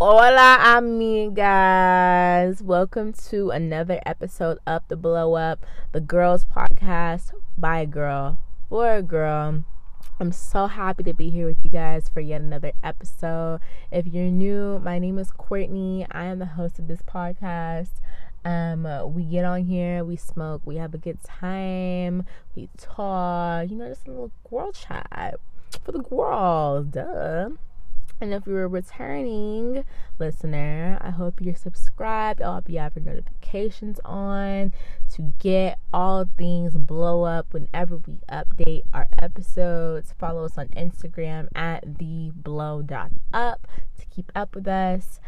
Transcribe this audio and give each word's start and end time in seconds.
Hola, 0.00 0.58
amigas. 0.60 2.60
Welcome 2.60 3.12
to 3.30 3.50
another 3.50 4.00
episode 4.04 4.58
of 4.66 4.82
The 4.88 4.96
Bloup, 4.96 5.58
the 5.92 6.00
girls 6.00 6.44
podcast 6.44 7.30
by 7.56 7.78
a 7.78 7.86
girl 7.86 8.40
for 8.68 8.92
a 8.92 9.02
girl. 9.02 9.62
I'm 10.18 10.32
so 10.32 10.66
happy 10.66 11.04
to 11.04 11.14
be 11.14 11.30
here 11.30 11.46
with 11.46 11.62
you 11.62 11.70
guys 11.70 12.10
for 12.12 12.18
yet 12.18 12.40
another 12.40 12.72
episode. 12.82 13.60
If 13.92 14.08
you're 14.08 14.32
new, 14.32 14.80
my 14.80 14.98
name 14.98 15.16
is 15.16 15.30
Courtney. 15.30 16.04
I 16.10 16.24
am 16.24 16.40
the 16.40 16.46
host 16.46 16.80
of 16.80 16.88
this 16.88 17.02
podcast. 17.02 17.90
Um, 18.44 19.14
we 19.14 19.22
get 19.22 19.44
on 19.44 19.62
here, 19.62 20.04
we 20.04 20.16
smoke, 20.16 20.62
we 20.64 20.74
have 20.76 20.94
a 20.94 20.98
good 20.98 21.22
time, 21.22 22.26
we 22.56 22.68
talk, 22.76 23.70
you 23.70 23.76
know, 23.76 23.88
just 23.88 24.08
a 24.08 24.10
little 24.10 24.32
girl 24.50 24.72
chat 24.72 25.36
for 25.84 25.92
the 25.92 26.00
girls, 26.00 26.86
duh. 26.86 27.50
And 28.20 28.32
if 28.32 28.46
you're 28.46 28.64
a 28.64 28.68
returning 28.68 29.84
listener, 30.18 30.98
I 31.00 31.10
hope 31.10 31.40
you're 31.40 31.54
subscribed. 31.54 32.40
I 32.40 32.54
hope 32.54 32.68
you 32.68 32.78
have 32.78 32.94
your 32.96 33.04
notifications 33.04 34.00
on 34.04 34.72
to 35.14 35.32
get 35.38 35.78
all 35.92 36.26
things 36.38 36.74
blow 36.74 37.24
up 37.24 37.52
whenever 37.52 37.98
we 37.98 38.20
update 38.30 38.84
our 38.92 39.08
episodes. 39.20 40.14
Follow 40.18 40.44
us 40.44 40.56
on 40.56 40.68
Instagram 40.68 41.48
at 41.54 41.98
the 41.98 42.30
blow 42.34 42.84
up 43.32 43.66
to 43.98 44.06
keep 44.06 44.30
up 44.34 44.54
with 44.54 44.68
us. 44.68 45.20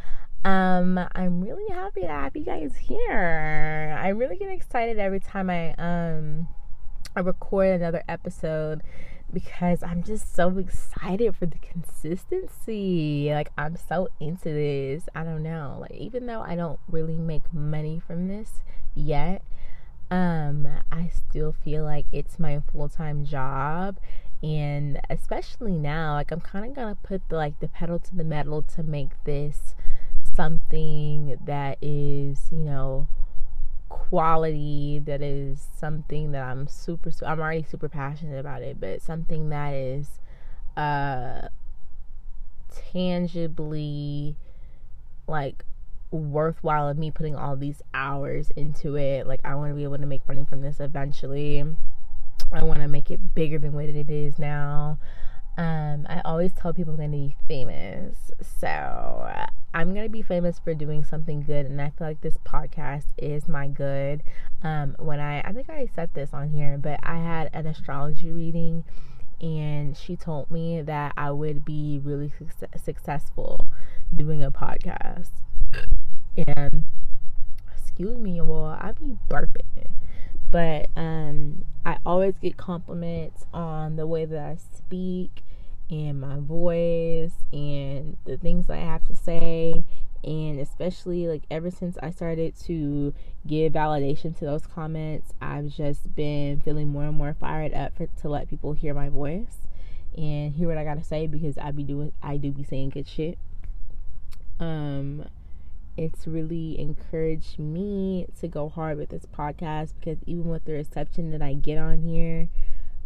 Um, 0.45 1.01
I'm 1.13 1.41
really 1.41 1.69
happy 1.75 2.03
to 2.03 2.09
have 2.09 2.37
you 2.37 2.45
guys 2.45 2.77
here. 2.77 3.99
I 4.01 4.09
really 4.11 4.37
get 4.37 4.51
excited 4.51 4.99
every 4.99 5.19
time 5.19 5.51
I 5.51 5.73
um 5.75 6.47
I 7.17 7.21
record 7.21 7.81
another 7.81 8.05
episode 8.09 8.83
because 9.33 9.83
I'm 9.83 10.03
just 10.03 10.35
so 10.35 10.57
excited 10.59 11.35
for 11.37 11.47
the 11.47 11.59
consistency. 11.59 13.29
Like 13.31 13.51
I'm 13.59 13.77
so 13.77 14.09
into 14.21 14.45
this. 14.45 15.09
I 15.15 15.25
don't 15.25 15.43
know. 15.43 15.79
Like 15.81 15.93
even 15.93 16.27
though 16.27 16.41
I 16.41 16.57
don't 16.57 16.79
really 16.89 17.17
make 17.17 17.53
money 17.53 18.01
from 18.05 18.29
this 18.29 18.63
yet, 18.95 19.43
um 20.11 20.69
I 20.93 21.09
still 21.09 21.55
feel 21.65 21.85
like 21.85 22.07
it's 22.13 22.39
my 22.39 22.63
full-time 22.73 23.25
job 23.25 23.99
and 24.43 25.01
especially 25.11 25.73
now 25.73 26.15
like 26.15 26.31
I'm 26.31 26.41
kind 26.41 26.67
of 26.67 26.75
to 26.75 26.97
put 27.03 27.29
the 27.29 27.37
like 27.37 27.59
the 27.61 27.69
pedal 27.69 27.99
to 27.99 28.15
the 28.15 28.25
metal 28.25 28.63
to 28.75 28.83
make 28.83 29.11
this 29.25 29.75
something 30.37 31.39
that 31.45 31.79
is, 31.81 32.49
you 32.53 32.59
know, 32.59 33.09
quality 33.89 35.01
that 35.05 35.23
is 35.23 35.67
something 35.79 36.33
that 36.33 36.43
I'm 36.43 36.67
super 36.69 37.11
I'm 37.25 37.41
already 37.41 37.65
super 37.69 37.89
passionate 37.89 38.39
about 38.39 38.63
it, 38.63 38.81
but 38.81 39.03
something 39.03 39.49
that 39.51 39.75
is 39.75 40.21
uh 40.77 41.49
tangibly 42.93 44.37
like 45.27 45.65
worthwhile 46.11 46.89
of 46.89 46.99
me 46.99 47.11
putting 47.11 47.35
all 47.35 47.57
these 47.57 47.83
hours 47.95 48.51
into 48.57 48.97
it. 48.97 49.27
Like 49.27 49.41
I 49.45 49.55
want 49.55 49.71
to 49.71 49.75
be 49.75 49.85
able 49.85 49.99
to 49.99 50.07
make 50.07 50.27
money 50.29 50.45
from 50.49 50.63
this 50.63 50.81
eventually. 50.81 51.65
I 52.53 52.63
want 52.63 52.81
to 52.81 52.89
make 52.89 53.11
it 53.11 53.35
bigger 53.35 53.59
than 53.59 53.73
what 53.73 53.87
it 53.87 54.11
is 54.11 54.39
now. 54.39 54.99
Um, 55.57 56.07
I 56.09 56.21
always 56.25 56.53
tell 56.53 56.75
people 56.75 56.93
I'm 56.93 56.99
going 56.99 57.13
to 57.13 57.17
be 57.17 57.37
famous. 57.49 58.31
So 58.61 59.33
I'm 59.75 59.95
going 59.95 60.07
to 60.07 60.11
be 60.11 60.23
famous 60.23 60.59
for 60.59 60.75
doing 60.75 61.05
something 61.05 61.43
good. 61.43 61.67
And 61.67 61.81
I 61.81 61.91
feel 61.91 62.07
like 62.07 62.21
this 62.21 62.39
podcast 62.45 63.07
is 63.17 63.49
my 63.49 63.69
good. 63.69 64.23
Um, 64.63 64.97
when 64.99 65.21
I, 65.21 65.41
I 65.41 65.53
think 65.53 65.71
I 65.71 65.89
said 65.95 66.11
this 66.15 66.31
on 66.33 66.51
here, 66.51 66.79
but 66.79 67.01
I 67.03 67.17
had 67.19 67.51
an 67.53 67.67
astrology 67.67 68.31
reading 68.31 68.85
and 69.41 69.97
she 69.97 70.17
told 70.17 70.51
me 70.51 70.81
that 70.81 71.13
I 71.17 71.31
would 71.31 71.65
be 71.65 72.01
really 72.03 72.33
su- 72.39 72.67
successful 72.83 73.67
doing 74.15 74.43
a 74.43 74.51
podcast. 74.51 75.31
And 76.37 76.85
excuse 77.77 78.19
me, 78.19 78.41
well, 78.41 78.79
I 78.81 78.93
be 78.93 79.17
burping. 79.29 79.91
But 80.51 80.89
um, 80.97 81.65
I 81.85 81.99
always 82.07 82.35
get 82.41 82.57
compliments 82.57 83.47
on 83.53 83.97
the 83.97 84.07
way 84.07 84.25
that 84.25 84.39
I 84.39 84.57
speak 84.57 85.43
and 85.91 86.21
my 86.21 86.39
voice 86.39 87.45
and 87.53 88.17
the 88.25 88.37
things 88.37 88.69
I 88.71 88.79
have 88.79 89.07
to 89.09 89.15
say. 89.15 89.85
And 90.25 90.59
especially 90.59 91.29
like 91.29 91.45
ever 91.51 91.71
since 91.71 91.99
I 92.03 92.11
started 92.11 92.57
to 92.65 93.15
give 93.47 93.75
validation 93.75 94.37
to 94.39 94.45
those 94.45 94.67
comments, 94.67 95.33
I've 95.41 95.69
just 95.69 96.15
been 96.17 96.61
feeling 96.61 96.89
more 96.89 97.05
and 97.05 97.17
more 97.17 97.35
fired 97.39 97.73
up 97.73 97.97
for, 97.97 98.07
to 98.07 98.29
let 98.29 98.49
people 98.49 98.73
hear 98.73 98.95
my 98.95 99.09
voice 99.09 99.69
and 100.17 100.53
hear 100.55 100.67
what 100.69 100.79
I 100.79 100.85
gotta 100.85 101.05
say 101.05 101.27
because 101.27 101.59
I 101.59 101.71
be 101.71 101.85
doing 101.85 102.13
I 102.23 102.39
do 102.39 102.51
be 102.51 102.65
saying 102.65 102.91
good 102.91 103.07
shit. 103.07 103.39
Um 104.59 105.27
it's 105.97 106.27
really 106.27 106.79
encouraged 106.79 107.59
me 107.59 108.27
to 108.41 108.49
go 108.49 108.69
hard 108.69 108.99
with 108.99 109.09
this 109.09 109.27
podcast 109.27 109.93
because 109.99 110.19
even 110.27 110.45
with 110.45 110.65
the 110.65 110.73
reception 110.73 111.31
that 111.31 111.43
I 111.43 111.55
get 111.55 111.79
on 111.79 112.03
here, 112.03 112.49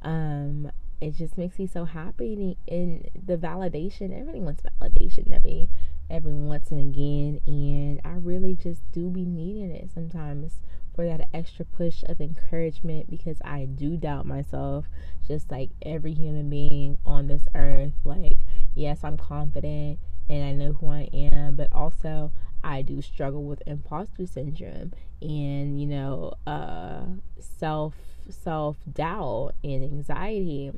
um, 0.02 0.70
it 1.00 1.16
just 1.16 1.38
makes 1.38 1.58
me 1.58 1.66
so 1.66 1.84
happy 1.84 2.56
and, 2.68 3.08
the 3.26 3.36
validation. 3.36 4.12
Everybody 4.12 4.40
wants 4.40 4.62
validation 4.80 5.32
every 5.32 5.68
every 6.10 6.32
once 6.32 6.72
and 6.72 6.80
again, 6.80 7.40
and 7.46 8.00
I 8.04 8.16
really 8.18 8.56
just 8.56 8.82
do 8.90 9.08
be 9.08 9.24
needing 9.24 9.70
it 9.70 9.90
sometimes 9.94 10.60
for 10.94 11.06
that 11.06 11.28
extra 11.32 11.64
push 11.64 12.02
of 12.08 12.20
encouragement 12.20 13.08
because 13.08 13.36
I 13.44 13.66
do 13.66 13.96
doubt 13.96 14.26
myself, 14.26 14.86
just 15.28 15.50
like 15.50 15.70
every 15.82 16.12
human 16.12 16.50
being 16.50 16.98
on 17.06 17.28
this 17.28 17.46
earth. 17.54 17.92
Like, 18.04 18.38
yes, 18.74 19.04
I'm 19.04 19.16
confident 19.16 20.00
and 20.28 20.44
I 20.44 20.52
know 20.52 20.72
who 20.72 20.88
I 20.88 21.08
am, 21.12 21.56
but 21.56 21.72
also 21.72 22.32
I 22.62 22.82
do 22.82 23.00
struggle 23.02 23.44
with 23.44 23.62
imposter 23.66 24.26
syndrome 24.26 24.92
and 25.22 25.80
you 25.80 25.86
know 25.86 26.34
uh, 26.46 27.02
self 27.38 27.94
self 28.28 28.76
doubt 28.90 29.52
and 29.64 29.82
anxiety. 29.82 30.70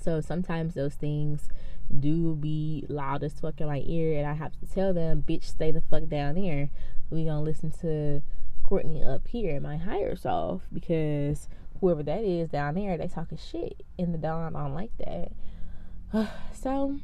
So 0.00 0.20
sometimes 0.20 0.74
those 0.74 0.94
things 0.94 1.48
do 2.00 2.34
be 2.34 2.84
loud 2.88 3.22
as 3.22 3.40
fuck 3.40 3.60
in 3.60 3.66
my 3.66 3.82
ear, 3.86 4.18
and 4.18 4.26
I 4.26 4.34
have 4.34 4.52
to 4.60 4.66
tell 4.66 4.92
them, 4.92 5.24
"Bitch, 5.26 5.44
stay 5.44 5.70
the 5.70 5.80
fuck 5.80 6.08
down 6.08 6.34
there. 6.34 6.70
We 7.10 7.24
gonna 7.24 7.42
listen 7.42 7.70
to 7.82 8.22
Courtney 8.62 9.02
up 9.02 9.28
here, 9.28 9.60
my 9.60 9.76
higher 9.76 10.16
self, 10.16 10.66
because 10.72 11.48
whoever 11.80 12.02
that 12.02 12.24
is 12.24 12.48
down 12.48 12.74
there, 12.74 12.96
they 12.96 13.08
talking 13.08 13.38
shit 13.38 13.84
in 13.98 14.12
the 14.12 14.18
dawn. 14.18 14.56
I 14.56 14.62
don't 14.62 14.74
like 14.74 14.96
that. 14.98 15.32
so 16.52 16.98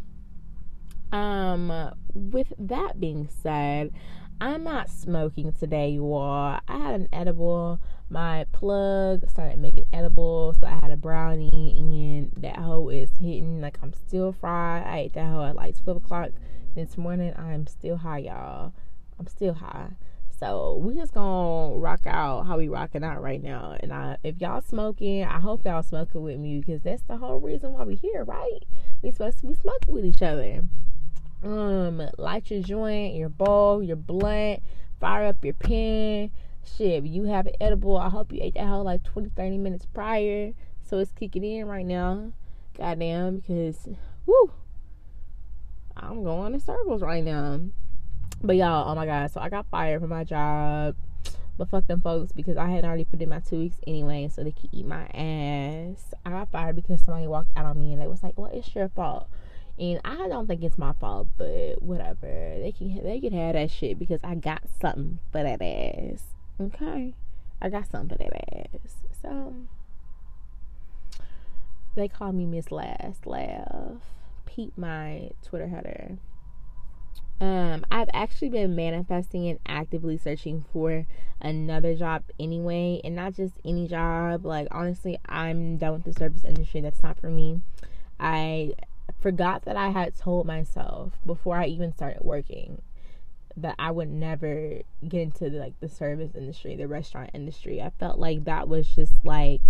um, 1.13 1.93
with 2.15 2.53
that 2.59 2.99
being 2.99 3.29
said, 3.29 3.93
I'm 4.41 4.65
not 4.65 4.91
smoking 4.91 5.53
today, 5.53 5.91
you 5.91 6.13
all. 6.13 6.59
I 6.67 6.79
had 6.79 6.95
an 6.95 7.09
edible. 7.13 7.79
My 8.11 8.47
plug 8.51 9.31
started 9.31 9.59
making 9.59 9.85
edibles. 9.93 10.57
So 10.59 10.67
I 10.67 10.81
had 10.83 10.91
a 10.91 10.97
brownie, 10.97 11.77
and 11.79 12.33
that 12.43 12.57
hoe 12.57 12.89
is 12.89 13.11
hitting. 13.19 13.61
Like 13.61 13.79
I'm 13.83 13.93
still 13.93 14.33
fried. 14.33 14.85
I 14.85 14.99
ate 14.99 15.13
that 15.13 15.27
hoe 15.27 15.45
at 15.45 15.55
like 15.55 15.81
12 15.85 16.05
o'clock 16.05 16.31
this 16.75 16.99
morning. 16.99 17.33
I'm 17.37 17.69
still 17.69 17.99
high, 17.99 18.19
y'all. 18.19 18.73
I'm 19.19 19.29
still 19.29 19.55
high. 19.55 19.91
So 20.41 20.81
we 20.83 20.97
just 20.97 21.15
gonna 21.15 21.77
rock 21.77 22.01
out 22.07 22.47
how 22.47 22.59
we 22.59 22.67
rocking 22.67 23.05
out 23.05 23.23
right 23.23 23.41
now. 23.41 23.77
And 23.79 23.93
I, 23.93 24.17
if 24.25 24.41
y'all 24.41 24.61
smoking, 24.61 25.23
I 25.23 25.39
hope 25.39 25.65
y'all 25.65 25.85
smoking 25.85 26.23
with 26.23 26.41
me 26.41 26.59
because 26.59 26.83
that's 26.83 27.03
the 27.03 27.19
whole 27.19 27.39
reason 27.39 27.75
why 27.75 27.85
we 27.85 27.95
here, 27.95 28.25
right? 28.25 28.65
We 29.03 29.13
supposed 29.13 29.39
to 29.39 29.47
be 29.47 29.55
smoking 29.55 29.95
with 29.95 30.05
each 30.05 30.21
other 30.23 30.65
um 31.43 32.03
light 32.19 32.51
your 32.51 32.63
joint, 32.63 33.15
your 33.15 33.29
bowl, 33.29 33.83
your 33.83 33.97
blunt, 33.97 34.63
fire 35.01 35.27
up 35.27 35.45
your 35.45 35.55
pen. 35.55 36.31
Shit, 36.65 37.05
you 37.05 37.25
have 37.25 37.47
an 37.47 37.55
edible. 37.61 37.97
I 37.97 38.09
hope 38.09 38.33
you 38.33 38.39
ate 38.41 38.55
that 38.55 38.67
whole 38.67 38.85
like 38.85 39.03
20, 39.03 39.31
30 39.35 39.59
minutes 39.59 39.87
prior. 39.87 40.53
So 40.83 40.99
it's 40.99 41.13
kicking 41.13 41.45
in 41.45 41.67
right 41.67 41.87
now. 41.87 42.33
Goddamn, 42.79 43.39
because 43.39 43.89
woo, 44.27 44.53
I'm 45.97 46.23
going 46.23 46.55
in 46.55 46.61
circles 46.61 47.03
right 47.03 47.25
now. 47.25 47.61
But 48.43 48.57
y'all, 48.57 48.91
oh 48.91 48.95
my 48.95 49.07
god, 49.07 49.31
so 49.31 49.41
I 49.41 49.49
got 49.49 49.67
fired 49.71 50.01
from 50.01 50.11
my 50.11 50.25
job. 50.25 50.97
But 51.59 51.69
fuck 51.69 51.87
them 51.87 52.01
folks 52.01 52.33
because 52.33 52.57
I 52.57 52.71
had 52.71 52.85
already 52.85 53.05
put 53.05 53.21
in 53.21 53.29
my 53.29 53.41
two 53.41 53.59
weeks 53.59 53.77
anyway, 53.87 54.31
so 54.33 54.43
they 54.43 54.53
could 54.53 54.71
eat 54.73 54.87
my 54.87 55.05
ass. 55.09 56.15
I 56.25 56.31
got 56.31 56.51
fired 56.51 56.77
because 56.77 57.03
somebody 57.03 57.27
walked 57.27 57.51
out 57.57 57.67
on 57.67 57.79
me 57.79 57.93
and 57.93 58.01
they 58.01 58.07
was 58.07 58.23
like, 58.23 58.39
Well, 58.39 58.51
it's 58.53 58.75
your 58.75 58.89
fault. 58.89 59.29
And 59.83 60.01
I 60.05 60.29
don't 60.29 60.47
think 60.47 60.63
it's 60.63 60.79
my 60.79 60.93
fault, 60.93 61.27
but 61.37 61.83
whatever. 61.83 62.21
They 62.23 62.73
can 62.77 63.03
they 63.03 63.19
can 63.19 63.33
have 63.33 63.55
that 63.55 63.69
shit 63.69 63.99
because 63.99 64.21
I 64.23 64.37
got 64.37 64.63
something 64.81 65.19
for 65.33 65.43
that 65.43 65.61
ass. 65.61 66.23
Okay, 66.61 67.15
I 67.61 67.69
got 67.69 67.91
something 67.91 68.17
for 68.17 68.23
that 68.23 68.69
ass. 68.77 68.95
So 69.21 69.55
they 71.97 72.07
call 72.07 72.31
me 72.31 72.47
Miss 72.47 72.71
Last 72.71 73.27
Laugh. 73.27 73.97
Peep 74.47 74.79
my 74.79 75.31
Twitter 75.45 75.67
header. 75.67 76.19
Um, 77.41 77.85
I've 77.91 78.11
actually 78.15 78.51
been 78.51 78.77
manifesting 78.77 79.49
and 79.49 79.59
actively 79.67 80.17
searching 80.17 80.65
for 80.73 81.07
another 81.41 81.97
job 81.97 82.23
anyway, 82.39 83.01
and 83.03 83.17
not 83.17 83.35
just 83.35 83.55
any 83.65 83.89
job. 83.89 84.47
Like 84.47 84.69
honestly, 84.71 85.19
I'm 85.27 85.77
done 85.79 85.95
with 85.95 86.05
the 86.05 86.13
service 86.13 86.45
industry. 86.45 86.83
That's 86.83 87.03
not 87.03 87.19
for 87.19 87.31
me. 87.31 87.63
I 88.21 88.75
forgot 89.23 89.65
that 89.65 89.77
I 89.77 89.91
had 89.91 90.17
told 90.17 90.47
myself 90.47 91.13
before 91.25 91.57
I 91.57 91.67
even 91.67 91.93
started 91.93 92.23
working 92.23 92.83
that 93.57 93.77
I 93.79 93.91
would 93.91 94.11
never 94.11 94.81
get 95.07 95.21
into 95.21 95.51
the, 95.51 95.59
like 95.59 95.79
the 95.81 95.89
service 95.89 96.35
industry, 96.35 96.75
the 96.75 96.89
restaurant 96.89 97.31
industry. 97.33 97.81
I 97.81 97.91
felt 98.01 98.19
like 98.19 98.45
that 98.45 98.69
was 98.69 98.89
just 98.89 99.13
like 99.25 99.61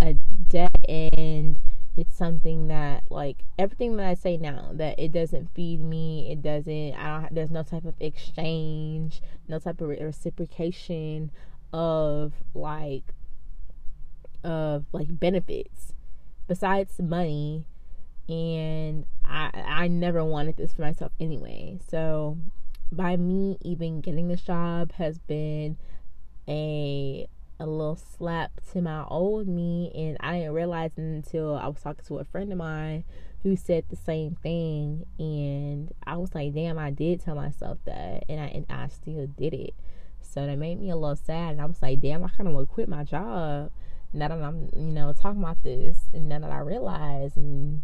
a 0.00 0.14
dead 0.14 0.76
end. 0.88 1.58
It's 1.96 2.16
something 2.16 2.68
that 2.68 3.04
like 3.10 3.44
everything 3.58 3.96
that 3.96 4.06
I 4.06 4.14
say 4.14 4.36
now 4.36 4.70
that 4.74 4.98
it 4.98 5.12
doesn't 5.12 5.54
feed 5.54 5.80
me. 5.80 6.30
It 6.30 6.42
doesn't. 6.42 6.94
I 6.94 7.20
don't. 7.20 7.34
There's 7.34 7.50
no 7.50 7.62
type 7.62 7.84
of 7.84 7.94
exchange, 8.00 9.20
no 9.48 9.58
type 9.58 9.80
of 9.80 9.88
reciprocation 9.88 11.30
of 11.72 12.32
like 12.54 13.14
of 14.44 14.86
like 14.92 15.18
benefits 15.18 15.92
besides 16.46 17.00
money 17.00 17.66
and 18.28 19.04
I 19.24 19.50
I 19.54 19.88
never 19.88 20.24
wanted 20.24 20.56
this 20.56 20.72
for 20.72 20.82
myself 20.82 21.12
anyway. 21.18 21.78
So 21.88 22.38
by 22.90 23.16
me 23.16 23.58
even 23.62 24.00
getting 24.00 24.28
this 24.28 24.42
job 24.42 24.92
has 24.92 25.18
been 25.18 25.76
a 26.46 27.28
a 27.60 27.66
little 27.66 27.96
slap 27.96 28.52
to 28.72 28.80
my 28.80 29.04
old 29.04 29.48
me. 29.48 29.90
And 29.94 30.16
I 30.20 30.38
didn't 30.38 30.54
realize 30.54 30.92
until 30.96 31.56
I 31.56 31.66
was 31.68 31.80
talking 31.82 32.04
to 32.06 32.18
a 32.18 32.24
friend 32.24 32.52
of 32.52 32.58
mine 32.58 33.04
who 33.42 33.56
said 33.56 33.84
the 33.88 33.96
same 33.96 34.36
thing. 34.42 35.06
And 35.18 35.92
I 36.06 36.16
was 36.16 36.34
like, 36.34 36.54
damn, 36.54 36.78
I 36.78 36.90
did 36.90 37.20
tell 37.20 37.34
myself 37.34 37.78
that. 37.84 38.24
And 38.28 38.40
I 38.40 38.46
and 38.46 38.66
I 38.70 38.88
still 38.88 39.26
did 39.26 39.54
it. 39.54 39.74
So 40.20 40.46
that 40.46 40.58
made 40.58 40.80
me 40.80 40.90
a 40.90 40.96
little 40.96 41.16
sad. 41.16 41.52
And 41.52 41.60
I 41.60 41.64
was 41.64 41.82
like, 41.82 42.00
damn, 42.00 42.24
I 42.24 42.28
kinda 42.28 42.52
wanna 42.52 42.66
quit 42.66 42.88
my 42.88 43.04
job 43.04 43.70
now 44.12 44.28
that 44.28 44.42
I'm, 44.42 44.70
you 44.74 44.92
know, 44.92 45.12
talking 45.12 45.42
about 45.42 45.62
this. 45.62 46.08
And 46.12 46.28
now 46.28 46.38
that 46.40 46.50
I 46.50 46.58
realize 46.60 47.36
and 47.36 47.82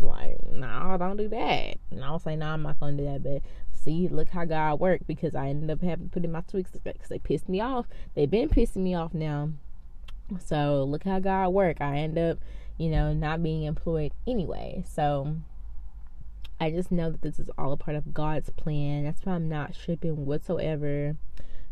like, 0.00 0.38
no, 0.50 0.96
don't 0.98 1.16
do 1.16 1.28
that. 1.28 1.78
And 1.90 2.04
I 2.04 2.10
was 2.10 2.26
like, 2.26 2.38
no, 2.38 2.46
I'm 2.46 2.62
not 2.62 2.80
gonna 2.80 2.96
do 2.96 3.04
that. 3.04 3.22
But 3.22 3.42
see, 3.72 4.08
look 4.08 4.28
how 4.28 4.44
God 4.44 4.80
worked 4.80 5.06
because 5.06 5.34
I 5.34 5.48
ended 5.48 5.70
up 5.70 5.82
having 5.82 6.06
to 6.06 6.12
put 6.12 6.24
in 6.24 6.32
my 6.32 6.42
tweaks 6.42 6.72
because 6.72 7.08
they 7.08 7.18
pissed 7.18 7.48
me 7.48 7.60
off. 7.60 7.86
They've 8.14 8.30
been 8.30 8.48
pissing 8.48 8.76
me 8.76 8.94
off 8.94 9.14
now. 9.14 9.50
So 10.44 10.84
look 10.84 11.04
how 11.04 11.20
God 11.20 11.50
worked. 11.50 11.80
I 11.80 11.96
end 11.96 12.18
up, 12.18 12.38
you 12.76 12.90
know, 12.90 13.12
not 13.12 13.42
being 13.42 13.62
employed 13.62 14.12
anyway. 14.26 14.84
So 14.86 15.36
I 16.60 16.70
just 16.70 16.90
know 16.90 17.10
that 17.10 17.22
this 17.22 17.38
is 17.38 17.50
all 17.56 17.72
a 17.72 17.76
part 17.76 17.96
of 17.96 18.12
God's 18.12 18.50
plan. 18.50 19.04
That's 19.04 19.24
why 19.24 19.34
I'm 19.34 19.48
not 19.48 19.74
tripping 19.74 20.26
whatsoever. 20.26 21.16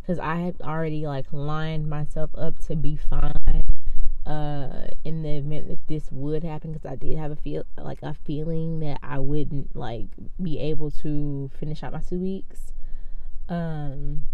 Because 0.00 0.18
I 0.18 0.36
had 0.36 0.56
already 0.60 1.06
like 1.06 1.26
lined 1.32 1.90
myself 1.90 2.30
up 2.36 2.58
to 2.66 2.76
be 2.76 2.96
fine 2.96 3.75
uh, 4.26 4.88
in 5.04 5.22
the 5.22 5.36
event 5.36 5.68
that 5.68 5.86
this 5.86 6.10
would 6.10 6.42
happen 6.42 6.72
because 6.72 6.90
I 6.90 6.96
did 6.96 7.16
have 7.16 7.30
a 7.30 7.36
feel 7.36 7.64
like 7.78 8.02
a 8.02 8.14
feeling 8.14 8.80
that 8.80 8.98
I 9.02 9.18
wouldn't 9.18 9.76
like 9.76 10.08
be 10.42 10.58
able 10.58 10.90
to 11.02 11.50
finish 11.58 11.82
out 11.82 11.92
my 11.92 12.00
two 12.00 12.18
weeks. 12.18 12.72
Um, 13.48 14.26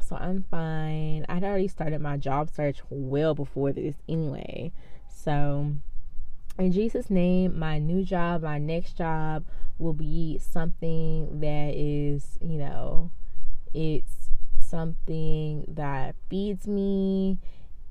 so 0.00 0.16
I'm 0.16 0.44
fine. 0.50 1.24
I'd 1.28 1.44
already 1.44 1.68
started 1.68 2.00
my 2.00 2.18
job 2.18 2.50
search 2.50 2.82
well 2.90 3.34
before 3.34 3.72
this 3.72 3.94
anyway. 4.08 4.72
So 5.08 5.72
in 6.58 6.72
Jesus' 6.72 7.08
name, 7.08 7.58
my 7.58 7.78
new 7.78 8.04
job, 8.04 8.42
my 8.42 8.58
next 8.58 8.98
job 8.98 9.44
will 9.78 9.94
be 9.94 10.38
something 10.38 11.40
that 11.40 11.72
is, 11.74 12.38
you 12.42 12.58
know, 12.58 13.10
it's 13.72 14.28
something 14.60 15.64
that 15.68 16.14
feeds 16.28 16.66
me 16.66 17.38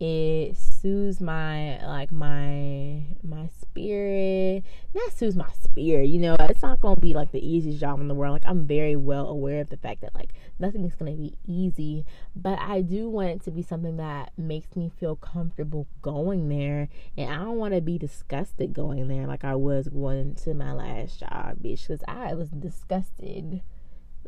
it 0.02 0.58
soothes 0.82 1.22
my 1.22 1.84
like 1.86 2.12
my 2.12 3.04
my 3.24 3.48
spirit. 3.60 4.64
Not 4.94 5.12
soothes 5.14 5.36
my 5.36 5.52
spirit 5.62 6.08
you 6.08 6.20
know 6.20 6.36
it's 6.40 6.62
not 6.62 6.82
gonna 6.82 7.00
be 7.00 7.14
like 7.14 7.32
the 7.32 7.46
easiest 7.46 7.80
job 7.80 8.00
in 8.00 8.08
the 8.08 8.14
world. 8.14 8.34
Like 8.34 8.46
i'm 8.46 8.68
very 8.68 8.96
well 8.96 9.28
aware 9.28 9.62
of 9.62 9.70
the 9.70 9.78
fact 9.78 10.02
that 10.02 10.14
like 10.14 10.34
nothing 10.60 10.84
is 10.86 10.96
gonna 10.96 11.12
be 11.12 11.38
easy 11.48 12.06
but 12.36 12.60
i 12.60 12.82
do 12.82 13.10
want 13.10 13.30
it 13.30 13.44
to 13.44 13.52
be 13.52 13.62
something 13.62 13.98
that 13.98 14.32
makes 14.38 14.76
me 14.76 14.92
feel 15.00 15.16
comfortable 15.16 15.88
going 16.02 16.50
there 16.50 16.88
and 17.18 17.32
i 17.32 17.38
don't 17.38 17.58
want 17.58 17.74
to 17.74 17.82
be 17.82 17.98
disgusted 17.98 18.74
going 18.74 19.08
there 19.08 19.26
like 19.28 19.44
i 19.44 19.56
was 19.56 19.88
going 19.88 20.36
to 20.36 20.54
my 20.54 20.72
last 20.72 21.20
job 21.20 21.58
bitch 21.62 21.88
because 21.88 22.04
i 22.08 22.34
was 22.34 22.50
disgusted 22.50 23.62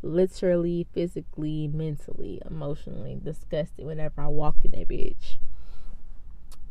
literally 0.02 0.86
physically 0.92 1.68
mentally 1.68 2.40
emotionally 2.44 3.18
disgusted 3.22 3.86
whenever 3.86 4.20
i 4.20 4.26
walked 4.26 4.64
in 4.64 4.72
that 4.72 4.88
bitch 4.88 5.36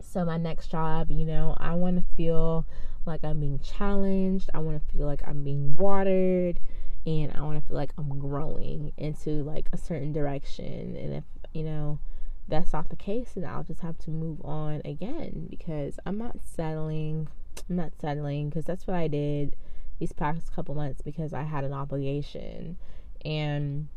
so 0.03 0.25
my 0.25 0.37
next 0.37 0.69
job, 0.69 1.11
you 1.11 1.25
know, 1.25 1.55
I 1.57 1.73
want 1.73 1.97
to 1.97 2.15
feel 2.15 2.65
like 3.05 3.23
I'm 3.23 3.39
being 3.39 3.59
challenged. 3.59 4.49
I 4.53 4.59
want 4.59 4.79
to 4.79 4.93
feel 4.93 5.05
like 5.05 5.21
I'm 5.25 5.43
being 5.43 5.73
watered 5.73 6.59
and 7.05 7.33
I 7.35 7.41
want 7.41 7.61
to 7.61 7.67
feel 7.67 7.77
like 7.77 7.93
I'm 7.97 8.19
growing 8.19 8.93
into 8.97 9.43
like 9.43 9.67
a 9.73 9.77
certain 9.77 10.13
direction. 10.13 10.95
And 10.95 11.13
if, 11.13 11.23
you 11.53 11.63
know, 11.63 11.99
that's 12.47 12.73
not 12.73 12.89
the 12.89 12.95
case, 12.95 13.31
then 13.35 13.45
I'll 13.45 13.63
just 13.63 13.81
have 13.81 13.97
to 13.99 14.11
move 14.11 14.41
on 14.43 14.81
again 14.85 15.47
because 15.49 15.99
I'm 16.05 16.17
not 16.17 16.37
settling. 16.43 17.27
I'm 17.69 17.75
not 17.75 17.93
settling 17.99 18.49
because 18.49 18.65
that's 18.65 18.87
what 18.87 18.95
I 18.95 19.07
did 19.07 19.55
these 19.99 20.13
past 20.13 20.53
couple 20.53 20.75
months 20.75 21.01
because 21.01 21.33
I 21.33 21.43
had 21.43 21.63
an 21.63 21.73
obligation 21.73 22.77
and 23.23 23.87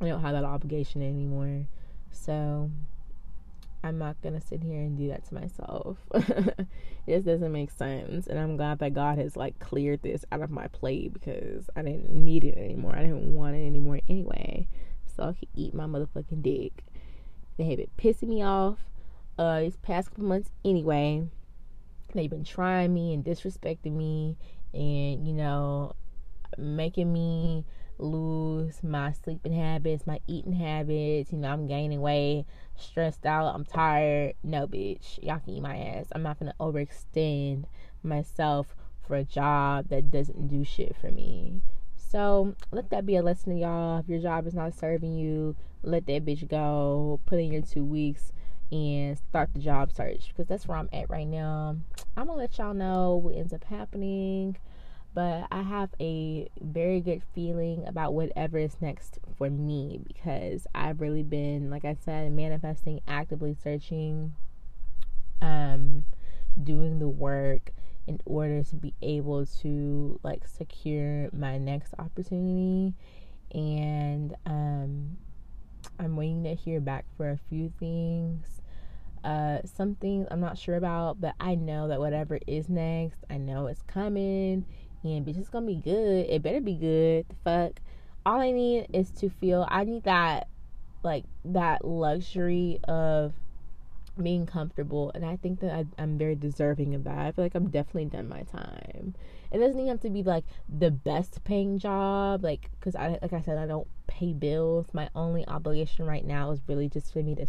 I 0.00 0.06
don't 0.06 0.20
have 0.20 0.32
that 0.32 0.44
obligation 0.44 1.02
anymore. 1.02 1.66
So 2.10 2.70
I'm 3.82 3.98
not 3.98 4.20
gonna 4.22 4.40
sit 4.40 4.62
here 4.62 4.80
and 4.80 4.96
do 4.96 5.08
that 5.08 5.24
to 5.26 5.34
myself. 5.34 5.98
this 7.06 7.24
doesn't 7.24 7.52
make 7.52 7.70
sense. 7.70 8.26
And 8.26 8.38
I'm 8.38 8.56
glad 8.56 8.80
that 8.80 8.94
God 8.94 9.18
has 9.18 9.36
like 9.36 9.58
cleared 9.58 10.02
this 10.02 10.24
out 10.32 10.42
of 10.42 10.50
my 10.50 10.66
plate 10.68 11.12
because 11.12 11.70
I 11.76 11.82
didn't 11.82 12.12
need 12.12 12.44
it 12.44 12.56
anymore. 12.56 12.94
I 12.96 13.02
didn't 13.02 13.34
want 13.34 13.56
it 13.56 13.66
anymore 13.66 14.00
anyway. 14.08 14.66
So 15.16 15.24
I 15.24 15.32
could 15.32 15.48
eat 15.54 15.74
my 15.74 15.86
motherfucking 15.86 16.42
dick. 16.42 16.84
They 17.56 17.64
have 17.64 17.78
been 17.78 17.90
pissing 17.98 18.28
me 18.28 18.42
off 18.42 18.78
uh 19.38 19.60
these 19.60 19.76
past 19.76 20.10
couple 20.10 20.24
months 20.24 20.50
anyway. 20.64 21.28
They've 22.14 22.30
been 22.30 22.44
trying 22.44 22.94
me 22.94 23.14
and 23.14 23.24
disrespecting 23.24 23.92
me 23.92 24.36
and, 24.72 25.26
you 25.26 25.34
know, 25.34 25.94
making 26.56 27.12
me 27.12 27.64
lose 27.98 28.82
my 28.82 29.12
sleeping 29.12 29.52
habits, 29.52 30.06
my 30.06 30.20
eating 30.26 30.52
habits. 30.52 31.32
You 31.32 31.38
know, 31.38 31.48
I'm 31.48 31.66
gaining 31.66 32.00
weight, 32.00 32.46
stressed 32.76 33.26
out, 33.26 33.54
I'm 33.54 33.64
tired. 33.64 34.34
No, 34.42 34.66
bitch, 34.66 35.22
y'all 35.22 35.40
can 35.40 35.54
eat 35.54 35.62
my 35.62 35.76
ass. 35.76 36.06
I'm 36.12 36.22
not 36.22 36.38
gonna 36.38 36.54
overextend 36.60 37.64
myself 38.02 38.74
for 39.06 39.16
a 39.16 39.24
job 39.24 39.88
that 39.88 40.10
doesn't 40.10 40.48
do 40.48 40.64
shit 40.64 40.94
for 41.00 41.10
me. 41.10 41.62
So 41.96 42.54
let 42.70 42.90
that 42.90 43.04
be 43.04 43.16
a 43.16 43.22
lesson 43.22 43.54
to 43.54 43.60
y'all. 43.60 43.98
If 43.98 44.08
your 44.08 44.20
job 44.20 44.46
is 44.46 44.54
not 44.54 44.74
serving 44.74 45.14
you, 45.14 45.56
let 45.82 46.06
that 46.06 46.24
bitch 46.24 46.48
go. 46.48 47.20
Put 47.26 47.40
in 47.40 47.52
your 47.52 47.62
two 47.62 47.84
weeks 47.84 48.32
and 48.70 49.18
start 49.18 49.50
the 49.54 49.60
job 49.60 49.92
search 49.92 50.28
because 50.28 50.46
that's 50.46 50.66
where 50.66 50.78
I'm 50.78 50.88
at 50.92 51.10
right 51.10 51.26
now. 51.26 51.76
I'm 52.16 52.26
gonna 52.26 52.38
let 52.38 52.58
y'all 52.58 52.74
know 52.74 53.16
what 53.16 53.34
ends 53.34 53.52
up 53.52 53.64
happening 53.64 54.56
but 55.18 55.48
I 55.50 55.62
have 55.62 55.90
a 55.98 56.48
very 56.60 57.00
good 57.00 57.24
feeling 57.34 57.84
about 57.88 58.14
whatever 58.14 58.56
is 58.56 58.76
next 58.80 59.18
for 59.36 59.50
me 59.50 59.98
because 60.06 60.64
I've 60.76 61.00
really 61.00 61.24
been, 61.24 61.70
like 61.70 61.84
I 61.84 61.96
said, 62.04 62.30
manifesting, 62.30 63.00
actively 63.08 63.56
searching, 63.60 64.36
um, 65.42 66.04
doing 66.62 67.00
the 67.00 67.08
work 67.08 67.72
in 68.06 68.20
order 68.26 68.62
to 68.62 68.76
be 68.76 68.94
able 69.02 69.44
to 69.60 70.20
like 70.22 70.46
secure 70.46 71.30
my 71.32 71.58
next 71.58 71.94
opportunity. 71.98 72.94
And 73.52 74.36
um 74.46 75.16
I'm 75.98 76.14
waiting 76.14 76.44
to 76.44 76.54
hear 76.54 76.78
back 76.80 77.06
for 77.16 77.28
a 77.28 77.38
few 77.50 77.72
things. 77.80 78.60
Uh 79.24 79.58
some 79.64 79.96
things 79.96 80.28
I'm 80.30 80.38
not 80.38 80.56
sure 80.58 80.76
about 80.76 81.20
but 81.20 81.34
I 81.40 81.56
know 81.56 81.88
that 81.88 81.98
whatever 81.98 82.38
is 82.46 82.68
next 82.68 83.24
I 83.28 83.36
know 83.36 83.66
it's 83.66 83.82
coming 83.82 84.64
and 85.04 85.26
bitch, 85.26 85.38
it's 85.38 85.48
gonna 85.48 85.66
be 85.66 85.76
good. 85.76 86.26
It 86.28 86.42
better 86.42 86.60
be 86.60 86.74
good. 86.74 87.26
The 87.28 87.34
fuck. 87.44 87.80
All 88.26 88.40
I 88.40 88.50
need 88.50 88.88
is 88.92 89.10
to 89.12 89.30
feel. 89.30 89.66
I 89.70 89.84
need 89.84 90.04
that, 90.04 90.48
like 91.02 91.24
that 91.44 91.84
luxury 91.84 92.80
of 92.86 93.32
being 94.22 94.46
comfortable, 94.46 95.12
and 95.14 95.24
I 95.24 95.36
think 95.36 95.60
that 95.60 95.72
I, 95.72 96.02
am 96.02 96.18
very 96.18 96.34
deserving 96.34 96.94
of 96.94 97.04
that. 97.04 97.18
I 97.18 97.32
feel 97.32 97.44
like 97.44 97.54
I'm 97.54 97.70
definitely 97.70 98.06
done 98.06 98.28
my 98.28 98.42
time. 98.42 99.14
It 99.50 99.58
doesn't 99.58 99.78
even 99.78 99.88
have 99.88 100.00
to 100.00 100.10
be 100.10 100.22
like 100.22 100.44
the 100.68 100.90
best 100.90 101.42
paying 101.44 101.78
job, 101.78 102.42
like 102.42 102.70
because 102.78 102.96
I, 102.96 103.18
like 103.22 103.32
I 103.32 103.40
said, 103.40 103.58
I 103.58 103.66
don't 103.66 103.88
pay 104.06 104.32
bills. 104.32 104.88
My 104.92 105.08
only 105.14 105.46
obligation 105.46 106.06
right 106.06 106.24
now 106.24 106.50
is 106.50 106.60
really 106.66 106.88
just 106.88 107.12
for 107.12 107.22
me 107.22 107.34
to 107.36 107.46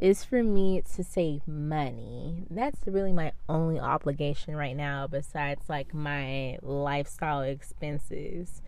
is 0.00 0.24
for 0.24 0.42
me 0.42 0.82
to 0.96 1.04
save 1.04 1.46
money. 1.46 2.46
That's 2.50 2.80
really 2.86 3.12
my 3.12 3.32
only 3.48 3.78
obligation 3.78 4.56
right 4.56 4.74
now 4.76 5.06
besides 5.06 5.68
like 5.68 5.92
my 5.94 6.58
lifestyle 6.62 7.42
expenses. 7.42 8.62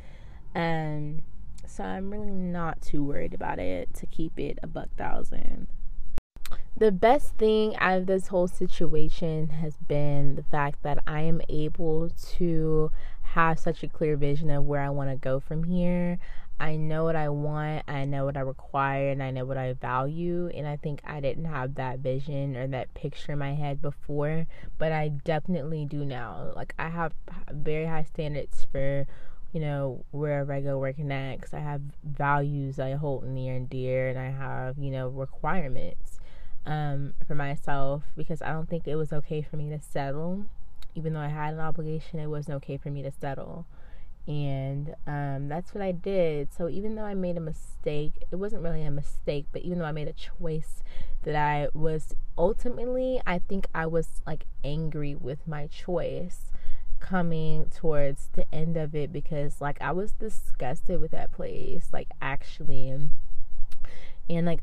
Um 0.55 1.23
so 1.67 1.85
I'm 1.85 2.11
really 2.11 2.31
not 2.31 2.83
too 2.83 3.03
worried 3.03 3.35
about 3.35 3.59
it 3.59 3.95
to 3.95 4.07
keep 4.07 4.39
it 4.39 4.59
a 4.63 4.67
buck 4.67 4.91
thousand. 4.97 5.69
the 6.77 6.93
best 6.93 7.37
thing 7.37 7.77
out 7.77 7.99
of 7.99 8.07
this 8.07 8.29
whole 8.29 8.49
situation 8.49 9.49
has 9.51 9.77
been 9.77 10.35
the 10.37 10.43
fact 10.43 10.83
that 10.83 10.99
I 11.07 11.21
am 11.23 11.41
able 11.49 12.11
to 12.37 12.91
have 13.23 13.59
such 13.59 13.83
a 13.83 13.89
clear 13.89 14.17
vision 14.17 14.51
of 14.51 14.65
where 14.65 14.83
I 14.83 14.91
want 14.91 15.11
to 15.11 15.17
go 15.17 15.41
from 15.41 15.65
here. 15.65 16.19
I 16.61 16.77
know 16.77 17.05
what 17.05 17.17
I 17.17 17.29
want, 17.29 17.85
I 17.89 18.05
know 18.05 18.25
what 18.25 18.37
I 18.37 18.41
require, 18.41 19.11
and 19.11 19.23
I 19.23 19.31
know 19.31 19.45
what 19.45 19.57
I 19.57 19.73
value. 19.73 20.49
And 20.55 20.67
I 20.67 20.77
think 20.77 21.01
I 21.05 21.21
didn't 21.21 21.47
have 21.47 21.75
that 21.75 21.99
vision 21.99 22.57
or 22.57 22.67
that 22.69 22.95
picture 22.95 23.33
in 23.33 23.39
my 23.39 23.55
head 23.55 23.83
before, 23.83 24.47
but 24.79 24.93
I 24.93 25.09
definitely 25.09 25.85
do 25.85 26.05
now. 26.05 26.53
Like, 26.55 26.75
I 26.79 26.89
have 26.89 27.15
very 27.51 27.87
high 27.87 28.05
standards 28.05 28.67
for, 28.71 29.07
you 29.53 29.61
know, 29.61 30.05
wherever 30.13 30.53
I 30.53 30.61
go 30.61 30.79
working 30.79 31.09
next. 31.09 31.53
I 31.53 31.61
have 31.61 31.83
values 32.05 32.79
I 32.79 32.93
hold 32.93 33.25
near 33.25 33.57
and 33.57 33.69
dear, 33.69 34.09
and 34.09 34.19
I 34.19 34.31
have, 34.31 34.79
you 34.79 34.91
know, 34.91 35.09
requirements 35.09 36.21
um, 36.65 37.15
for 37.27 37.35
myself 37.35 38.05
because 38.17 38.41
I 38.41 38.53
don't 38.53 38.69
think 38.69 38.87
it 38.87 38.97
was 38.97 39.13
okay 39.13 39.43
for 39.43 39.57
me 39.57 39.69
to 39.71 39.81
settle. 39.81 40.45
Even 40.95 41.15
though 41.15 41.21
I 41.21 41.29
had 41.29 41.55
an 41.55 41.61
obligation, 41.61 42.21
it 42.21 42.27
wasn't 42.27 42.57
okay 42.57 42.77
for 42.77 42.91
me 42.91 43.03
to 43.03 43.11
settle 43.11 43.67
and 44.27 44.95
um, 45.07 45.49
that's 45.49 45.75
what 45.75 45.83
I 45.83 45.93
did. 45.93 46.53
So 46.53 46.69
even 46.69 46.95
though 46.95 47.05
I 47.05 47.15
made 47.15 47.37
a 47.37 47.41
mistake, 47.41 48.25
it 48.31 48.37
wasn't 48.37 48.63
really 48.63 48.85
a 48.85 48.91
mistake, 48.91 49.47
but 49.53 49.63
even 49.63 49.79
though 49.79 49.85
I 49.85 49.93
made 49.93 50.09
a 50.09 50.13
choice 50.13 50.83
that 51.25 51.35
I 51.37 51.69
was 51.75 52.15
ultimately, 52.39 53.21
I 53.27 53.39
think 53.41 53.67
I 53.75 53.87
was 53.87 54.23
like 54.27 54.47
angry 54.65 55.15
with 55.15 55.47
my 55.47 55.67
choice 55.67 56.51
coming 57.01 57.67
towards 57.67 58.29
the 58.35 58.47
end 58.55 58.77
of 58.77 58.95
it 58.95 59.13
because 59.13 59.61
like 59.61 59.77
I 59.81 59.91
was 59.91 60.13
disgusted 60.13 61.01
with 61.01 61.11
that 61.11 61.33
place, 61.33 61.89
like 61.93 62.09
actually, 62.21 63.09
and 64.31 64.47
like 64.47 64.61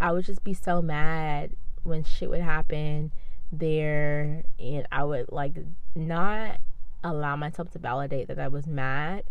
I 0.00 0.12
would 0.12 0.24
just 0.24 0.42
be 0.42 0.54
so 0.54 0.82
mad 0.82 1.52
when 1.84 2.02
shit 2.02 2.30
would 2.30 2.40
happen 2.40 3.12
there, 3.52 4.44
and 4.58 4.86
I 4.90 5.04
would 5.04 5.30
like 5.30 5.54
not 5.94 6.58
allow 7.02 7.36
myself 7.36 7.70
to 7.72 7.78
validate 7.78 8.28
that 8.28 8.38
I 8.38 8.48
was 8.48 8.66
mad. 8.66 9.24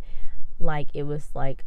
Like 0.60 0.90
it 0.94 1.04
was 1.04 1.30
like 1.34 1.64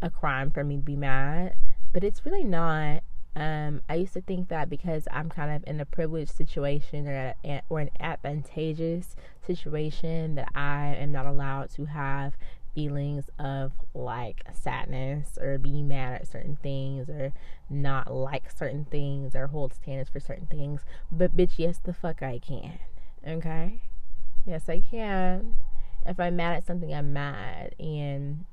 a 0.00 0.10
crime 0.10 0.50
for 0.50 0.64
me 0.64 0.76
to 0.76 0.82
be 0.82 0.96
mad, 0.96 1.54
but 1.92 2.04
it's 2.04 2.24
really 2.24 2.44
not. 2.44 3.02
Um, 3.36 3.82
I 3.88 3.94
used 3.94 4.14
to 4.14 4.20
think 4.20 4.48
that 4.48 4.68
because 4.68 5.06
I'm 5.12 5.28
kind 5.28 5.54
of 5.54 5.68
in 5.68 5.80
a 5.80 5.84
privileged 5.84 6.32
situation 6.32 7.06
or, 7.06 7.34
a, 7.44 7.62
or 7.68 7.78
an 7.78 7.90
advantageous 8.00 9.14
situation 9.46 10.34
that 10.34 10.48
I 10.56 10.96
am 10.98 11.12
not 11.12 11.26
allowed 11.26 11.70
to 11.74 11.84
have 11.84 12.34
feelings 12.74 13.24
of 13.38 13.72
like 13.94 14.42
sadness 14.52 15.38
or 15.40 15.58
being 15.58 15.88
mad 15.88 16.20
at 16.20 16.28
certain 16.28 16.56
things 16.62 17.08
or 17.08 17.32
not 17.68 18.12
like 18.12 18.50
certain 18.50 18.84
things 18.84 19.34
or 19.34 19.48
hold 19.48 19.74
standards 19.74 20.10
for 20.10 20.20
certain 20.20 20.46
things. 20.46 20.82
But 21.10 21.36
bitch, 21.36 21.52
yes, 21.56 21.80
the 21.82 21.92
fuck 21.92 22.22
I 22.22 22.38
can. 22.38 22.78
Okay? 23.26 23.80
Yes, 24.48 24.66
I 24.66 24.80
can. 24.80 25.56
If 26.06 26.18
I'm 26.18 26.36
mad 26.36 26.56
at 26.56 26.66
something, 26.66 26.94
I'm 26.94 27.12
mad. 27.12 27.74
And 27.78 28.46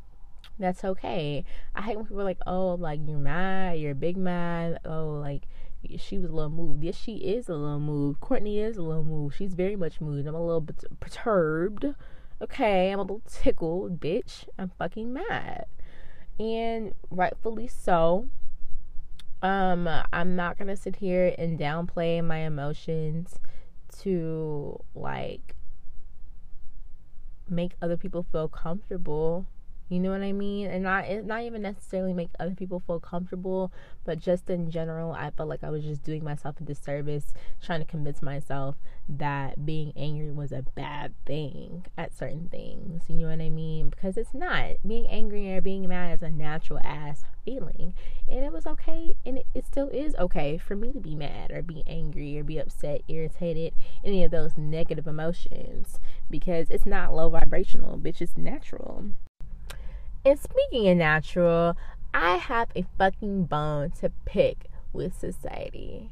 that's 0.60 0.84
okay. 0.84 1.46
I 1.74 1.82
hate 1.84 1.96
when 1.96 2.06
people 2.06 2.20
are 2.20 2.26
like, 2.26 2.42
oh, 2.46 2.76
like 2.76 3.00
you're 3.08 3.18
mad, 3.18 3.80
you're 3.80 3.96
big 3.96 4.18
mad. 4.18 4.80
Oh, 4.84 5.08
like 5.22 5.44
she 5.98 6.18
was 6.18 6.30
a 6.30 6.34
little 6.34 6.50
moved. 6.50 6.84
Yes, 6.84 6.98
she 6.98 7.16
is 7.16 7.48
a 7.48 7.56
little 7.56 7.80
moved. 7.80 8.20
Courtney 8.20 8.60
is 8.60 8.76
a 8.76 8.82
little 8.82 9.06
moved. 9.06 9.38
She's 9.38 9.54
very 9.54 9.78
much 9.78 10.02
moved. 10.02 10.28
I'm 10.28 10.36
a 10.36 10.46
little 10.46 10.60
bit 10.60 10.84
perturbed. 11.00 11.86
Okay, 12.42 12.92
I'm 12.92 13.00
a 13.00 13.04
little 13.04 13.22
tickled, 13.30 14.02
bitch. 14.02 14.50
I'm 14.60 14.72
fucking 14.78 15.14
mad. 15.14 15.66
And 16.38 16.94
rightfully 17.10 17.68
so. 17.68 18.28
Um, 19.42 19.88
I'm 20.12 20.36
not 20.36 20.58
gonna 20.58 20.76
sit 20.76 20.98
here 20.98 21.34
and 21.38 21.58
downplay 21.58 22.22
my 22.22 22.40
emotions 22.40 23.40
to 24.00 24.84
like 24.94 25.55
make 27.50 27.74
other 27.82 27.98
people 27.98 28.26
feel 28.32 28.48
comfortable. 28.48 29.46
You 29.88 30.00
know 30.00 30.10
what 30.10 30.22
I 30.22 30.32
mean? 30.32 30.68
And 30.68 30.84
not 30.84 31.06
not 31.26 31.44
even 31.44 31.62
necessarily 31.62 32.14
make 32.14 32.30
other 32.40 32.56
people 32.56 32.82
feel 32.86 33.00
comfortable, 33.00 33.72
but 34.04 34.20
just 34.20 34.50
in 34.50 34.72
general, 34.72 35.12
I 35.12 35.30
felt 35.30 35.48
like 35.48 35.64
I 35.64 35.70
was 35.70 35.84
just 35.84 36.04
doing 36.04 36.24
myself 36.24 36.60
a 36.60 36.64
disservice 36.64 37.34
trying 37.62 37.82
to 37.82 37.86
convince 37.86 38.22
myself 38.22 38.76
that 39.08 39.64
being 39.64 39.94
angry 39.96 40.32
was 40.32 40.52
a 40.52 40.64
bad 40.74 41.14
thing 41.26 41.86
at 41.98 42.18
certain 42.18 42.50
things. 42.50 43.04
You 43.08 43.18
know 43.18 43.28
what 43.28 43.42
I 43.42 43.50
mean? 43.50 43.90
Because 43.90 44.18
it's 44.18 44.34
not. 44.34 44.78
Being 44.86 45.08
angry 45.08 45.54
or 45.54 45.62
being 45.62 45.88
mad 45.88 46.16
is 46.16 46.24
a 46.24 46.32
natural 46.32 46.80
ass 46.84 47.24
feeling. 47.44 47.94
And 48.28 48.44
it 48.44 48.52
was 48.52 48.66
okay 48.66 49.16
and 49.24 49.38
it, 49.38 49.46
it 49.54 49.66
still 49.68 49.90
is 49.90 50.16
okay 50.16 50.58
for 50.58 50.76
me 50.76 50.92
to 50.94 51.00
be 51.00 51.14
mad 51.14 51.52
or 51.52 51.62
be 51.62 51.84
angry 51.86 52.38
or 52.40 52.44
be 52.44 52.58
upset, 52.58 53.02
irritated, 53.08 53.74
any 54.04 54.24
of 54.24 54.32
those 54.32 54.58
negative 54.58 55.06
emotions 55.06 56.00
because 56.30 56.72
it's 56.72 56.88
not 56.88 57.14
low 57.14 57.30
vibrational, 57.30 58.00
bitch, 58.00 58.22
it's 58.22 58.36
natural. 58.36 59.12
And 60.26 60.40
speaking 60.40 60.90
of 60.90 60.98
natural, 60.98 61.78
I 62.12 62.38
have 62.38 62.70
a 62.76 62.84
fucking 62.98 63.44
bone 63.46 63.92
to 64.00 64.12
pick 64.26 64.72
with 64.92 65.16
society. 65.16 66.10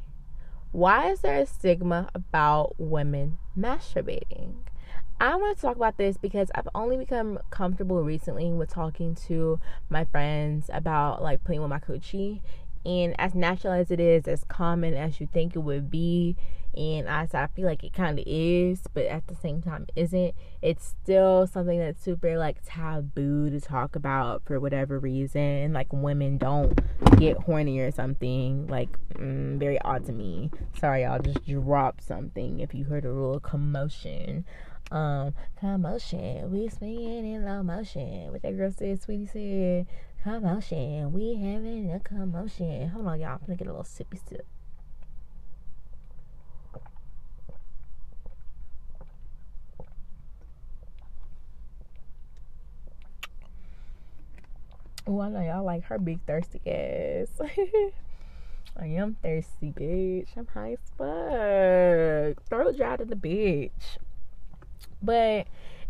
Why 0.71 1.09
is 1.09 1.21
there 1.21 1.39
a 1.39 1.47
stigma 1.47 2.09
about 2.13 2.75
women 2.77 3.39
masturbating? 3.57 4.57
I 5.19 5.35
want 5.35 5.57
to 5.57 5.61
talk 5.61 5.77
about 5.77 5.97
this 5.97 6.17
because 6.17 6.51
I've 6.53 6.69
only 6.75 6.95
become 6.95 7.39
comfortable 7.49 8.03
recently 8.03 8.51
with 8.51 8.69
talking 8.69 9.15
to 9.27 9.59
my 9.89 10.05
friends 10.05 10.69
about 10.71 11.23
like 11.23 11.43
playing 11.43 11.61
with 11.61 11.71
my 11.71 11.79
coochie. 11.79 12.41
And 12.85 13.19
as 13.19 13.33
natural 13.33 13.73
as 13.73 13.89
it 13.89 13.99
is, 13.99 14.27
as 14.27 14.43
common 14.43 14.93
as 14.93 15.19
you 15.19 15.27
think 15.31 15.55
it 15.55 15.59
would 15.59 15.89
be, 15.89 16.35
and 16.75 17.07
as 17.07 17.33
I 17.33 17.47
feel 17.47 17.65
like 17.65 17.83
it 17.83 17.93
kind 17.93 18.17
of 18.17 18.25
is, 18.27 18.81
but 18.93 19.05
at 19.05 19.27
the 19.27 19.35
same 19.35 19.61
time 19.61 19.85
isn't. 19.95 20.33
It's 20.61 20.85
still 20.85 21.45
something 21.45 21.77
that's 21.79 22.01
super 22.01 22.37
like 22.37 22.57
taboo 22.65 23.49
to 23.49 23.59
talk 23.59 23.95
about 23.95 24.43
for 24.45 24.59
whatever 24.59 24.97
reason. 24.99 25.73
Like 25.73 25.91
women 25.91 26.37
don't 26.37 26.79
get 27.17 27.37
horny 27.37 27.79
or 27.79 27.91
something. 27.91 28.67
Like 28.67 28.89
mm, 29.13 29.57
very 29.57 29.79
odd 29.81 30.05
to 30.07 30.11
me. 30.11 30.49
Sorry, 30.79 31.05
I'll 31.05 31.19
just 31.19 31.45
drop 31.45 32.01
something 32.01 32.59
if 32.59 32.73
you 32.73 32.85
heard 32.85 33.05
a 33.05 33.11
little 33.11 33.39
commotion. 33.39 34.45
Um, 34.91 35.33
commotion, 35.59 36.51
we 36.51 36.69
swinging 36.69 37.33
in 37.33 37.45
low 37.45 37.63
motion. 37.63 38.31
What 38.31 38.41
that 38.43 38.55
girl 38.55 38.71
said, 38.71 39.01
sweetie 39.01 39.25
said, 39.25 39.87
commotion, 40.23 41.11
we 41.11 41.35
having 41.35 41.91
a 41.91 41.99
commotion. 41.99 42.89
Hold 42.89 43.07
on, 43.07 43.19
y'all. 43.19 43.31
I'm 43.31 43.39
gonna 43.39 43.55
get 43.55 43.67
a 43.67 43.71
little 43.71 43.83
sippy 43.83 44.19
sip. 44.27 44.45
Oh, 55.05 55.19
I 55.19 55.29
know 55.29 55.41
y'all 55.41 55.65
like 55.65 55.83
her 55.85 55.99
big 55.99 56.21
thirsty 56.25 56.61
ass. 56.65 57.27
I 58.79 58.85
am 58.85 59.17
thirsty, 59.21 59.71
bitch. 59.71 60.29
I'm 60.37 60.47
high 60.47 60.73
as 60.73 60.79
fuck. 60.97 62.45
Throat 62.47 62.77
dry 62.77 62.95
to 62.95 63.03
the 63.03 63.15
bitch. 63.15 63.97
But 65.01 65.47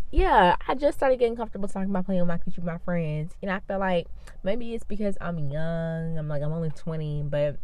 yeah, 0.10 0.55
I 0.67 0.74
just 0.74 0.98
started 0.98 1.20
getting 1.20 1.36
comfortable 1.36 1.67
talking 1.67 1.91
about 1.91 2.05
playing 2.05 2.22
with 2.22 2.27
my 2.27 2.38
coochie 2.39 2.58
with 2.58 2.65
my 2.65 2.79
friends. 2.79 3.36
And 3.43 3.51
I 3.51 3.60
feel 3.60 3.77
like 3.77 4.08
maybe 4.43 4.74
it's 4.74 4.84
because 4.84 5.15
I'm 5.22 5.38
young. 5.51 6.17
I'm 6.17 6.27
like 6.27 6.41
I'm 6.41 6.51
only 6.51 6.72
20, 6.72 7.24
but 7.29 7.58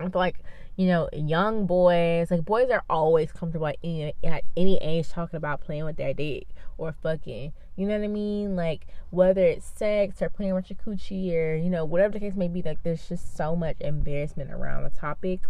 I 0.00 0.08
feel 0.08 0.10
like 0.14 0.38
you 0.76 0.88
know, 0.88 1.08
young 1.12 1.66
boys, 1.66 2.30
like 2.30 2.44
boys 2.44 2.70
are 2.70 2.82
always 2.90 3.32
comfortable 3.32 3.68
at 3.68 3.76
any, 3.82 4.12
at 4.24 4.44
any 4.56 4.78
age 4.78 5.08
talking 5.08 5.36
about 5.36 5.60
playing 5.62 5.84
with 5.84 5.96
their 5.96 6.12
dick 6.12 6.48
or 6.78 6.92
fucking. 6.92 7.52
You 7.76 7.86
know 7.86 7.96
what 7.96 8.04
I 8.04 8.08
mean? 8.08 8.56
Like 8.56 8.86
whether 9.10 9.42
it's 9.42 9.66
sex 9.66 10.22
or 10.22 10.28
playing 10.28 10.54
with 10.54 10.70
your 10.70 10.78
coochie 10.84 11.34
or 11.34 11.56
you 11.56 11.70
know 11.70 11.84
whatever 11.84 12.14
the 12.14 12.20
case 12.20 12.34
may 12.34 12.48
be. 12.48 12.62
Like 12.62 12.82
there's 12.82 13.08
just 13.08 13.36
so 13.36 13.54
much 13.56 13.76
embarrassment 13.80 14.52
around 14.52 14.84
the 14.84 14.90
topic 14.90 15.40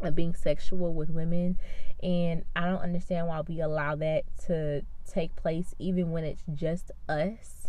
of 0.00 0.14
being 0.14 0.34
sexual 0.34 0.92
with 0.94 1.10
women, 1.10 1.58
and 2.02 2.44
I 2.56 2.66
don't 2.66 2.80
understand 2.80 3.28
why 3.28 3.40
we 3.46 3.60
allow 3.60 3.94
that 3.96 4.24
to 4.46 4.82
take 5.10 5.36
place 5.36 5.74
even 5.78 6.10
when 6.10 6.24
it's 6.24 6.42
just 6.54 6.90
us 7.08 7.61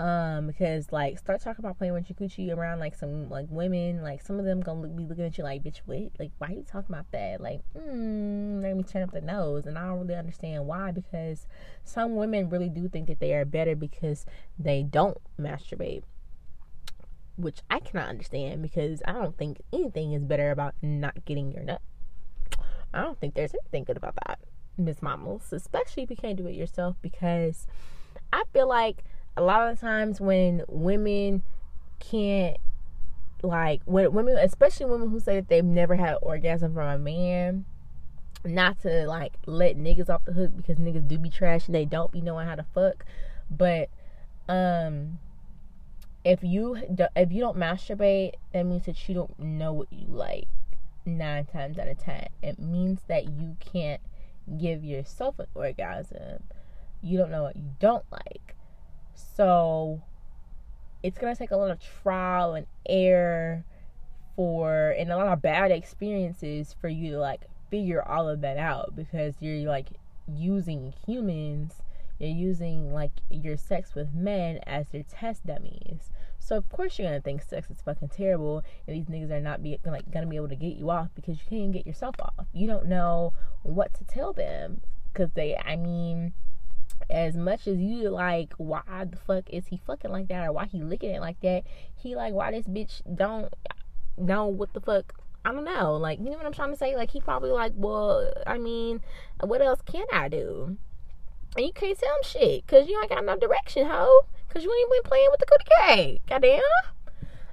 um 0.00 0.48
because 0.48 0.90
like 0.90 1.16
start 1.18 1.40
talking 1.40 1.64
about 1.64 1.78
playing 1.78 1.92
with 1.92 2.38
your 2.38 2.56
around 2.56 2.80
like 2.80 2.96
some 2.96 3.28
like 3.28 3.46
women 3.48 4.02
like 4.02 4.20
some 4.20 4.40
of 4.40 4.44
them 4.44 4.60
gonna 4.60 4.88
be 4.88 5.04
looking 5.04 5.24
at 5.24 5.38
you 5.38 5.44
like 5.44 5.62
bitch 5.62 5.82
wait 5.86 6.10
like 6.18 6.32
why 6.38 6.48
are 6.48 6.52
you 6.52 6.64
talking 6.64 6.92
about 6.92 7.10
that? 7.12 7.40
Like 7.40 7.60
mm, 7.76 8.60
let 8.60 8.76
me 8.76 8.82
turn 8.82 9.04
up 9.04 9.12
the 9.12 9.20
nose. 9.20 9.66
And 9.66 9.78
i 9.78 9.86
don't 9.86 10.00
really 10.00 10.16
understand 10.16 10.66
why 10.66 10.90
because 10.90 11.46
some 11.84 12.16
women 12.16 12.48
really 12.48 12.68
do 12.68 12.88
think 12.88 13.06
that 13.06 13.20
they 13.20 13.34
are 13.34 13.44
better 13.44 13.76
because 13.76 14.26
they 14.58 14.82
don't 14.82 15.18
masturbate 15.40 16.02
which 17.36 17.60
i 17.70 17.80
cannot 17.80 18.08
understand 18.08 18.62
because 18.62 19.02
i 19.06 19.12
don't 19.12 19.36
think 19.36 19.60
anything 19.72 20.12
is 20.12 20.24
better 20.24 20.50
about 20.50 20.74
not 20.82 21.24
getting 21.24 21.50
your 21.50 21.64
nut. 21.64 21.82
I 22.92 23.02
don't 23.02 23.18
think 23.18 23.34
there's 23.34 23.54
anything 23.54 23.84
good 23.84 23.96
about 23.96 24.14
that 24.26 24.38
miss 24.76 25.02
mammals 25.02 25.52
especially 25.52 26.04
if 26.04 26.10
you 26.10 26.16
can't 26.16 26.36
do 26.36 26.46
it 26.46 26.54
yourself 26.54 26.96
because 27.02 27.66
i 28.32 28.42
feel 28.52 28.68
like 28.68 29.04
a 29.36 29.42
lot 29.42 29.70
of 29.70 29.80
times 29.80 30.20
when 30.20 30.62
women 30.68 31.42
can't 31.98 32.56
like 33.42 33.82
when 33.84 34.12
women, 34.12 34.38
especially 34.38 34.86
women 34.86 35.10
who 35.10 35.20
say 35.20 35.36
that 35.36 35.48
they've 35.48 35.64
never 35.64 35.96
had 35.96 36.16
orgasm 36.22 36.74
from 36.74 36.88
a 36.88 36.98
man, 36.98 37.64
not 38.44 38.80
to 38.82 39.06
like 39.06 39.34
let 39.46 39.76
niggas 39.76 40.08
off 40.08 40.24
the 40.24 40.32
hook 40.32 40.52
because 40.56 40.78
niggas 40.78 41.06
do 41.06 41.18
be 41.18 41.30
trash 41.30 41.66
and 41.66 41.74
they 41.74 41.84
don't 41.84 42.12
be 42.12 42.20
knowing 42.20 42.46
how 42.46 42.54
to 42.54 42.64
fuck, 42.74 43.04
but 43.50 43.88
um 44.48 45.18
if 46.24 46.42
you 46.42 46.76
if 47.14 47.32
you 47.32 47.40
don't 47.40 47.56
masturbate, 47.56 48.32
that 48.52 48.64
means 48.64 48.86
that 48.86 49.08
you 49.08 49.14
don't 49.14 49.38
know 49.38 49.72
what 49.72 49.92
you 49.92 50.06
like. 50.08 50.48
Nine 51.04 51.44
times 51.44 51.78
out 51.78 51.88
of 51.88 51.98
ten, 51.98 52.28
it 52.42 52.58
means 52.58 53.00
that 53.08 53.24
you 53.24 53.56
can't 53.60 54.00
give 54.58 54.82
yourself 54.82 55.38
an 55.38 55.46
orgasm. 55.54 56.44
You 57.02 57.18
don't 57.18 57.30
know 57.30 57.42
what 57.42 57.56
you 57.56 57.70
don't 57.78 58.04
like. 58.10 58.56
So 59.14 60.02
it's 61.02 61.18
gonna 61.18 61.36
take 61.36 61.50
a 61.50 61.56
lot 61.56 61.70
of 61.70 61.80
trial 62.02 62.54
and 62.54 62.66
error 62.88 63.64
for 64.36 64.90
and 64.98 65.12
a 65.12 65.16
lot 65.16 65.28
of 65.28 65.42
bad 65.42 65.70
experiences 65.70 66.74
for 66.80 66.88
you 66.88 67.12
to 67.12 67.18
like 67.18 67.42
figure 67.70 68.06
all 68.06 68.28
of 68.28 68.40
that 68.40 68.56
out 68.56 68.94
because 68.96 69.34
you're 69.40 69.68
like 69.68 69.88
using 70.26 70.92
humans 71.06 71.82
you're 72.18 72.30
using 72.30 72.92
like 72.92 73.10
your 73.30 73.56
sex 73.56 73.94
with 73.94 74.14
men 74.14 74.58
as 74.66 74.86
your 74.92 75.02
test 75.02 75.46
dummies. 75.46 76.10
So 76.38 76.56
of 76.56 76.68
course 76.68 76.98
you're 76.98 77.08
gonna 77.08 77.20
think 77.20 77.42
sex 77.42 77.70
is 77.70 77.80
fucking 77.82 78.10
terrible, 78.10 78.62
and 78.86 78.96
these 78.96 79.06
niggas 79.06 79.30
are 79.30 79.40
not 79.40 79.62
be 79.62 79.78
like 79.84 80.10
gonna 80.10 80.26
be 80.26 80.36
able 80.36 80.48
to 80.48 80.56
get 80.56 80.76
you 80.76 80.90
off 80.90 81.08
because 81.14 81.38
you 81.38 81.44
can't 81.48 81.60
even 81.60 81.72
get 81.72 81.86
yourself 81.86 82.14
off. 82.20 82.46
You 82.52 82.66
don't 82.66 82.86
know 82.86 83.32
what 83.62 83.94
to 83.94 84.04
tell 84.04 84.32
them 84.32 84.80
because 85.12 85.30
they, 85.34 85.56
I 85.56 85.76
mean, 85.76 86.32
as 87.10 87.36
much 87.36 87.66
as 87.66 87.78
you 87.78 88.08
like, 88.10 88.54
why 88.56 88.82
the 89.08 89.16
fuck 89.16 89.48
is 89.50 89.66
he 89.66 89.80
fucking 89.86 90.10
like 90.10 90.28
that, 90.28 90.46
or 90.46 90.52
why 90.52 90.66
he 90.66 90.82
licking 90.82 91.10
it 91.10 91.20
like 91.20 91.40
that? 91.40 91.64
He 91.94 92.16
like, 92.16 92.34
why 92.34 92.50
this 92.50 92.66
bitch 92.66 93.02
don't 93.14 93.52
know 94.16 94.46
what 94.46 94.72
the 94.72 94.80
fuck 94.80 95.12
I 95.44 95.52
don't 95.52 95.64
know. 95.64 95.96
Like, 95.96 96.18
you 96.20 96.30
know 96.30 96.38
what 96.38 96.46
I'm 96.46 96.52
trying 96.52 96.70
to 96.70 96.76
say? 96.76 96.96
Like, 96.96 97.10
he 97.10 97.20
probably 97.20 97.50
like, 97.50 97.72
well, 97.76 98.32
I 98.46 98.56
mean, 98.56 99.02
what 99.40 99.60
else 99.60 99.80
can 99.82 100.06
I 100.10 100.28
do? 100.28 100.78
And 101.56 101.66
you 101.66 101.72
can't 101.72 101.98
tell 101.98 102.16
him 102.16 102.22
shit 102.22 102.66
because 102.66 102.88
you 102.88 102.98
ain't 103.00 103.10
got 103.10 103.24
no 103.24 103.36
direction, 103.36 103.86
ho. 103.86 104.22
Because 104.48 104.64
you 104.64 104.72
ain't 104.72 104.90
been 104.90 105.10
playing 105.10 105.28
with 105.30 105.40
the 105.40 105.46
cookie 105.46 105.64
cat. 105.78 106.26
Goddamn. 106.28 106.60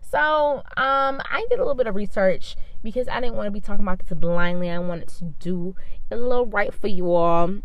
So, 0.01 0.63
um, 0.77 1.21
I 1.29 1.45
did 1.49 1.59
a 1.59 1.63
little 1.63 1.75
bit 1.75 1.87
of 1.87 1.95
research 1.95 2.55
because 2.83 3.07
I 3.07 3.19
didn't 3.19 3.35
want 3.35 3.47
to 3.47 3.51
be 3.51 3.61
talking 3.61 3.83
about 3.83 3.99
this 3.99 4.17
blindly. 4.17 4.69
I 4.69 4.79
wanted 4.79 5.09
to 5.09 5.25
do 5.39 5.75
a 6.09 6.15
little 6.15 6.45
right 6.45 6.73
for 6.73 6.87
you 6.87 7.11
all. 7.11 7.55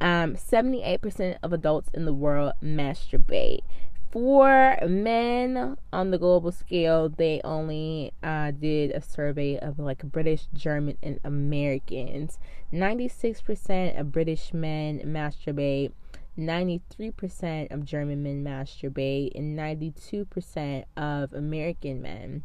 um, 0.00 0.34
78% 0.34 1.36
of 1.42 1.52
adults 1.52 1.90
in 1.92 2.04
the 2.04 2.14
world 2.14 2.52
masturbate. 2.62 3.62
For 4.10 4.78
men 4.88 5.76
on 5.92 6.10
the 6.10 6.18
global 6.18 6.50
scale, 6.50 7.10
they 7.10 7.42
only 7.44 8.14
uh, 8.22 8.52
did 8.52 8.90
a 8.92 9.02
survey 9.02 9.58
of 9.58 9.78
like 9.78 10.02
British, 10.02 10.46
German, 10.54 10.96
and 11.02 11.20
Americans. 11.24 12.38
96% 12.72 14.00
of 14.00 14.10
British 14.10 14.54
men 14.54 15.02
masturbate, 15.04 15.92
93% 16.38 17.70
of 17.70 17.84
German 17.84 18.22
men 18.22 18.42
masturbate, 18.42 19.32
and 19.34 19.58
92% 19.58 20.84
of 20.96 21.34
American 21.34 22.00
men 22.00 22.44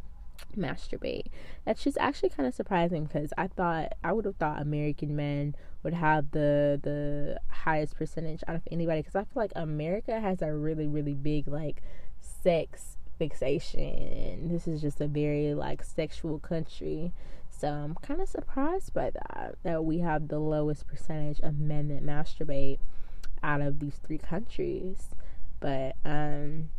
masturbate. 0.56 1.26
That's 1.64 1.82
just 1.82 1.98
actually 1.98 2.30
kind 2.30 2.46
of 2.46 2.54
surprising 2.54 3.04
because 3.04 3.32
I 3.36 3.48
thought 3.48 3.92
I 4.02 4.12
would 4.12 4.24
have 4.24 4.36
thought 4.36 4.60
American 4.60 5.16
men 5.16 5.54
would 5.82 5.94
have 5.94 6.30
the 6.30 6.80
the 6.82 7.40
highest 7.48 7.96
percentage 7.96 8.42
out 8.48 8.56
of 8.56 8.62
anybody 8.70 9.00
because 9.00 9.16
I 9.16 9.24
feel 9.24 9.42
like 9.42 9.52
America 9.54 10.20
has 10.20 10.42
a 10.42 10.52
really 10.52 10.86
really 10.86 11.14
big 11.14 11.48
like 11.48 11.82
sex 12.20 12.96
fixation. 13.18 14.48
This 14.48 14.66
is 14.66 14.80
just 14.80 15.00
a 15.00 15.06
very 15.08 15.54
like 15.54 15.82
sexual 15.82 16.38
country. 16.38 17.12
So 17.50 17.68
I'm 17.68 17.94
kind 17.94 18.20
of 18.20 18.28
surprised 18.28 18.92
by 18.94 19.10
that 19.10 19.56
that 19.62 19.84
we 19.84 19.98
have 19.98 20.28
the 20.28 20.38
lowest 20.38 20.86
percentage 20.86 21.40
of 21.40 21.58
men 21.58 21.88
that 21.88 22.04
masturbate 22.04 22.78
out 23.42 23.60
of 23.60 23.78
these 23.78 24.00
three 24.04 24.18
countries. 24.18 25.10
But 25.60 25.96
um 26.04 26.70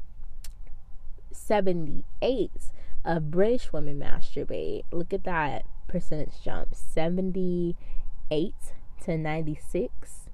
78 1.31 2.51
of 3.05 3.31
British 3.31 3.71
women 3.71 3.99
masturbate. 3.99 4.83
Look 4.91 5.13
at 5.13 5.23
that 5.23 5.65
percentage 5.87 6.41
jump 6.43 6.73
78 6.73 8.53
to 9.03 9.17
96 9.17 10.29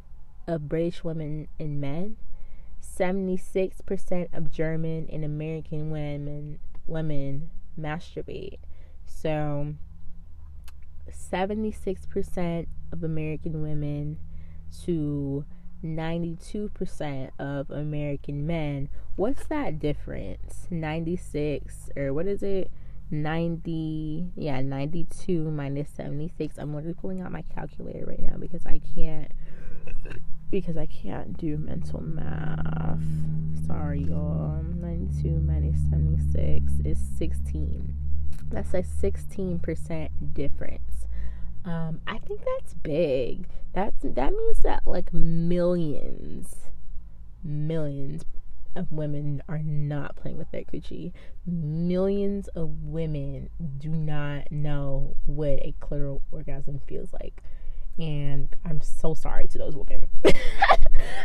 of 0.47 0.69
British 0.69 1.03
women 1.03 1.47
and 1.60 1.81
men. 1.81 2.17
76% 2.81 4.27
of 4.34 4.51
German 4.51 5.07
and 5.12 5.23
American 5.23 5.91
women 5.91 6.60
women 6.88 7.51
masturbate. 7.79 8.57
So 9.05 9.75
76% 11.10 12.67
of 12.91 13.03
American 13.03 13.62
women 13.62 14.17
to 14.84 15.45
92% 15.84 17.31
of 17.39 17.69
American 17.69 18.45
men. 18.45 18.89
What's 19.15 19.45
that 19.47 19.80
difference? 19.80 20.67
96 20.69 21.89
or 21.95 22.13
what 22.13 22.28
is 22.28 22.41
it? 22.43 22.71
90 23.13 24.32
yeah 24.38 24.62
92 24.62 25.52
minus 25.52 25.89
76 25.89 26.58
i'm 26.58 26.74
literally 26.74 26.93
pulling 26.93 27.19
out 27.19 27.30
my 27.30 27.41
calculator 27.54 28.06
right 28.06 28.21
now 28.21 28.38
because 28.38 28.65
i 28.65 28.80
can't 28.95 29.30
because 30.50 30.78
i 30.78 30.86
can't 30.86 31.38
do 31.38 31.58
mental 31.58 32.00
math 32.00 33.04
sorry 33.67 34.00
y'all 34.04 34.63
92 34.63 35.41
minus 35.41 35.78
76 35.89 36.71
is 36.86 36.97
16 37.17 37.93
that's 38.50 38.74
a 38.74 38.82
16% 38.82 40.10
difference 40.34 41.02
um, 41.63 42.02
I 42.08 42.17
think 42.17 42.41
that's 42.43 42.74
big. 42.74 43.47
That's 43.74 43.95
that 44.02 44.34
means 44.34 44.62
that 44.63 44.82
like 44.86 45.13
millions, 45.13 46.56
millions 47.43 48.24
of 48.75 48.91
women 48.91 49.41
are 49.47 49.62
not 49.63 50.15
playing 50.15 50.38
with 50.38 50.51
their 50.51 50.63
coochie. 50.63 51.12
Millions 51.45 52.47
of 52.49 52.69
women 52.84 53.49
do 53.77 53.89
not 53.89 54.51
know 54.51 55.15
what 55.25 55.60
a 55.60 55.75
clitoral 55.81 56.21
orgasm 56.31 56.81
feels 56.88 57.13
like. 57.13 57.43
And 57.99 58.55
I'm 58.65 58.81
so 58.81 59.13
sorry 59.13 59.47
to 59.49 59.57
those 59.57 59.75
women. 59.75 60.07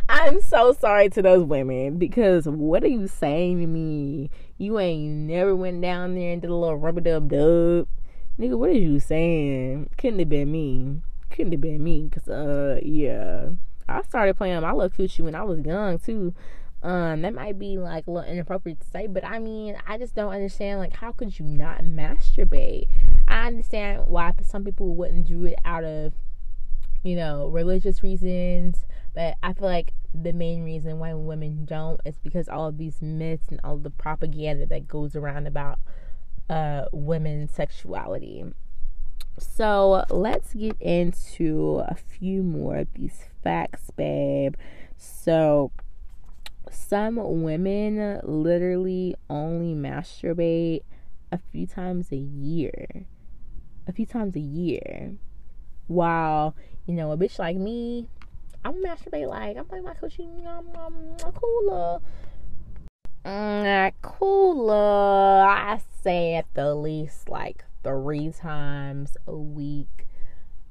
I'm 0.09 0.40
so 0.40 0.72
sorry 0.72 1.09
to 1.11 1.22
those 1.22 1.44
women 1.44 1.98
because 1.98 2.46
what 2.46 2.82
are 2.82 2.88
you 2.88 3.06
saying 3.06 3.61
to 3.61 3.66
me? 3.66 4.30
You 4.59 4.78
ain't 4.78 5.12
never 5.12 5.54
went 5.54 5.80
down 5.82 6.14
there 6.14 6.32
and 6.32 6.42
did 6.42 6.50
a 6.50 6.54
little 6.54 6.76
rubber 6.76 7.00
dub 7.00 7.30
dub 7.30 7.87
nigga, 8.38 8.59
what 8.59 8.70
are 8.70 8.74
you 8.74 9.00
saying? 9.00 9.90
Couldn't 9.96 10.18
have 10.18 10.28
been 10.28 10.50
me. 10.50 11.00
Couldn't 11.30 11.52
have 11.52 11.61
been 11.61 11.82
me. 11.82 12.09
Cause 12.11 12.28
uh, 12.28 12.80
yeah, 12.82 13.50
I 13.88 14.02
started 14.02 14.37
playing 14.37 14.61
my 14.61 14.72
little 14.72 14.90
coochie 14.90 15.20
when 15.20 15.35
I 15.35 15.42
was 15.42 15.61
young 15.61 15.98
too. 15.98 16.35
Um, 16.87 17.22
that 17.22 17.35
might 17.35 17.59
be 17.59 17.79
like 17.79 18.07
a 18.07 18.12
little 18.12 18.31
inappropriate 18.31 18.79
to 18.79 18.87
say, 18.87 19.09
but 19.09 19.25
I 19.25 19.40
mean, 19.40 19.77
I 19.88 19.99
just 19.99 20.14
don't 20.14 20.33
understand. 20.33 20.79
Like, 20.79 20.94
how 20.94 21.11
could 21.11 21.37
you 21.37 21.44
not 21.44 21.83
masturbate? 21.83 22.87
I 23.27 23.49
understand 23.49 24.05
why 24.07 24.33
some 24.44 24.62
people 24.62 24.94
wouldn't 24.94 25.27
do 25.27 25.46
it 25.46 25.59
out 25.64 25.83
of, 25.83 26.12
you 27.03 27.16
know, 27.16 27.49
religious 27.49 28.05
reasons, 28.05 28.87
but 29.16 29.35
I 29.42 29.53
feel 29.53 29.66
like 29.66 29.94
the 30.14 30.33
main 30.33 30.62
reason 30.62 31.01
why 31.01 31.12
women 31.12 31.64
don't 31.64 32.01
is 32.05 32.18
because 32.22 32.49
all 32.49 32.68
of 32.68 32.79
these 32.79 33.03
myths 33.03 33.49
and 33.51 33.59
all 33.64 33.79
the 33.79 33.90
propaganda 33.90 34.64
that 34.66 34.87
goes 34.87 35.16
around 35.16 35.49
about 35.49 35.81
uh, 36.49 36.85
women's 36.92 37.51
sexuality. 37.51 38.44
So 39.38 40.05
let's 40.09 40.55
get 40.55 40.81
into 40.81 41.83
a 41.85 41.96
few 41.96 42.44
more 42.44 42.77
of 42.77 42.94
these 42.94 43.25
facts, 43.42 43.90
babe. 43.96 44.55
So, 44.96 45.72
some 46.70 47.42
women 47.42 48.20
literally 48.24 49.14
only 49.29 49.74
masturbate 49.74 50.83
a 51.33 51.38
few 51.52 51.66
times 51.66 52.12
a 52.12 52.16
year. 52.16 53.07
A 53.87 53.92
few 53.92 54.07
times 54.07 54.37
a 54.37 54.40
year. 54.40 55.14
While, 55.87 56.57
you 56.87 56.94
know, 56.94 57.12
a 57.12 57.16
bitch 57.16 57.38
like 57.38 57.57
me, 57.57 58.09
I'm 58.64 58.83
masturbate 58.83 59.29
like 59.29 59.57
I'm 59.57 59.66
like 59.70 59.85
my 59.85 59.94
coochie, 59.94 60.44
I'm, 60.46 60.66
I'm 60.76 61.33
cooler 61.33 62.00
Mm, 63.26 63.92
cooler. 64.02 65.42
I 65.44 65.81
say 66.00 66.37
at 66.37 66.46
the 66.55 66.76
least 66.76 67.29
like 67.29 67.64
three 67.83 68.31
times 68.31 69.16
a 69.26 69.35
week, 69.37 70.05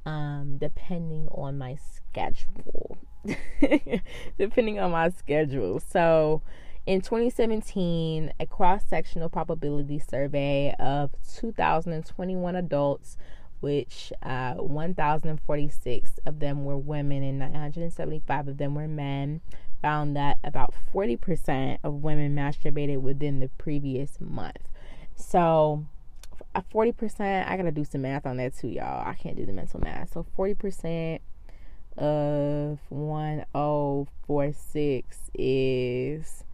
um, 0.06 0.56
depending 0.58 1.28
on 1.32 1.58
my 1.58 1.76
schedule. 1.76 2.96
depending 4.38 4.78
on 4.78 4.92
my 4.92 5.10
schedule. 5.10 5.80
So, 5.80 6.42
in 6.86 7.00
2017, 7.00 8.32
a 8.38 8.46
cross 8.46 8.84
sectional 8.88 9.28
probability 9.28 9.98
survey 9.98 10.72
of 10.78 11.10
2,021 11.36 12.54
adults, 12.54 13.18
which 13.58 14.12
uh, 14.22 14.54
1,046 14.54 16.20
of 16.24 16.38
them 16.38 16.64
were 16.64 16.78
women 16.78 17.24
and 17.24 17.40
975 17.40 18.48
of 18.48 18.58
them 18.58 18.76
were 18.76 18.86
men, 18.86 19.40
found 19.82 20.16
that 20.16 20.38
about 20.44 20.72
40% 20.94 21.78
of 21.82 21.94
women 21.94 22.36
masturbated 22.36 23.00
within 23.00 23.40
the 23.40 23.48
previous 23.58 24.20
month. 24.20 24.68
So, 25.16 25.86
40%, 26.62 27.48
I 27.48 27.56
gotta 27.56 27.70
do 27.70 27.84
some 27.84 28.02
math 28.02 28.26
on 28.26 28.36
that 28.38 28.56
too, 28.56 28.66
y'all. 28.68 29.06
I 29.06 29.14
can't 29.14 29.36
do 29.36 29.46
the 29.46 29.52
mental 29.52 29.80
math. 29.80 30.12
So, 30.12 30.26
40% 30.36 31.20
of 31.98 32.80
1046 32.88 35.30
is 35.34 36.44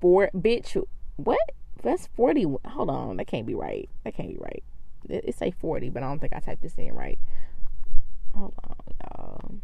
four, 0.00 0.30
bitch, 0.34 0.82
what? 1.16 1.38
That's 1.82 2.06
40. 2.08 2.56
Hold 2.66 2.90
on, 2.90 3.16
that 3.18 3.26
can't 3.26 3.46
be 3.46 3.54
right. 3.54 3.88
That 4.04 4.14
can't 4.14 4.28
be 4.28 4.38
right. 4.38 4.62
It, 5.08 5.24
it 5.28 5.34
say 5.36 5.50
40, 5.50 5.90
but 5.90 6.02
I 6.02 6.06
don't 6.06 6.18
think 6.18 6.32
I 6.34 6.40
typed 6.40 6.62
this 6.62 6.74
in 6.76 6.94
right. 6.94 7.18
Hold 8.34 8.54
on, 8.64 8.76
y'all. 9.00 9.54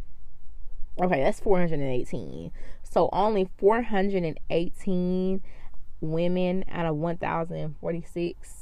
Okay, 1.07 1.23
that's 1.23 1.41
418. 1.41 2.53
So 2.83 3.09
only 3.13 3.49
418 3.59 5.43
women 6.01 6.65
out 6.71 6.87
of 6.87 6.97
1,046 6.97 8.60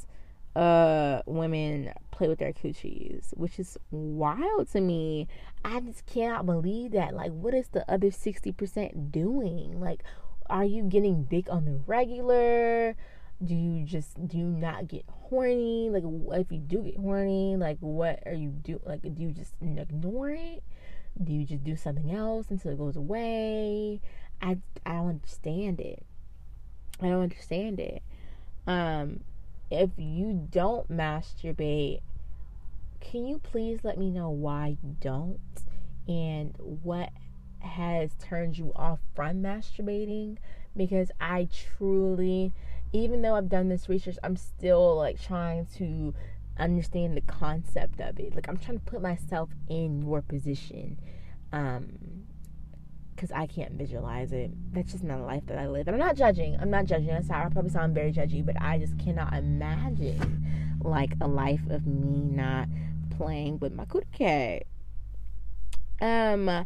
uh 0.59 1.21
women 1.25 1.93
play 2.11 2.27
with 2.27 2.39
their 2.39 2.51
coochies, 2.51 3.35
which 3.37 3.59
is 3.59 3.77
wild 3.91 4.69
to 4.71 4.81
me. 4.81 5.27
I 5.63 5.79
just 5.79 6.05
cannot 6.05 6.45
believe 6.45 6.91
that. 6.91 7.13
Like, 7.13 7.31
what 7.31 7.53
is 7.53 7.69
the 7.69 7.89
other 7.89 8.07
60% 8.07 9.11
doing? 9.11 9.79
Like, 9.79 10.03
are 10.49 10.65
you 10.65 10.83
getting 10.83 11.23
dick 11.23 11.45
on 11.49 11.63
the 11.63 11.79
regular? 11.87 12.95
Do 13.41 13.55
you 13.55 13.85
just 13.85 14.27
do 14.27 14.37
you 14.37 14.45
not 14.45 14.89
get 14.89 15.05
horny? 15.07 15.89
Like, 15.89 16.03
if 16.41 16.51
you 16.51 16.59
do 16.59 16.79
get 16.79 16.97
horny, 16.97 17.55
like, 17.55 17.77
what 17.79 18.21
are 18.25 18.33
you 18.33 18.49
do? 18.49 18.81
Like, 18.83 19.01
do 19.01 19.23
you 19.23 19.31
just 19.31 19.53
ignore 19.61 20.31
it? 20.31 20.61
Do 21.23 21.31
you 21.31 21.45
just 21.45 21.63
do 21.63 21.77
something 21.77 22.11
else 22.11 22.47
until 22.49 22.71
it 22.71 22.77
goes 22.77 22.97
away? 22.97 24.01
I 24.41 24.57
I 24.85 24.91
don't 24.91 25.09
understand 25.09 25.79
it. 25.79 26.03
I 27.01 27.07
don't 27.07 27.23
understand 27.23 27.79
it. 27.79 28.03
Um, 28.67 29.21
if 29.69 29.91
you 29.97 30.47
don't 30.49 30.89
masturbate, 30.91 32.01
can 32.99 33.25
you 33.25 33.39
please 33.39 33.79
let 33.83 33.97
me 33.97 34.09
know 34.09 34.29
why 34.29 34.77
you 34.83 34.95
don't 34.99 35.39
and 36.07 36.55
what 36.57 37.09
has 37.59 38.11
turned 38.19 38.57
you 38.57 38.71
off 38.75 38.99
from 39.15 39.41
masturbating? 39.41 40.37
Because 40.75 41.11
I 41.19 41.47
truly, 41.51 42.51
even 42.91 43.21
though 43.21 43.35
I've 43.35 43.49
done 43.49 43.69
this 43.69 43.89
research, 43.89 44.17
I'm 44.23 44.37
still 44.37 44.95
like 44.95 45.21
trying 45.21 45.67
to 45.77 46.13
understand 46.57 47.15
the 47.15 47.21
concept 47.21 48.01
of 48.01 48.19
it. 48.19 48.35
Like 48.35 48.49
I'm 48.49 48.57
trying 48.57 48.79
to 48.79 48.85
put 48.85 49.01
myself 49.01 49.49
in 49.69 50.01
your 50.01 50.21
position. 50.21 50.97
Um 51.51 52.18
because 53.19 53.33
I 53.33 53.47
can't 53.47 53.73
visualize 53.73 54.31
it. 54.31 54.49
That's 54.71 54.93
just 54.93 55.03
not 55.03 55.19
a 55.19 55.25
life 55.25 55.45
that 55.47 55.57
I 55.57 55.67
live. 55.67 55.89
And 55.89 55.95
I'm 55.95 55.99
not 55.99 56.15
judging. 56.15 56.55
I'm 56.57 56.69
not 56.69 56.85
judging. 56.85 57.21
Sorry. 57.23 57.45
I 57.45 57.49
probably 57.49 57.69
sound 57.69 57.93
very 57.93 58.13
judgy, 58.13 58.45
but 58.45 58.55
I 58.61 58.79
just 58.79 58.97
cannot 58.97 59.33
imagine 59.33 60.79
like 60.81 61.11
a 61.19 61.27
life 61.27 61.59
of 61.69 61.85
me 61.85 62.21
not 62.21 62.69
playing 63.17 63.59
with 63.59 63.73
my 63.73 63.83
cootie 63.83 64.07
cat. 64.13 64.63
Um, 65.99 66.65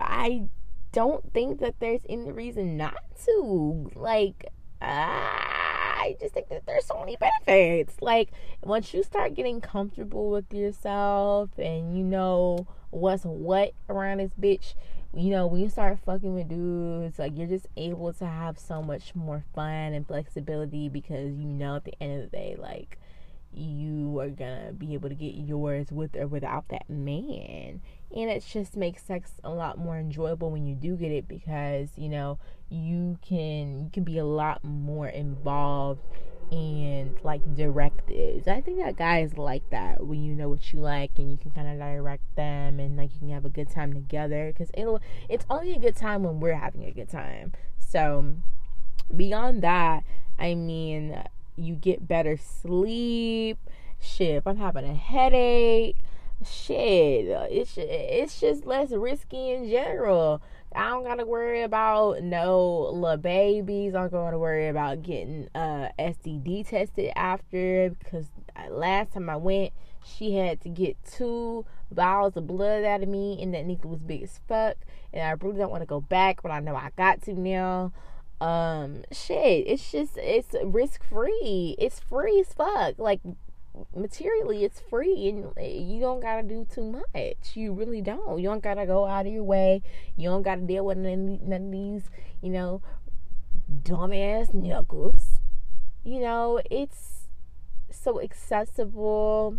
I 0.00 0.48
don't 0.90 1.32
think 1.32 1.60
that 1.60 1.76
there's 1.78 2.02
any 2.08 2.32
reason 2.32 2.76
not 2.76 2.98
to. 3.26 3.88
Like, 3.94 4.46
I 4.80 6.16
just 6.20 6.34
think 6.34 6.48
that 6.48 6.66
there's 6.66 6.86
so 6.86 6.98
many 6.98 7.16
benefits. 7.16 8.02
Like, 8.02 8.32
once 8.64 8.92
you 8.92 9.04
start 9.04 9.34
getting 9.34 9.60
comfortable 9.60 10.28
with 10.28 10.52
yourself 10.52 11.50
and 11.56 11.96
you 11.96 12.02
know 12.02 12.66
what's 12.90 13.22
what 13.22 13.74
around 13.88 14.18
this 14.18 14.32
bitch, 14.40 14.74
you 15.14 15.30
know, 15.30 15.46
when 15.46 15.60
you 15.60 15.68
start 15.68 15.98
fucking 16.04 16.34
with 16.34 16.48
dudes, 16.48 17.18
like 17.18 17.36
you're 17.36 17.46
just 17.46 17.66
able 17.76 18.12
to 18.14 18.26
have 18.26 18.58
so 18.58 18.82
much 18.82 19.14
more 19.14 19.44
fun 19.54 19.92
and 19.92 20.06
flexibility 20.06 20.88
because 20.88 21.36
you 21.36 21.46
know 21.46 21.76
at 21.76 21.84
the 21.84 21.94
end 22.02 22.22
of 22.22 22.30
the 22.30 22.36
day, 22.36 22.56
like 22.58 22.98
you 23.52 24.18
are 24.18 24.30
gonna 24.30 24.72
be 24.72 24.94
able 24.94 25.10
to 25.10 25.14
get 25.14 25.34
yours 25.34 25.92
with 25.92 26.16
or 26.16 26.26
without 26.26 26.68
that 26.68 26.88
man. 26.88 27.82
And 28.14 28.30
it 28.30 28.44
just 28.46 28.76
makes 28.76 29.02
sex 29.02 29.32
a 29.44 29.50
lot 29.50 29.78
more 29.78 29.98
enjoyable 29.98 30.50
when 30.50 30.66
you 30.66 30.74
do 30.74 30.96
get 30.96 31.12
it 31.12 31.28
because, 31.28 31.90
you 31.96 32.08
know, 32.08 32.38
you 32.70 33.18
can 33.26 33.80
you 33.80 33.90
can 33.92 34.04
be 34.04 34.16
a 34.16 34.24
lot 34.24 34.64
more 34.64 35.08
involved 35.08 36.00
and 36.52 37.16
like 37.22 37.56
directives. 37.56 38.46
I 38.46 38.60
think 38.60 38.78
that 38.78 38.96
guys 38.96 39.38
like 39.38 39.68
that 39.70 40.06
when 40.06 40.22
you 40.22 40.34
know 40.34 40.50
what 40.50 40.70
you 40.72 40.80
like 40.80 41.12
and 41.16 41.30
you 41.30 41.38
can 41.38 41.50
kind 41.50 41.66
of 41.66 41.78
direct 41.78 42.36
them 42.36 42.78
and 42.78 42.96
like 42.98 43.10
you 43.14 43.20
can 43.20 43.30
have 43.30 43.46
a 43.46 43.48
good 43.48 43.70
time 43.70 43.94
together 43.94 44.52
because 44.52 44.70
it'll 44.74 45.00
it's 45.30 45.46
only 45.48 45.72
a 45.72 45.78
good 45.78 45.96
time 45.96 46.22
when 46.24 46.40
we're 46.40 46.54
having 46.54 46.84
a 46.84 46.90
good 46.90 47.08
time. 47.08 47.52
So 47.78 48.34
beyond 49.16 49.62
that, 49.62 50.04
I 50.38 50.54
mean, 50.54 51.22
you 51.56 51.74
get 51.74 52.06
better 52.06 52.36
sleep. 52.36 53.58
Shit, 53.98 54.42
I'm 54.44 54.58
having 54.58 54.84
a 54.84 54.94
headache, 54.94 55.96
shit, 56.44 57.26
it's 57.50 57.74
it's 57.78 58.40
just 58.40 58.66
less 58.66 58.90
risky 58.90 59.52
in 59.52 59.70
general. 59.70 60.42
I 60.74 60.88
don't 60.90 61.04
gotta 61.04 61.24
worry 61.24 61.62
about 61.62 62.22
no 62.22 62.90
little 62.92 63.16
babies. 63.16 63.94
I'm 63.94 64.08
gonna 64.08 64.38
worry 64.38 64.68
about 64.68 65.02
getting 65.02 65.48
uh 65.54 65.88
STD 65.98 66.68
tested 66.68 67.12
after 67.16 67.90
because 67.98 68.26
last 68.70 69.12
time 69.12 69.28
I 69.30 69.36
went, 69.36 69.72
she 70.04 70.34
had 70.34 70.60
to 70.62 70.68
get 70.68 70.96
two 71.04 71.64
vials 71.90 72.36
of 72.36 72.46
blood 72.46 72.84
out 72.84 73.02
of 73.02 73.08
me, 73.08 73.38
and 73.40 73.54
that 73.54 73.66
needle 73.66 73.90
was 73.90 74.00
big 74.00 74.22
as 74.22 74.40
fuck. 74.48 74.76
And 75.12 75.22
I 75.22 75.30
really 75.44 75.58
don't 75.58 75.70
want 75.70 75.82
to 75.82 75.86
go 75.86 76.00
back, 76.00 76.42
but 76.42 76.50
I 76.50 76.60
know 76.60 76.76
I 76.76 76.90
got 76.96 77.22
to 77.22 77.34
now. 77.34 77.92
Um, 78.40 79.04
shit, 79.12 79.66
it's 79.66 79.92
just 79.92 80.16
it's 80.16 80.54
risk 80.64 81.04
free. 81.04 81.76
It's 81.78 82.00
free 82.00 82.40
as 82.40 82.52
fuck. 82.52 82.98
Like 82.98 83.20
materially 83.94 84.64
it's 84.64 84.80
free 84.80 85.28
and 85.28 85.52
you 85.58 86.00
don't 86.00 86.20
gotta 86.20 86.42
do 86.42 86.66
too 86.70 86.84
much. 86.84 87.54
You 87.54 87.72
really 87.72 88.02
don't. 88.02 88.38
You 88.38 88.48
don't 88.48 88.62
gotta 88.62 88.86
go 88.86 89.06
out 89.06 89.26
of 89.26 89.32
your 89.32 89.44
way. 89.44 89.82
You 90.16 90.28
don't 90.28 90.42
gotta 90.42 90.62
deal 90.62 90.84
with 90.84 90.98
none, 90.98 91.38
none 91.42 91.66
of 91.66 91.70
these 91.70 92.10
you 92.40 92.50
know 92.50 92.82
dumbass 93.82 94.52
knuckles. 94.52 95.38
You 96.04 96.20
know 96.20 96.60
it's 96.70 97.28
so 97.90 98.20
accessible. 98.20 99.58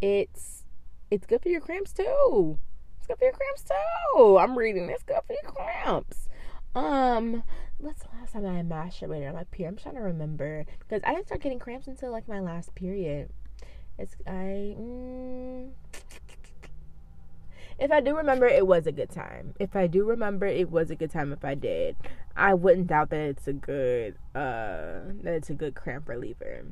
It's 0.00 0.64
it's 1.10 1.26
good 1.26 1.42
for 1.42 1.48
your 1.48 1.60
cramps 1.60 1.92
too. 1.92 2.58
It's 2.98 3.06
good 3.06 3.18
for 3.18 3.24
your 3.24 3.34
cramps 3.34 3.64
too. 3.64 4.38
I'm 4.38 4.56
reading. 4.56 4.88
It's 4.90 5.02
good 5.02 5.20
for 5.26 5.32
your 5.32 5.52
cramps. 5.52 6.28
Um 6.74 7.42
what's 7.84 8.02
the 8.02 8.08
last 8.18 8.32
time 8.32 8.46
I 8.46 8.62
masturbated 8.62 9.28
on 9.28 9.34
my 9.34 9.44
period? 9.44 9.72
I'm 9.72 9.76
trying 9.76 9.96
to 9.96 10.00
remember 10.00 10.64
because 10.78 11.02
I 11.04 11.14
didn't 11.14 11.26
start 11.26 11.42
getting 11.42 11.58
cramps 11.58 11.86
until 11.86 12.10
like 12.10 12.26
my 12.26 12.40
last 12.40 12.74
period. 12.74 13.28
It's 13.98 14.16
I. 14.26 14.74
Mm, 14.78 15.70
if 17.78 17.92
I 17.92 18.00
do 18.00 18.16
remember, 18.16 18.46
it 18.46 18.66
was 18.66 18.86
a 18.86 18.92
good 18.92 19.10
time. 19.10 19.54
If 19.60 19.76
I 19.76 19.86
do 19.86 20.04
remember, 20.04 20.46
it 20.46 20.70
was 20.70 20.90
a 20.90 20.96
good 20.96 21.10
time. 21.10 21.32
If 21.32 21.44
I 21.44 21.54
did, 21.54 21.96
I 22.34 22.54
wouldn't 22.54 22.86
doubt 22.86 23.10
that 23.10 23.20
it's 23.20 23.46
a 23.46 23.52
good 23.52 24.14
uh 24.34 25.12
that 25.22 25.34
it's 25.34 25.50
a 25.50 25.54
good 25.54 25.74
cramp 25.74 26.08
reliever. 26.08 26.64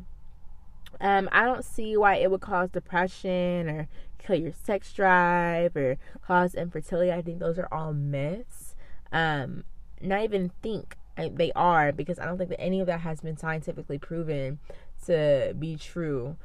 Um, 1.00 1.28
I 1.32 1.44
don't 1.44 1.64
see 1.64 1.96
why 1.96 2.16
it 2.16 2.30
would 2.30 2.40
cause 2.40 2.70
depression 2.70 3.68
or 3.68 3.88
kill 4.18 4.36
your 4.36 4.52
sex 4.52 4.92
drive 4.92 5.76
or 5.76 5.98
cause 6.24 6.54
infertility. 6.54 7.12
I 7.12 7.22
think 7.22 7.38
those 7.38 7.58
are 7.58 7.68
all 7.70 7.92
myths. 7.92 8.74
Um, 9.12 9.64
not 10.00 10.22
even 10.24 10.50
think 10.62 10.96
they 11.16 11.52
are 11.54 11.92
because 11.92 12.18
I 12.18 12.24
don't 12.24 12.38
think 12.38 12.50
that 12.50 12.60
any 12.60 12.80
of 12.80 12.86
that 12.86 13.00
has 13.00 13.20
been 13.20 13.36
scientifically 13.36 13.98
proven 13.98 14.58
to 15.06 15.54
be 15.58 15.76
true. 15.76 16.36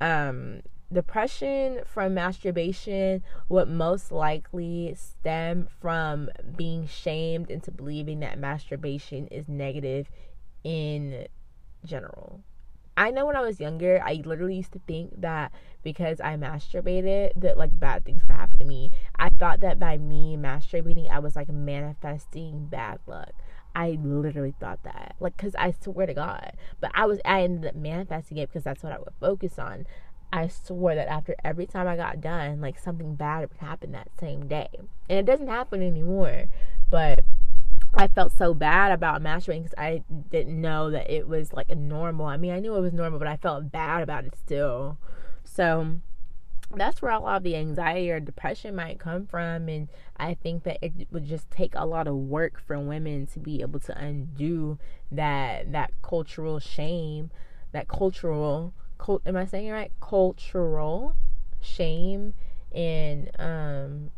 Um, 0.00 0.62
depression 0.92 1.80
from 1.84 2.14
masturbation 2.14 3.22
would 3.48 3.68
most 3.68 4.10
likely 4.10 4.94
stem 4.96 5.68
from 5.80 6.30
being 6.56 6.86
shamed 6.86 7.50
into 7.50 7.70
believing 7.70 8.20
that 8.20 8.38
masturbation 8.38 9.26
is 9.28 9.48
negative 9.48 10.10
in 10.64 11.26
general. 11.84 12.40
I 12.96 13.12
know 13.12 13.26
when 13.26 13.36
I 13.36 13.42
was 13.42 13.60
younger, 13.60 14.02
I 14.04 14.14
literally 14.24 14.56
used 14.56 14.72
to 14.72 14.80
think 14.88 15.20
that 15.20 15.52
because 15.84 16.20
I 16.20 16.34
masturbated, 16.34 17.30
that 17.36 17.56
like 17.56 17.78
bad 17.78 18.04
things 18.04 18.22
would 18.22 18.32
happen 18.32 18.58
to 18.58 18.64
me. 18.64 18.90
I 19.16 19.28
thought 19.28 19.60
that 19.60 19.78
by 19.78 19.98
me 19.98 20.36
masturbating, 20.36 21.08
I 21.08 21.20
was 21.20 21.36
like 21.36 21.48
manifesting 21.48 22.66
bad 22.66 22.98
luck. 23.06 23.30
I 23.78 23.96
literally 24.02 24.54
thought 24.58 24.82
that, 24.82 25.14
like, 25.20 25.36
cause 25.36 25.54
I 25.56 25.70
swear 25.70 26.06
to 26.06 26.14
God, 26.14 26.54
but 26.80 26.90
I 26.94 27.06
was 27.06 27.20
I 27.24 27.42
ended 27.42 27.68
up 27.70 27.76
manifesting 27.76 28.36
it 28.36 28.48
because 28.48 28.64
that's 28.64 28.82
what 28.82 28.92
I 28.92 28.98
would 28.98 29.12
focus 29.20 29.56
on. 29.56 29.86
I 30.32 30.48
swore 30.48 30.96
that 30.96 31.06
after 31.06 31.36
every 31.44 31.66
time 31.66 31.86
I 31.86 31.94
got 31.94 32.20
done, 32.20 32.60
like 32.60 32.76
something 32.76 33.14
bad 33.14 33.48
would 33.48 33.58
happen 33.58 33.92
that 33.92 34.08
same 34.18 34.48
day, 34.48 34.66
and 35.08 35.20
it 35.20 35.26
doesn't 35.26 35.46
happen 35.46 35.80
anymore. 35.80 36.46
But 36.90 37.24
I 37.94 38.08
felt 38.08 38.32
so 38.32 38.52
bad 38.52 38.90
about 38.90 39.22
masturbating 39.22 39.62
because 39.62 39.78
I 39.78 40.02
didn't 40.28 40.60
know 40.60 40.90
that 40.90 41.08
it 41.08 41.28
was 41.28 41.52
like 41.52 41.70
a 41.70 41.76
normal. 41.76 42.26
I 42.26 42.36
mean, 42.36 42.50
I 42.50 42.58
knew 42.58 42.74
it 42.74 42.80
was 42.80 42.92
normal, 42.92 43.20
but 43.20 43.28
I 43.28 43.36
felt 43.36 43.70
bad 43.70 44.02
about 44.02 44.24
it 44.24 44.34
still. 44.36 44.98
So 45.44 46.00
that's 46.76 47.00
where 47.00 47.12
a 47.12 47.18
lot 47.18 47.38
of 47.38 47.42
the 47.42 47.56
anxiety 47.56 48.10
or 48.10 48.20
depression 48.20 48.74
might 48.76 48.98
come 48.98 49.26
from 49.26 49.68
and 49.68 49.88
i 50.18 50.34
think 50.34 50.64
that 50.64 50.78
it 50.82 50.92
would 51.10 51.24
just 51.24 51.50
take 51.50 51.72
a 51.74 51.86
lot 51.86 52.06
of 52.06 52.14
work 52.14 52.60
for 52.66 52.78
women 52.78 53.26
to 53.26 53.38
be 53.38 53.62
able 53.62 53.80
to 53.80 53.96
undo 53.98 54.78
that 55.10 55.72
that 55.72 55.90
cultural 56.02 56.58
shame 56.58 57.30
that 57.72 57.88
cultural 57.88 58.74
cult, 58.98 59.22
am 59.26 59.36
i 59.36 59.46
saying 59.46 59.68
it 59.68 59.72
right? 59.72 59.92
Cultural 60.00 61.14
shame 61.60 62.34
and 62.74 63.30
um 63.38 64.10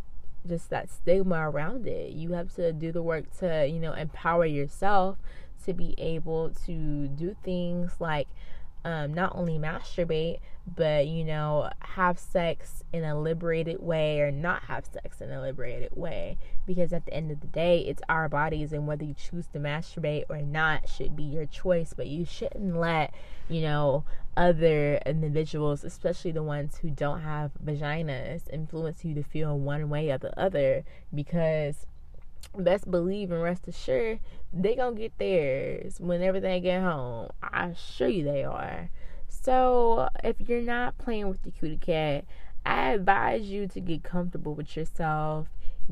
just 0.47 0.71
that 0.71 0.91
stigma 0.91 1.51
around 1.51 1.87
it. 1.87 2.13
You 2.13 2.33
have 2.33 2.55
to 2.55 2.73
do 2.73 2.93
the 2.93 3.03
work 3.03 3.37
to 3.39 3.67
you 3.67 3.79
know 3.79 3.93
empower 3.93 4.47
yourself 4.47 5.19
to 5.67 5.75
be 5.75 5.95
able 5.99 6.51
to 6.67 7.09
do 7.09 7.37
things 7.45 7.97
like 8.01 8.29
um, 8.85 9.13
not 9.13 9.33
only 9.35 9.59
masturbate, 9.59 10.41
but 10.77 11.07
you 11.07 11.25
know, 11.25 11.71
have 11.81 12.19
sex 12.19 12.85
in 12.93 13.05
a 13.05 13.19
liberated 13.19 13.81
way 13.81 14.21
or 14.21 14.31
not 14.31 14.65
have 14.65 14.87
sex 14.87 15.21
in 15.21 15.31
a 15.31 15.41
liberated 15.41 15.91
way. 15.97 16.39
Because 16.67 16.93
at 16.93 17.05
the 17.07 17.15
end 17.15 17.31
of 17.31 17.41
the 17.41 17.47
day, 17.47 17.81
it's 17.81 18.03
our 18.09 18.29
bodies, 18.29 18.73
and 18.73 18.87
whether 18.87 19.05
you 19.05 19.15
choose 19.15 19.47
to 19.49 19.59
masturbate 19.59 20.25
or 20.29 20.41
not 20.41 20.89
should 20.89 21.17
be 21.17 21.25
your 21.25 21.47
choice. 21.47 21.93
But 21.97 22.07
you 22.07 22.25
shouldn't 22.25 22.77
let, 22.77 23.13
you 23.49 23.63
know, 23.63 24.05
other 24.37 25.01
individuals, 25.05 25.85
especially 25.85 26.31
the 26.31 26.43
ones 26.43 26.79
who 26.79 26.91
don't 26.91 27.23
have 27.23 27.51
vaginas, 27.65 28.43
influence 28.53 29.05
you 29.05 29.15
to 29.15 29.23
feel 29.23 29.59
one 29.59 29.91
way 29.91 30.11
or 30.11 30.19
the 30.19 30.39
other 30.39 30.85
because 31.13 31.87
best 32.57 32.91
believe 32.91 33.31
and 33.31 33.43
rest 33.43 33.69
assured 33.69 34.21
they 34.53 34.75
gonna 34.75 34.97
get 34.97 35.17
theirs 35.19 36.01
whenever 36.01 36.41
they 36.41 36.61
get 36.61 36.83
home. 36.83 37.29
I 37.43 37.67
assure 37.67 38.09
you 38.09 38.25
they 38.25 38.45
are. 38.45 38.91
So 39.29 40.09
if 40.25 40.41
you're 40.41 40.61
not 40.61 40.99
playing 40.99 41.29
with 41.29 41.43
the 41.43 41.51
cutie 41.51 41.77
cat, 41.77 42.25
I 42.67 42.91
advise 42.91 43.45
you 43.45 43.69
to 43.69 43.81
get 43.81 44.03
comfortable 44.03 44.55
with 44.55 44.77
yourself. 44.77 45.49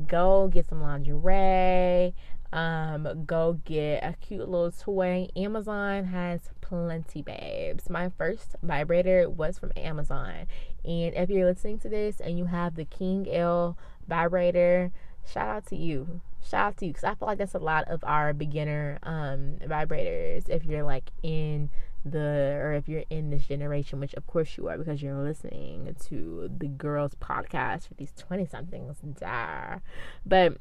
Go 0.07 0.49
get 0.49 0.67
some 0.67 0.81
lingerie. 0.81 2.13
Um, 2.51 3.25
go 3.25 3.59
get 3.63 4.03
a 4.03 4.15
cute 4.19 4.49
little 4.49 4.71
toy. 4.71 5.27
Amazon 5.35 6.05
has 6.05 6.49
plenty, 6.61 7.21
babes. 7.21 7.89
My 7.89 8.09
first 8.17 8.55
vibrator 8.63 9.29
was 9.29 9.59
from 9.59 9.71
Amazon. 9.77 10.47
And 10.83 11.13
if 11.15 11.29
you're 11.29 11.45
listening 11.45 11.79
to 11.79 11.89
this 11.89 12.19
and 12.19 12.37
you 12.37 12.45
have 12.45 12.75
the 12.75 12.85
King 12.85 13.27
L 13.31 13.77
vibrator, 14.07 14.91
shout 15.31 15.47
out 15.47 15.65
to 15.67 15.75
you 15.75 16.21
shout 16.47 16.67
out 16.67 16.77
to 16.77 16.85
you 16.85 16.91
because 16.91 17.03
I 17.03 17.15
feel 17.15 17.27
like 17.27 17.37
that's 17.37 17.53
a 17.53 17.59
lot 17.59 17.87
of 17.87 18.03
our 18.03 18.33
beginner 18.33 18.99
um, 19.03 19.57
vibrators. 19.61 20.49
If 20.49 20.65
you're 20.65 20.83
like 20.83 21.11
in 21.23 21.69
the 22.05 22.57
or 22.61 22.73
if 22.73 22.87
you're 22.87 23.03
in 23.09 23.29
this 23.29 23.45
generation, 23.47 23.99
which 23.99 24.13
of 24.13 24.25
course 24.25 24.57
you 24.57 24.67
are 24.69 24.77
because 24.77 25.01
you're 25.01 25.21
listening 25.21 25.95
to 26.07 26.49
the 26.57 26.67
girls 26.67 27.13
podcast 27.15 27.87
for 27.87 27.93
these 27.95 28.13
twenty 28.17 28.45
somethings. 28.45 28.97
Da. 29.19 29.79
But 30.25 30.57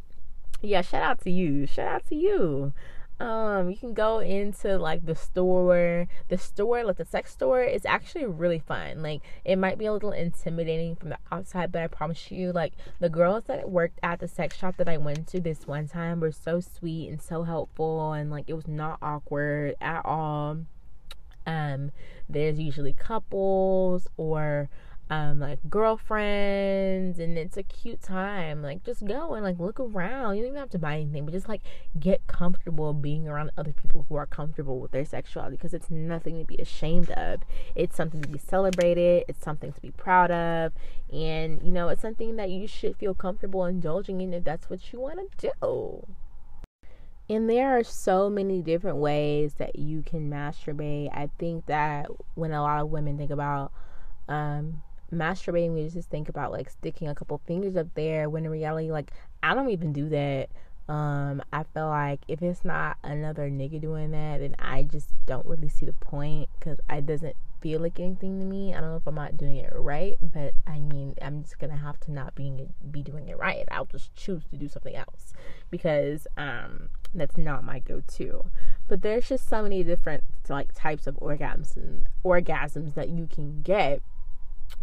yeah, 0.61 0.83
shout 0.83 1.03
out 1.03 1.21
to 1.23 1.31
you. 1.31 1.67
Shout 1.67 1.89
out 1.89 2.07
to 2.09 2.17
you 2.17 2.73
um 3.21 3.69
you 3.69 3.77
can 3.77 3.95
go 3.95 4.21
into 4.21 4.79
like 4.79 5.05
the 5.05 5.15
store. 5.15 6.07
The 6.29 6.39
store 6.39 6.85
like 6.85 6.97
the 6.97 7.05
sex 7.05 7.33
store 7.33 7.63
is 7.63 7.85
actually 7.85 8.27
really 8.27 8.61
fun. 8.61 9.03
Like 9.03 9.23
it 9.45 9.57
might 9.57 9.79
be 9.79 9.87
a 9.87 9.93
little 9.93 10.13
intimidating 10.13 10.95
from 10.97 11.11
the 11.11 11.19
outside 11.33 11.73
but 11.73 11.83
i 11.83 11.87
promise 11.87 12.31
you 12.31 12.53
like 12.53 12.73
the 13.01 13.09
girls 13.09 13.45
that 13.45 13.69
worked 13.71 13.99
at 14.03 14.21
the 14.21 14.29
sex 14.29 14.57
shop 14.57 14.77
that 14.77 14.89
i 14.89 14.97
went 14.97 15.27
to 15.27 15.41
this 15.41 15.67
one 15.67 15.87
time 15.89 16.21
were 16.21 16.33
so 16.33 16.61
sweet 16.61 17.09
and 17.09 17.21
so 17.21 17.43
helpful 17.43 18.13
and 18.13 18.31
like 18.31 18.45
it 18.47 18.55
was 18.55 18.69
not 18.69 18.99
awkward 19.03 19.75
at 19.81 20.05
all. 20.05 20.59
Um 21.47 21.91
there's 22.29 22.59
usually 22.61 22.93
couples 22.93 24.07
or 24.17 24.69
um 25.11 25.41
like 25.41 25.59
girlfriends 25.71 27.19
and 27.19 27.39
it's 27.39 27.57
a 27.57 27.63
cute 27.63 28.03
time 28.03 28.63
like 28.63 28.85
just 28.85 29.07
go 29.07 29.35
and 29.35 29.45
like 29.45 29.59
look 29.59 29.81
around. 29.81 30.37
You 30.37 30.43
don't 30.43 30.51
even 30.51 30.61
have 30.61 30.71
to 30.71 30.79
buy 30.79 30.97
anything 30.97 31.25
but 31.25 31.33
just 31.33 31.49
like 31.49 31.63
get 31.99 32.27
comfortable 32.27 32.93
being 32.93 33.27
around 33.27 33.51
other 33.57 33.73
people 33.73 34.05
who 34.09 34.17
are 34.17 34.27
comfortable 34.27 34.81
with 34.81 34.91
their 34.91 35.05
sexuality 35.05 35.57
because 35.57 35.73
it's 35.73 35.91
nothing 35.91 36.39
to 36.39 36.45
be 36.45 36.57
ashamed 36.57 37.11
of. 37.13 37.41
It's 37.75 37.97
something 37.97 38.21
to 38.21 38.29
be 38.29 38.39
celebrated. 38.39 39.25
It's 39.29 39.43
something 39.43 39.73
to 39.73 39.81
be 39.81 39.91
proud 39.91 40.31
of. 40.31 40.73
And 41.13 41.63
you 41.63 41.71
know 41.71 41.89
it's 41.89 42.03
something 42.03 42.37
that 42.37 42.51
you 42.51 42.67
should 42.67 42.97
feel 42.97 43.15
comfortable 43.15 43.65
indulging 43.65 44.21
in 44.21 44.35
if 44.35 44.45
that's 44.45 44.69
what 44.69 44.93
you 44.93 45.01
want 45.01 45.21
to 45.39 45.53
do. 45.61 46.07
And 47.31 47.49
there 47.49 47.79
are 47.79 47.85
so 47.85 48.31
many 48.31 48.63
different 48.63 48.97
ways 48.99 49.55
that 49.55 49.79
you 49.79 50.03
can 50.03 50.31
masturbate. 50.31 51.11
I 51.13 51.29
think 51.39 51.67
that 51.67 52.07
when 52.35 52.53
a 52.53 52.63
lot 52.63 52.81
of 52.81 52.89
women 52.89 53.19
think 53.19 53.31
about 53.31 53.71
um, 54.29 54.83
masturbating, 55.13 55.75
we 55.75 55.89
just 55.89 56.11
think 56.11 56.29
about 56.29 56.53
like 56.53 56.71
sticking 56.71 57.09
a 57.09 57.15
couple 57.15 57.41
fingers 57.47 57.77
up 57.77 57.89
there 57.95 58.29
when 58.29 58.45
in 58.45 58.51
reality, 58.51 58.91
like, 58.91 59.13
I 59.43 59.55
don't 59.55 59.71
even 59.71 59.93
do 59.93 60.09
that. 60.11 60.49
Um, 60.89 61.43
I 61.53 61.65
feel 61.65 61.89
like 61.89 62.21
if 62.29 62.41
it's 62.41 62.65
not 62.65 62.97
another 63.05 63.51
nigga 63.51 63.81
doing 63.81 64.11
that, 64.13 64.41
then 64.41 64.57
I 64.59 64.85
just 64.85 65.11
don't 65.27 65.45
really 65.45 65.69
see 65.69 65.85
the 65.85 65.93
point 65.93 66.49
because 66.59 66.79
it 66.89 67.07
doesn't 67.07 67.37
feel 67.61 67.81
like 67.81 67.99
anything 68.01 68.39
to 68.39 68.45
me. 68.45 68.75
I 68.75 68.81
don't 68.81 68.91
know 68.91 68.97
if 68.97 69.07
I'm 69.07 69.15
not 69.15 69.37
doing 69.37 69.57
it 69.57 69.73
right, 69.75 70.17
but 70.23 70.55
I 70.67 70.79
mean, 70.79 71.15
I'm 71.21 71.43
just 71.43 71.59
gonna 71.59 71.77
have 71.77 72.01
to 72.01 72.13
not 72.13 72.35
being 72.35 72.73
be 72.91 73.03
doing 73.03 73.29
it 73.29 73.39
right. 73.39 73.65
I'll 73.71 73.85
just 73.85 74.15
choose 74.15 74.45
to 74.51 74.57
do 74.57 74.69
something 74.69 74.95
else 74.95 75.35
because 75.71 76.27
um, 76.37 76.89
that's 77.15 77.37
not 77.37 77.65
my 77.65 77.81
go-to. 77.81 78.47
But 78.89 79.03
there's 79.03 79.29
just 79.29 79.49
so 79.49 79.63
many 79.63 79.83
different 79.83 80.25
like 80.49 80.73
types 80.75 81.07
of 81.07 81.17
orgasms 81.17 81.77
and 81.77 82.07
orgasms 82.25 82.95
that 82.95 83.11
you 83.11 83.29
can 83.31 83.61
get 83.63 84.01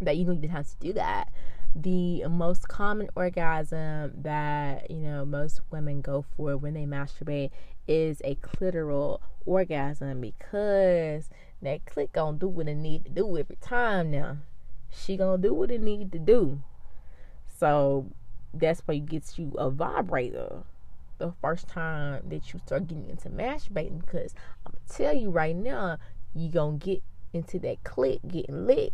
that 0.02 0.17
you 0.17 0.26
don't 0.26 0.38
even 0.38 0.50
have 0.50 0.67
to 0.67 0.78
do 0.80 0.93
that. 0.93 1.32
The 1.76 2.26
most 2.28 2.67
common 2.67 3.10
orgasm 3.15 4.13
that 4.21 4.89
you 4.89 5.00
know 5.00 5.26
most 5.26 5.62
women 5.71 6.02
go 6.02 6.26
for 6.36 6.56
when 6.56 6.74
they 6.74 6.86
masturbate 6.86 7.52
is 7.88 8.21
a 8.24 8.36
clitoral 8.36 9.19
orgasm 9.45 10.21
because 10.21 11.30
that 11.62 11.86
clit 11.86 12.12
gonna 12.13 12.38
do 12.38 12.48
what 12.48 12.67
it 12.67 12.76
need 12.76 13.06
to 13.06 13.12
do 13.12 13.38
every 13.38 13.58
time 13.62 14.12
now. 14.12 14.38
She 14.89 15.17
gonna 15.17 15.41
do 15.41 15.54
what 15.54 15.71
it 15.71 15.82
need 15.82 16.12
to 16.13 16.19
do. 16.19 16.62
So 17.60 18.12
that's 18.54 18.82
why 18.86 18.95
you 18.95 19.02
get 19.02 19.38
you 19.38 19.52
a 19.58 19.69
vibrator 19.69 20.63
the 21.17 21.34
first 21.41 21.67
time 21.67 22.21
that 22.28 22.54
you 22.54 22.60
start 22.65 22.88
getting 22.88 23.10
into 23.10 23.30
masturbating 23.30 24.00
because 24.06 24.34
I'm 24.65 24.74
gonna 24.74 24.86
tell 24.89 25.13
you 25.13 25.30
right 25.30 25.56
now, 25.56 25.98
you 26.34 26.50
gonna 26.50 26.78
get 26.78 27.04
into 27.34 27.60
that 27.60 27.84
clit 27.84 28.19
getting 28.28 28.65
lit 28.65 28.93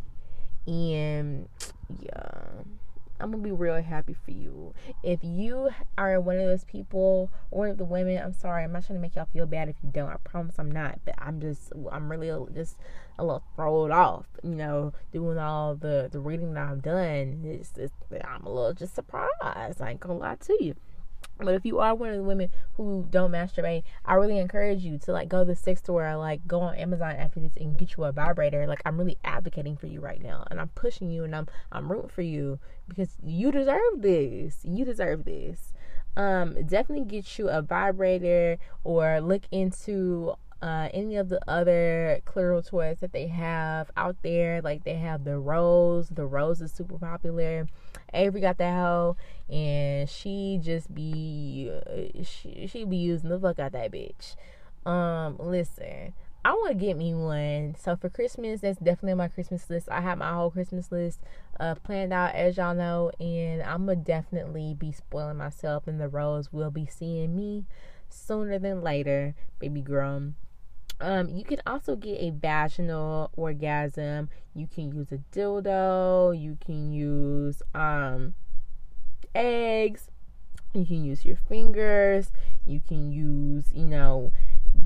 and 0.67 1.47
yeah 2.00 2.41
I'm 3.21 3.32
gonna 3.32 3.43
be 3.43 3.52
real 3.52 3.82
happy 3.82 4.13
for 4.13 4.32
you. 4.32 4.74
If 5.04 5.19
you 5.24 5.69
are 5.97 6.19
one 6.19 6.38
of 6.38 6.45
those 6.45 6.63
people, 6.63 7.30
one 7.52 7.69
of 7.69 7.78
the 7.78 7.86
women, 7.86 8.17
I'm 8.17 8.34
sorry, 8.34 8.63
I'm 8.63 8.71
not 8.71 8.86
trying 8.86 8.97
to 8.97 9.02
make 9.02 9.15
y'all 9.15 9.28
feel 9.32 9.45
bad 9.45 9.69
if 9.69 9.76
you 9.84 9.91
don't. 9.91 10.10
I 10.10 10.15
promise 10.24 10.58
I'm 10.58 10.71
not. 10.71 11.00
But 11.06 11.15
I'm 11.19 11.39
just, 11.39 11.71
I'm 11.91 12.10
really 12.10 12.32
just 12.54 12.78
a 13.19 13.24
little 13.24 13.43
thrown 13.56 13.91
off, 13.91 14.26
you 14.43 14.56
know, 14.56 14.93
doing 15.12 15.38
all 15.38 15.76
the 15.76 16.10
the 16.12 16.19
reading 16.19 16.56
that 16.56 16.69
I've 16.69 16.82
done. 16.82 17.41
It's, 17.45 17.78
it's 17.78 17.93
I'm 18.26 18.45
a 18.45 18.52
little 18.52 18.74
just 18.74 18.95
surprised. 18.95 19.32
I 19.41 19.71
ain't 19.88 20.00
gonna 20.00 20.17
lie 20.17 20.36
to 20.36 20.58
you. 20.63 20.76
But 21.44 21.56
if 21.56 21.66
you 21.66 21.80
are 21.80 21.96
one 21.96 22.10
of 22.10 22.18
the 22.18 22.24
women 22.24 22.50
who 22.78 23.08
don't 23.10 23.32
masturbate, 23.32 23.84
I 24.06 24.16
really 24.16 24.38
encourage 24.38 24.84
you 24.84 24.98
to 25.00 25.12
like 25.12 25.30
go 25.30 25.40
to 25.40 25.46
the 25.46 25.56
sex 25.56 25.80
store 25.80 26.08
or 26.08 26.18
like 26.18 26.48
go 26.48 26.62
on 26.62 26.76
Amazon 26.76 27.16
after 27.16 27.40
this 27.40 27.54
and 27.58 27.78
get 27.78 27.98
you 27.98 28.04
a 28.04 28.12
vibrator. 28.12 28.68
Like 28.68 28.82
I'm 28.86 28.98
really 28.98 29.18
advocating 29.24 29.78
for 29.78 29.88
you 29.88 30.00
right 30.00 30.22
now 30.22 30.46
and 30.50 30.60
I'm 30.60 30.70
pushing 30.70 31.10
you 31.10 31.24
and 31.24 31.36
I'm 31.36 31.48
I'm 31.72 31.92
rooting 31.92 32.10
for 32.10 32.22
you 32.22 32.60
because 32.88 33.18
you 33.24 33.52
deserve 33.52 33.82
this. 33.98 34.60
You 34.64 34.86
deserve 34.86 35.26
this. 35.26 35.74
Um 36.16 36.56
definitely 36.66 37.06
get 37.06 37.40
you 37.40 37.50
a 37.50 37.62
vibrator 37.62 38.58
or 38.84 39.22
look 39.22 39.44
into 39.52 40.36
uh, 40.62 40.89
any 40.93 41.15
of 41.15 41.30
the 41.30 41.39
other 41.50 42.21
clitoral 42.26 42.65
toys 42.65 43.00
that 43.00 43.13
they 43.13 43.28
have 43.28 43.89
out 43.97 44.17
there. 44.21 44.62
Like 44.62 44.84
they 44.84 44.95
have 44.95 45.24
the 45.24 45.39
rose. 45.39 46.10
The 46.10 46.26
rose 46.26 46.62
is 46.62 46.71
super 46.71 46.97
popular. 46.97 47.67
Avery 48.13 48.41
got 48.41 48.58
that 48.58 48.74
hoe, 48.74 49.15
and 49.50 50.10
she 50.10 50.60
just 50.62 50.93
be 50.93 51.71
uh, 51.71 52.24
she 52.24 52.67
she 52.67 52.84
be 52.84 52.97
using 52.97 53.30
the 53.30 53.39
fuck 53.39 53.60
out 53.60 53.71
that 53.71 53.91
bitch. 53.91 54.36
Um, 54.86 55.38
listen, 55.39 56.13
I 56.43 56.54
want 56.54 56.69
to 56.69 56.86
get 56.86 56.97
me 56.97 57.13
one. 57.13 57.76
So 57.80 57.95
for 57.95 58.10
Christmas, 58.10 58.62
that's 58.62 58.80
definitely 58.80 59.13
on 59.13 59.19
my 59.19 59.28
Christmas 59.30 59.69
list. 59.69 59.89
I 59.89 60.02
have 60.02 60.17
my 60.17 60.34
whole 60.34 60.52
Christmas 60.52 60.91
list 60.91 61.19
uh, 61.60 61.76
planned 61.76 62.13
out, 62.13 62.36
as 62.36 62.58
y'all 62.58 62.76
know, 62.76 63.12
and 63.19 63.63
I'm 63.63 63.86
gonna 63.86 63.95
definitely 63.95 64.76
be 64.78 64.91
spoiling 64.91 65.38
myself. 65.38 65.88
And 65.88 66.00
the 66.00 66.10
rose 66.10 66.52
will 66.52 66.71
be 66.71 66.86
seeing 66.86 67.36
me 67.36 67.65
sooner 68.10 68.60
than 68.60 68.82
later, 68.84 69.36
baby 69.60 69.82
girl. 69.82 70.34
Um, 71.02 71.30
you 71.30 71.44
can 71.44 71.60
also 71.66 71.96
get 71.96 72.20
a 72.20 72.30
vaginal 72.30 73.32
orgasm. 73.36 74.30
You 74.54 74.68
can 74.68 74.92
use 74.92 75.12
a 75.12 75.18
dildo. 75.36 76.40
You 76.40 76.58
can 76.64 76.92
use 76.92 77.62
um, 77.74 78.36
eggs. 79.34 80.10
You 80.74 80.86
can 80.86 81.04
use 81.04 81.26
your 81.26 81.36
fingers. 81.36 82.32
You 82.66 82.80
can 82.80 83.12
use, 83.12 83.66
you 83.74 83.86
know, 83.86 84.32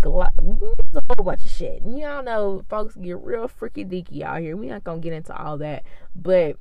a 0.04 0.30
whole 0.39 1.23
bunch 1.23 1.43
of 1.43 1.51
shit. 1.51 1.82
Y'all 1.86 2.23
know 2.23 2.63
folks 2.69 2.95
get 2.95 3.17
real 3.19 3.47
freaky 3.47 3.86
deaky 3.86 4.21
out 4.21 4.39
here. 4.39 4.56
We're 4.56 4.71
not 4.71 4.84
gonna 4.84 4.99
get 4.99 5.13
into 5.13 5.36
all 5.36 5.58
that, 5.60 5.84
but 6.15 6.58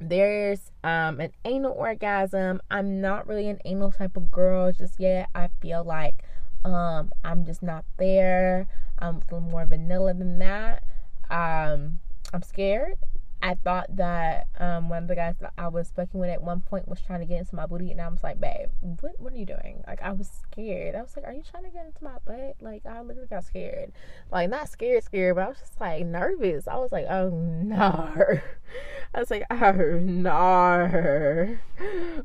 there's 0.00 0.70
um 0.84 1.20
an 1.20 1.32
anal 1.44 1.72
orgasm. 1.72 2.60
I'm 2.70 3.00
not 3.00 3.26
really 3.26 3.48
an 3.48 3.58
anal 3.64 3.92
type 3.92 4.16
of 4.16 4.30
girl 4.30 4.72
just 4.72 4.98
yet. 4.98 5.28
I 5.34 5.48
feel 5.60 5.84
like 5.84 6.24
um 6.64 7.12
I'm 7.24 7.44
just 7.44 7.62
not 7.62 7.84
there. 7.98 8.68
I'm 8.98 9.16
a 9.16 9.34
little 9.34 9.40
more 9.40 9.66
vanilla 9.66 10.14
than 10.14 10.38
that. 10.38 10.84
Um 11.30 12.00
I'm 12.32 12.42
scared. 12.42 12.98
I 13.42 13.56
thought 13.56 13.96
that 13.96 14.46
um, 14.60 14.88
one 14.88 15.02
of 15.02 15.08
the 15.08 15.16
guys 15.16 15.34
that 15.40 15.52
I 15.58 15.66
was 15.66 15.90
fucking 15.96 16.18
with 16.18 16.30
at 16.30 16.42
one 16.42 16.60
point 16.60 16.86
was 16.86 17.00
trying 17.00 17.20
to 17.20 17.26
get 17.26 17.40
into 17.40 17.56
my 17.56 17.66
booty, 17.66 17.90
and 17.90 18.00
I 18.00 18.08
was 18.08 18.22
like, 18.22 18.40
"Babe, 18.40 18.68
what 19.00 19.18
what 19.18 19.32
are 19.32 19.36
you 19.36 19.44
doing?" 19.44 19.82
Like 19.84 20.00
I 20.00 20.12
was 20.12 20.28
scared. 20.28 20.94
I 20.94 21.02
was 21.02 21.16
like, 21.16 21.26
"Are 21.26 21.32
you 21.32 21.42
trying 21.42 21.64
to 21.64 21.70
get 21.70 21.84
into 21.84 22.04
my 22.04 22.18
butt?" 22.24 22.56
Like 22.60 22.86
I 22.86 23.02
literally 23.02 23.26
got 23.26 23.44
scared, 23.44 23.90
like 24.30 24.48
not 24.48 24.68
scared, 24.68 25.02
scared, 25.02 25.34
but 25.34 25.44
I 25.44 25.48
was 25.48 25.58
just 25.58 25.80
like 25.80 26.06
nervous. 26.06 26.68
I 26.68 26.76
was 26.76 26.92
like, 26.92 27.06
"Oh 27.10 27.30
no," 27.30 27.76
I 29.14 29.18
was 29.18 29.30
like, 29.30 29.44
"Oh 29.50 29.72
no," 30.00 31.58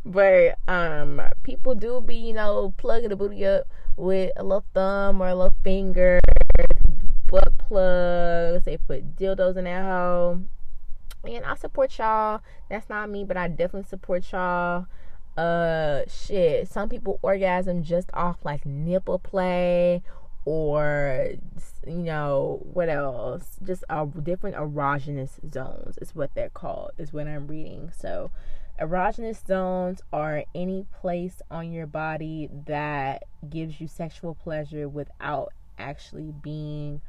but 0.06 0.60
um, 0.68 1.20
people 1.42 1.74
do 1.74 2.00
be 2.00 2.16
you 2.16 2.34
know 2.34 2.76
plugging 2.78 3.10
the 3.10 3.16
booty 3.16 3.44
up 3.44 3.68
with 3.98 4.32
a 4.38 4.44
little 4.44 4.66
thumb 4.74 5.22
or 5.22 5.28
a 5.28 5.36
little 5.36 5.56
finger, 5.64 6.22
butt 7.28 7.58
plugs. 7.58 8.64
They 8.64 8.78
put 8.78 9.16
dildos 9.18 9.58
in 9.58 9.66
that 9.66 9.84
hole 9.84 10.44
and 11.24 11.46
I 11.46 11.56
support 11.56 11.98
y'all. 11.98 12.42
That's 12.70 12.90
not 12.90 13.10
me, 13.10 13.24
but 13.24 13.38
I 13.38 13.48
definitely 13.48 13.90
support 13.90 14.32
y'all. 14.32 14.86
Uh, 15.36 16.02
shit. 16.08 16.68
Some 16.68 16.90
people 16.90 17.20
orgasm 17.22 17.84
just 17.84 18.10
off 18.14 18.38
like 18.44 18.66
nipple 18.66 19.20
play 19.20 20.02
or 20.46 21.28
you 21.86 21.98
know 21.98 22.62
what 22.72 22.88
else 22.88 23.58
just 23.66 23.84
a 23.90 24.06
different 24.24 24.56
erogenous 24.56 25.32
zones 25.54 25.98
is 25.98 26.16
what 26.16 26.34
they're 26.36 26.50
called 26.50 26.92
is 26.98 27.12
what 27.12 27.28
i'm 27.28 27.48
reading 27.48 27.92
so 27.94 28.32
erogenous 28.80 29.46
zones 29.46 30.02
are 30.14 30.44
any 30.54 30.86
place 31.00 31.42
on 31.50 31.72
your 31.72 31.88
body 31.88 32.50
that 32.66 33.24
gives 33.50 33.82
you 33.82 33.88
sexual 33.88 34.36
pleasure 34.36 34.88
without 34.88 35.52
actually 35.80 36.32
being 36.42 37.02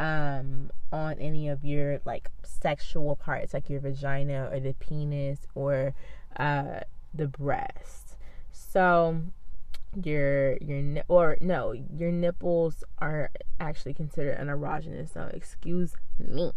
um 0.00 0.70
on 0.92 1.16
any 1.18 1.48
of 1.48 1.64
your 1.64 2.00
like 2.04 2.30
sexual 2.42 3.14
parts 3.14 3.54
like 3.54 3.70
your 3.70 3.80
vagina 3.80 4.48
or 4.50 4.58
the 4.58 4.74
penis 4.74 5.38
or 5.54 5.94
uh 6.36 6.80
the 7.14 7.28
breast. 7.28 8.16
So 8.52 9.22
your 10.02 10.56
your 10.56 11.04
or 11.06 11.36
no 11.40 11.72
your 11.72 12.10
nipples 12.10 12.82
are 12.98 13.30
actually 13.60 13.94
considered 13.94 14.36
an 14.36 14.48
erogenous 14.48 15.12
so 15.14 15.30
excuse 15.32 15.94
me. 16.18 16.52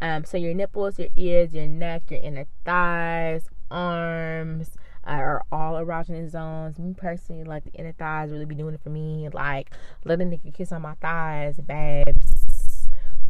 Um 0.00 0.24
so 0.24 0.38
your 0.38 0.54
nipples 0.54 0.98
your 0.98 1.10
ears 1.14 1.52
your 1.52 1.66
neck 1.66 2.04
your 2.10 2.20
inner 2.20 2.46
thighs 2.64 3.50
arms 3.72 4.70
uh, 5.06 5.10
are 5.10 5.42
all 5.50 5.74
erogenous 5.74 6.30
zones. 6.30 6.78
Me 6.78 6.94
personally, 6.96 7.44
like 7.44 7.64
the 7.64 7.72
inner 7.72 7.92
thighs 7.92 8.30
really 8.30 8.44
be 8.44 8.54
doing 8.54 8.74
it 8.74 8.80
for 8.82 8.90
me. 8.90 9.28
Like 9.32 9.72
let 10.04 10.20
a 10.20 10.24
nigga 10.24 10.54
kiss 10.54 10.70
on 10.72 10.82
my 10.82 10.94
thighs, 10.94 11.58
babes 11.66 12.42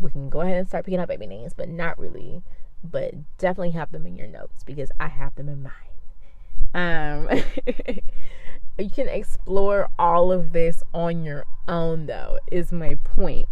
we 0.02 0.11
can 0.11 0.28
go 0.28 0.40
ahead 0.40 0.57
and 0.57 0.68
start 0.68 0.85
picking 0.85 1.00
up 1.00 1.09
baby 1.09 1.26
names, 1.26 1.52
but 1.55 1.68
not 1.68 1.98
really. 1.98 2.42
But 2.85 3.14
definitely 3.38 3.70
have 3.70 3.92
them 3.92 4.07
in 4.07 4.16
your 4.16 4.26
notes 4.26 4.64
because 4.64 4.90
I 4.98 5.07
have 5.07 5.35
them 5.37 5.48
in 5.48 5.62
mine. 5.62 5.72
Um, 6.74 7.28
you 8.78 8.90
can 8.90 9.09
explore 9.09 9.88
all 9.98 10.33
of 10.33 10.52
this 10.52 10.83
on 10.92 11.22
your 11.22 11.44
own, 11.68 12.07
though, 12.07 12.38
is 12.50 12.72
my 12.72 12.96
point 12.96 13.48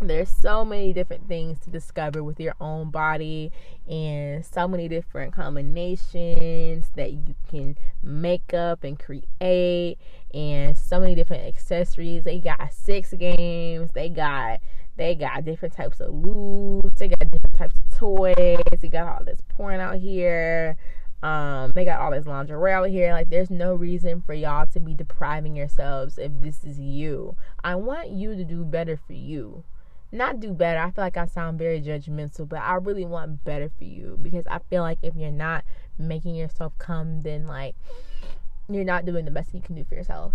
there's 0.00 0.28
so 0.28 0.64
many 0.64 0.92
different 0.92 1.28
things 1.28 1.58
to 1.60 1.70
discover 1.70 2.22
with 2.22 2.40
your 2.40 2.54
own 2.60 2.90
body 2.90 3.50
and 3.88 4.44
so 4.44 4.66
many 4.66 4.88
different 4.88 5.32
combinations 5.32 6.90
that 6.96 7.12
you 7.12 7.34
can 7.48 7.76
make 8.02 8.52
up 8.52 8.84
and 8.84 8.98
create 8.98 9.96
and 10.32 10.76
so 10.76 10.98
many 10.98 11.14
different 11.14 11.44
accessories 11.44 12.24
they 12.24 12.38
got 12.38 12.72
six 12.72 13.12
games 13.12 13.90
they 13.94 14.08
got 14.08 14.60
they 14.96 15.14
got 15.14 15.44
different 15.44 15.74
types 15.74 16.00
of 16.00 16.14
loops. 16.14 16.98
They 16.98 17.08
got 17.08 17.30
different 17.30 17.56
types 17.56 17.76
of 17.76 17.98
toys. 17.98 18.58
They 18.80 18.88
got 18.88 19.08
all 19.08 19.24
this 19.24 19.40
porn 19.48 19.80
out 19.80 19.96
here. 19.96 20.76
Um, 21.22 21.72
they 21.74 21.84
got 21.84 22.00
all 22.00 22.10
this 22.10 22.26
lingerie 22.26 22.72
out 22.72 22.88
here. 22.90 23.12
Like, 23.12 23.28
there's 23.28 23.50
no 23.50 23.74
reason 23.74 24.20
for 24.20 24.34
y'all 24.34 24.66
to 24.66 24.80
be 24.80 24.94
depriving 24.94 25.56
yourselves 25.56 26.18
if 26.18 26.30
this 26.40 26.64
is 26.64 26.78
you. 26.78 27.34
I 27.64 27.74
want 27.76 28.10
you 28.10 28.36
to 28.36 28.44
do 28.44 28.64
better 28.64 28.96
for 28.96 29.14
you. 29.14 29.64
Not 30.14 30.38
do 30.38 30.52
better. 30.52 30.78
I 30.78 30.92
feel 30.92 31.02
like 31.02 31.16
I 31.16 31.26
sound 31.26 31.58
very 31.58 31.80
judgmental, 31.80 32.48
but 32.48 32.60
I 32.60 32.74
really 32.74 33.04
want 33.04 33.42
better 33.42 33.68
for 33.68 33.82
you 33.82 34.16
because 34.22 34.46
I 34.46 34.60
feel 34.70 34.82
like 34.82 34.98
if 35.02 35.16
you're 35.16 35.32
not 35.32 35.64
making 35.98 36.36
yourself 36.36 36.72
come, 36.78 37.22
then 37.22 37.48
like 37.48 37.74
you're 38.68 38.84
not 38.84 39.04
doing 39.04 39.24
the 39.24 39.32
best 39.32 39.50
that 39.50 39.56
you 39.58 39.62
can 39.62 39.74
do 39.74 39.82
for 39.82 39.96
yourself. 39.96 40.34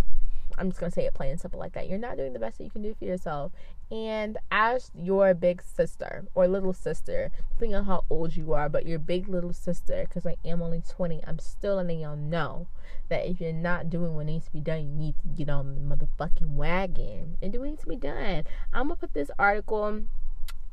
I'm 0.58 0.70
just 0.70 0.82
gonna 0.82 0.92
say 0.92 1.06
it 1.06 1.14
plain 1.14 1.32
and 1.32 1.40
simple 1.40 1.62
like 1.62 1.72
that. 1.76 1.88
You're 1.88 1.98
not 1.98 2.18
doing 2.18 2.34
the 2.34 2.40
best 2.40 2.58
that 2.58 2.66
you 2.66 2.70
can 2.70 2.82
do 2.82 2.94
for 2.94 3.06
yourself. 3.06 3.54
And 3.92 4.38
as 4.52 4.92
your 4.94 5.34
big 5.34 5.64
sister 5.64 6.26
or 6.36 6.48
little 6.48 6.74
sister, 6.74 7.32
depending 7.54 7.76
on 7.76 7.86
how 7.86 8.04
old 8.10 8.36
you 8.36 8.54
are, 8.54 8.70
but 8.70 8.86
your 8.86 9.00
big 9.00 9.28
little 9.28 9.54
sister, 9.54 10.06
because 10.08 10.28
I 10.28 10.36
am 10.46 10.62
only 10.62 10.84
20, 10.88 11.24
I'm 11.26 11.40
still 11.40 11.76
letting 11.76 12.02
y'all 12.02 12.16
know 12.16 12.68
that 13.10 13.28
if 13.28 13.42
you're 13.42 13.52
not 13.52 13.90
doing 13.90 14.16
what 14.16 14.28
needs 14.28 14.46
to 14.46 14.52
be 14.52 14.60
done, 14.60 14.82
you 14.82 14.94
need 14.94 15.16
to 15.20 15.28
get 15.36 15.50
on 15.50 15.74
the 15.74 15.82
motherfucking 15.82 16.56
wagon 16.56 17.38
and 17.42 17.52
do 17.52 17.62
what 17.62 17.70
needs 17.70 17.82
to 17.82 17.88
be 17.88 17.96
done. 17.96 18.44
I'm 18.72 18.90
gonna 18.90 18.96
put 18.96 19.16
this 19.16 19.32
article 19.40 20.04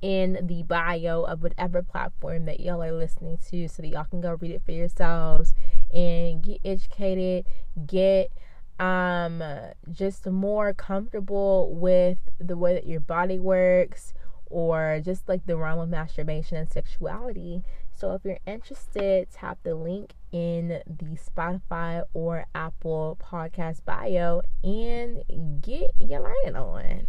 in 0.02 0.46
the 0.46 0.62
bio 0.62 1.22
of 1.22 1.42
whatever 1.42 1.83
platform 1.83 2.44
that 2.44 2.61
y'all 2.61 2.83
are 2.83 2.92
listening 2.92 3.38
to 3.48 3.66
so 3.66 3.81
that 3.81 3.88
y'all 3.88 4.05
can 4.05 4.20
go 4.20 4.37
read 4.38 4.50
it 4.50 4.62
for 4.64 4.72
yourselves 4.72 5.55
and 5.92 6.42
get 6.42 6.61
educated, 6.64 7.46
get 7.87 8.31
um 8.79 9.43
just 9.91 10.27
more 10.27 10.75
comfortable 10.75 11.75
with 11.75 12.19
the 12.39 12.57
way 12.57 12.75
that 12.75 12.87
your 12.87 13.01
body 13.01 13.39
works 13.39 14.12
or 14.47 15.01
just 15.05 15.29
like 15.29 15.45
the 15.47 15.57
realm 15.57 15.79
of 15.81 15.89
masturbation 15.89 16.57
and 16.57 16.71
sexuality. 16.71 17.62
So 17.93 18.12
if 18.12 18.25
you're 18.25 18.39
interested, 18.47 19.29
tap 19.31 19.59
the 19.62 19.75
link 19.75 20.12
in 20.31 20.83
the 20.87 21.17
Spotify 21.17 22.03
or 22.12 22.47
Apple 22.55 23.19
podcast 23.23 23.85
bio 23.85 24.43
and 24.62 25.23
get 25.62 25.93
your 25.99 26.21
learning 26.21 26.57
on. 26.57 27.07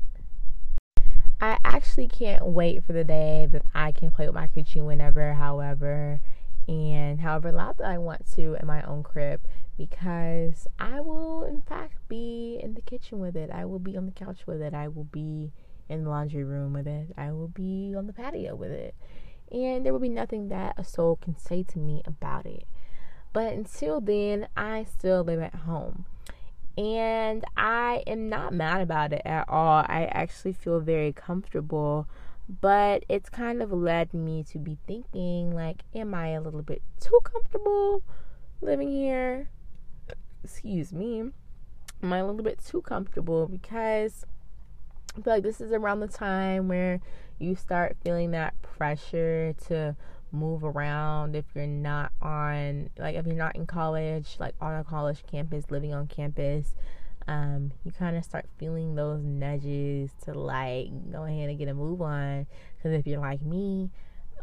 I 1.39 1.57
actually 1.63 2.07
can't 2.07 2.45
wait 2.45 2.83
for 2.83 2.93
the 2.93 3.03
day 3.03 3.47
that 3.51 3.63
I 3.75 3.91
can 3.91 4.09
play 4.09 4.25
with 4.25 4.33
my 4.33 4.47
coochie 4.47 4.83
whenever, 4.83 5.33
however, 5.33 6.19
and 6.67 7.21
however 7.21 7.51
loud 7.51 7.77
that 7.77 7.87
I 7.87 7.97
want 7.97 8.29
to 8.35 8.55
in 8.59 8.67
my 8.67 8.81
own 8.83 9.03
crib 9.03 9.41
because 9.77 10.67
I 10.79 10.99
will, 10.99 11.43
in 11.43 11.61
fact, 11.61 11.95
be 12.09 12.59
in 12.61 12.73
the 12.73 12.81
kitchen 12.81 13.19
with 13.19 13.35
it. 13.35 13.49
I 13.51 13.65
will 13.65 13.79
be 13.79 13.95
on 13.95 14.05
the 14.05 14.11
couch 14.11 14.47
with 14.47 14.61
it. 14.61 14.73
I 14.73 14.87
will 14.87 15.05
be 15.05 15.51
in 15.87 16.03
the 16.03 16.09
laundry 16.09 16.43
room 16.43 16.73
with 16.73 16.87
it. 16.87 17.13
I 17.17 17.31
will 17.31 17.47
be 17.47 17.93
on 17.95 18.07
the 18.07 18.13
patio 18.13 18.55
with 18.55 18.71
it. 18.71 18.95
And 19.51 19.85
there 19.85 19.93
will 19.93 19.99
be 19.99 20.09
nothing 20.09 20.49
that 20.49 20.75
a 20.77 20.83
soul 20.83 21.17
can 21.21 21.37
say 21.37 21.63
to 21.63 21.79
me 21.79 22.01
about 22.05 22.45
it. 22.45 22.67
But 23.31 23.53
until 23.53 24.01
then, 24.01 24.47
I 24.57 24.83
still 24.83 25.23
live 25.23 25.39
at 25.39 25.55
home. 25.55 26.05
And 26.77 27.45
I 27.55 28.03
am 28.05 28.29
not 28.29 28.53
mad 28.53 28.81
about 28.81 29.13
it 29.13 29.21
at 29.25 29.47
all. 29.47 29.83
I 29.87 30.09
actually 30.11 30.53
feel 30.53 30.79
very 30.79 31.13
comfortable. 31.13 32.07
But 32.49 33.03
it's 33.09 33.29
kind 33.29 33.61
of 33.61 33.73
led 33.73 34.13
me 34.13 34.43
to 34.51 34.57
be 34.57 34.77
thinking, 34.87 35.51
like, 35.53 35.83
am 35.93 36.13
I 36.13 36.29
a 36.29 36.41
little 36.41 36.61
bit 36.61 36.81
too 36.99 37.19
comfortable 37.23 38.03
living 38.61 38.89
here? 38.89 39.49
excuse 40.47 40.93
me, 40.93 41.19
am 42.01 42.13
I 42.13 42.19
a 42.19 42.25
little 42.25 42.43
bit 42.43 42.63
too 42.65 42.81
comfortable? 42.81 43.47
Because 43.47 44.25
I 45.17 45.21
feel 45.21 45.33
like 45.33 45.43
this 45.43 45.59
is 45.59 45.73
around 45.73 45.99
the 45.99 46.07
time 46.07 46.69
where 46.69 47.01
you 47.37 47.55
start 47.55 47.97
feeling 48.03 48.31
that 48.31 48.59
pressure 48.61 49.53
to 49.67 49.95
move 50.31 50.63
around 50.63 51.35
if 51.35 51.45
you're 51.55 51.65
not 51.65 52.11
on 52.21 52.89
like 52.97 53.15
if 53.15 53.25
you're 53.25 53.33
not 53.33 53.55
in 53.55 53.65
college 53.65 54.35
like 54.39 54.53
on 54.59 54.77
a 54.77 54.83
college 54.83 55.23
campus 55.31 55.63
living 55.69 55.93
on 55.93 56.05
campus 56.05 56.75
um, 57.27 57.71
you 57.83 57.91
kind 57.91 58.15
of 58.15 58.23
start 58.23 58.45
feeling 58.57 58.95
those 58.95 59.23
nudges 59.23 60.11
to 60.23 60.33
like 60.33 60.89
go 61.11 61.23
ahead 61.23 61.49
and 61.49 61.59
get 61.59 61.67
a 61.67 61.73
move 61.73 62.01
on. 62.01 62.47
Because 62.77 62.93
if 62.93 63.05
you're 63.05 63.19
like 63.19 63.41
me 63.41 63.89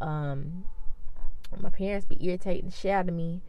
um, 0.00 0.64
my 1.58 1.70
parents 1.70 2.06
be 2.06 2.18
irritating 2.24 2.66
the 2.66 2.74
shit 2.74 2.90
out 2.90 3.08
of 3.08 3.14
me. 3.14 3.40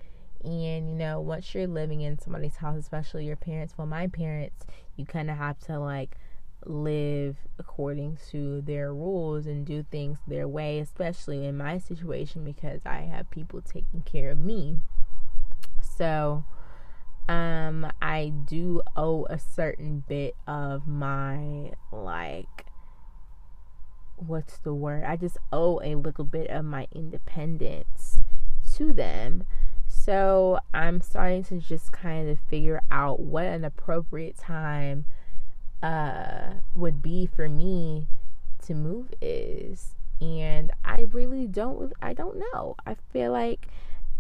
And 0.44 0.90
you 0.90 0.96
know 0.96 1.20
once 1.22 1.56
you're 1.56 1.68
living 1.68 2.02
in 2.02 2.20
somebody's 2.20 2.58
house 2.58 2.78
especially 2.78 3.26
your 3.26 3.36
parents 3.36 3.74
well 3.78 3.88
my 3.88 4.06
parents 4.08 4.64
you 4.96 5.04
kind 5.04 5.32
of 5.32 5.38
have 5.38 5.58
to 5.62 5.80
like 5.80 6.18
live 6.66 7.38
according 7.58 8.20
to 8.30 8.62
their 8.62 8.94
rules 8.94 9.48
and 9.48 9.66
do 9.66 9.84
things 9.90 10.20
their 10.28 10.48
way 10.48 10.80
especially 10.80 11.46
in 11.46 11.58
my 11.58 11.80
situation 11.80 12.44
because 12.44 12.82
i 12.86 12.98
have 12.98 13.30
people 13.32 13.62
taking 13.62 14.02
care 14.02 14.30
of 14.30 14.40
me. 14.40 14.78
So 15.82 16.46
um 17.28 17.92
i 18.02 18.32
do 18.46 18.82
owe 18.96 19.26
a 19.30 19.40
certain 19.40 20.04
bit 20.08 20.36
of 20.48 20.88
my 20.88 21.72
like 21.92 22.66
what's 24.18 24.58
the 24.60 24.74
word 24.74 25.04
i 25.04 25.16
just 25.16 25.38
owe 25.52 25.82
a 25.84 25.96
little 25.96 26.24
bit 26.24 26.50
of 26.50 26.64
my 26.64 26.88
independence 26.94 28.20
to 28.76 28.94
them. 28.94 29.44
So 29.88 30.60
I'm 30.74 31.02
starting 31.02 31.44
to 31.46 31.60
just 31.60 31.92
kind 31.92 32.30
of 32.30 32.38
figure 32.50 32.82
out 32.92 33.20
what 33.20 33.46
an 33.46 33.64
appropriate 33.64 34.38
time 34.38 35.06
uh, 35.82 36.56
would 36.74 37.02
be 37.02 37.26
for 37.26 37.48
me 37.48 38.08
to 38.66 38.74
move 38.74 39.14
is. 39.22 39.96
And 40.22 40.72
I 40.84 41.06
really 41.12 41.48
don't 41.48 41.94
I 42.02 42.14
don't 42.14 42.38
know. 42.38 42.76
I 42.86 42.96
feel 43.12 43.32
like 43.32 43.68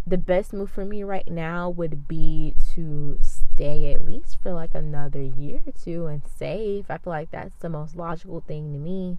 the 0.07 0.17
best 0.17 0.53
move 0.53 0.69
for 0.69 0.85
me 0.85 1.03
right 1.03 1.27
now 1.27 1.69
would 1.69 2.07
be 2.07 2.53
to 2.73 3.17
stay 3.21 3.93
at 3.93 4.05
least 4.05 4.37
for 4.41 4.53
like 4.53 4.75
another 4.75 5.21
year 5.21 5.61
or 5.65 5.71
two 5.71 6.05
and 6.05 6.21
save. 6.37 6.85
I 6.89 6.97
feel 6.97 7.11
like 7.11 7.31
that's 7.31 7.55
the 7.59 7.69
most 7.69 7.95
logical 7.95 8.41
thing 8.41 8.71
to 8.73 8.79
me. 8.79 9.17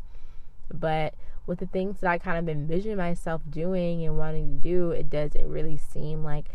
But 0.72 1.14
with 1.46 1.58
the 1.58 1.66
things 1.66 2.00
that 2.00 2.10
I 2.10 2.18
kind 2.18 2.38
of 2.38 2.48
envision 2.48 2.98
myself 2.98 3.42
doing 3.48 4.04
and 4.04 4.16
wanting 4.16 4.60
to 4.60 4.68
do, 4.68 4.90
it 4.90 5.10
doesn't 5.10 5.48
really 5.48 5.76
seem 5.76 6.22
like 6.22 6.46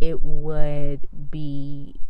it 0.00 0.22
would 0.22 1.08
be 1.30 2.00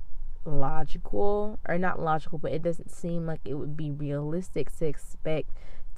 logical 0.45 1.59
or 1.67 1.79
not 1.79 2.01
logical, 2.01 2.39
but 2.39 2.53
it 2.53 2.63
doesn't 2.63 2.91
seem 2.91 3.27
like 3.27 3.41
it 3.45 3.55
would 3.55 3.77
be 3.77 3.91
realistic 3.91 4.77
to 4.79 4.87
expect 4.87 5.51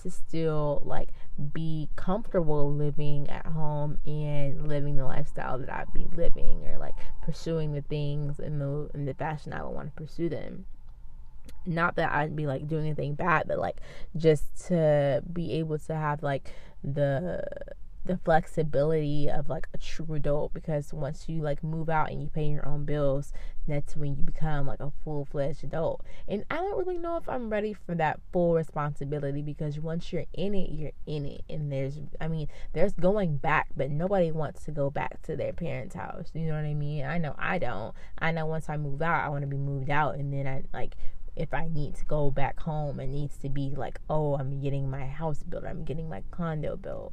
to 0.02 0.10
still 0.10 0.82
like 0.84 1.08
be 1.52 1.88
comfortable 1.96 2.72
living 2.72 3.28
at 3.30 3.46
home 3.46 3.98
and 4.06 4.68
living 4.68 4.96
the 4.96 5.04
lifestyle 5.04 5.58
that 5.58 5.72
I'd 5.72 5.92
be 5.92 6.06
living 6.14 6.64
or 6.66 6.78
like 6.78 6.94
pursuing 7.22 7.72
the 7.72 7.82
things 7.82 8.38
in 8.38 8.58
the 8.58 8.90
in 8.94 9.04
the 9.04 9.14
fashion 9.14 9.52
I 9.52 9.62
would 9.62 9.74
want 9.74 9.94
to 9.94 10.02
pursue 10.02 10.28
them. 10.28 10.66
Not 11.66 11.96
that 11.96 12.12
I'd 12.12 12.36
be 12.36 12.46
like 12.46 12.68
doing 12.68 12.86
anything 12.86 13.14
bad, 13.14 13.44
but 13.48 13.58
like 13.58 13.78
just 14.16 14.66
to 14.68 15.22
be 15.32 15.54
able 15.54 15.78
to 15.78 15.94
have 15.94 16.22
like 16.22 16.52
the 16.84 17.42
the 18.04 18.18
flexibility 18.18 19.30
of 19.30 19.48
like 19.48 19.68
a 19.72 19.78
true 19.78 20.14
adult 20.14 20.52
because 20.52 20.92
once 20.92 21.28
you 21.28 21.40
like 21.40 21.62
move 21.62 21.88
out 21.88 22.10
and 22.10 22.20
you 22.20 22.28
pay 22.28 22.46
your 22.46 22.66
own 22.66 22.84
bills, 22.84 23.32
that's 23.68 23.96
when 23.96 24.16
you 24.16 24.22
become 24.22 24.66
like 24.66 24.80
a 24.80 24.92
full 25.04 25.24
fledged 25.24 25.62
adult. 25.62 26.04
And 26.26 26.44
I 26.50 26.56
don't 26.56 26.76
really 26.76 26.98
know 26.98 27.16
if 27.16 27.28
I'm 27.28 27.48
ready 27.48 27.72
for 27.72 27.94
that 27.94 28.18
full 28.32 28.54
responsibility 28.54 29.40
because 29.40 29.78
once 29.78 30.12
you're 30.12 30.24
in 30.32 30.54
it, 30.54 30.70
you're 30.72 30.92
in 31.06 31.24
it. 31.26 31.42
And 31.48 31.70
there's, 31.70 32.00
I 32.20 32.26
mean, 32.26 32.48
there's 32.72 32.92
going 32.94 33.36
back, 33.36 33.68
but 33.76 33.90
nobody 33.90 34.32
wants 34.32 34.64
to 34.64 34.72
go 34.72 34.90
back 34.90 35.22
to 35.22 35.36
their 35.36 35.52
parents' 35.52 35.94
house. 35.94 36.30
You 36.34 36.48
know 36.48 36.54
what 36.54 36.64
I 36.64 36.74
mean? 36.74 37.04
I 37.04 37.18
know 37.18 37.36
I 37.38 37.58
don't. 37.58 37.94
I 38.18 38.32
know 38.32 38.46
once 38.46 38.68
I 38.68 38.76
move 38.76 39.00
out, 39.00 39.24
I 39.24 39.28
want 39.28 39.42
to 39.42 39.48
be 39.48 39.56
moved 39.56 39.90
out. 39.90 40.16
And 40.16 40.32
then 40.32 40.48
I 40.48 40.64
like, 40.76 40.96
if 41.36 41.54
I 41.54 41.68
need 41.68 41.94
to 41.96 42.04
go 42.04 42.32
back 42.32 42.58
home, 42.58 42.98
it 42.98 43.06
needs 43.06 43.36
to 43.38 43.48
be 43.48 43.74
like, 43.76 44.00
oh, 44.10 44.34
I'm 44.34 44.60
getting 44.60 44.90
my 44.90 45.06
house 45.06 45.44
built, 45.44 45.64
I'm 45.64 45.84
getting 45.84 46.08
my 46.08 46.24
condo 46.32 46.76
built 46.76 47.12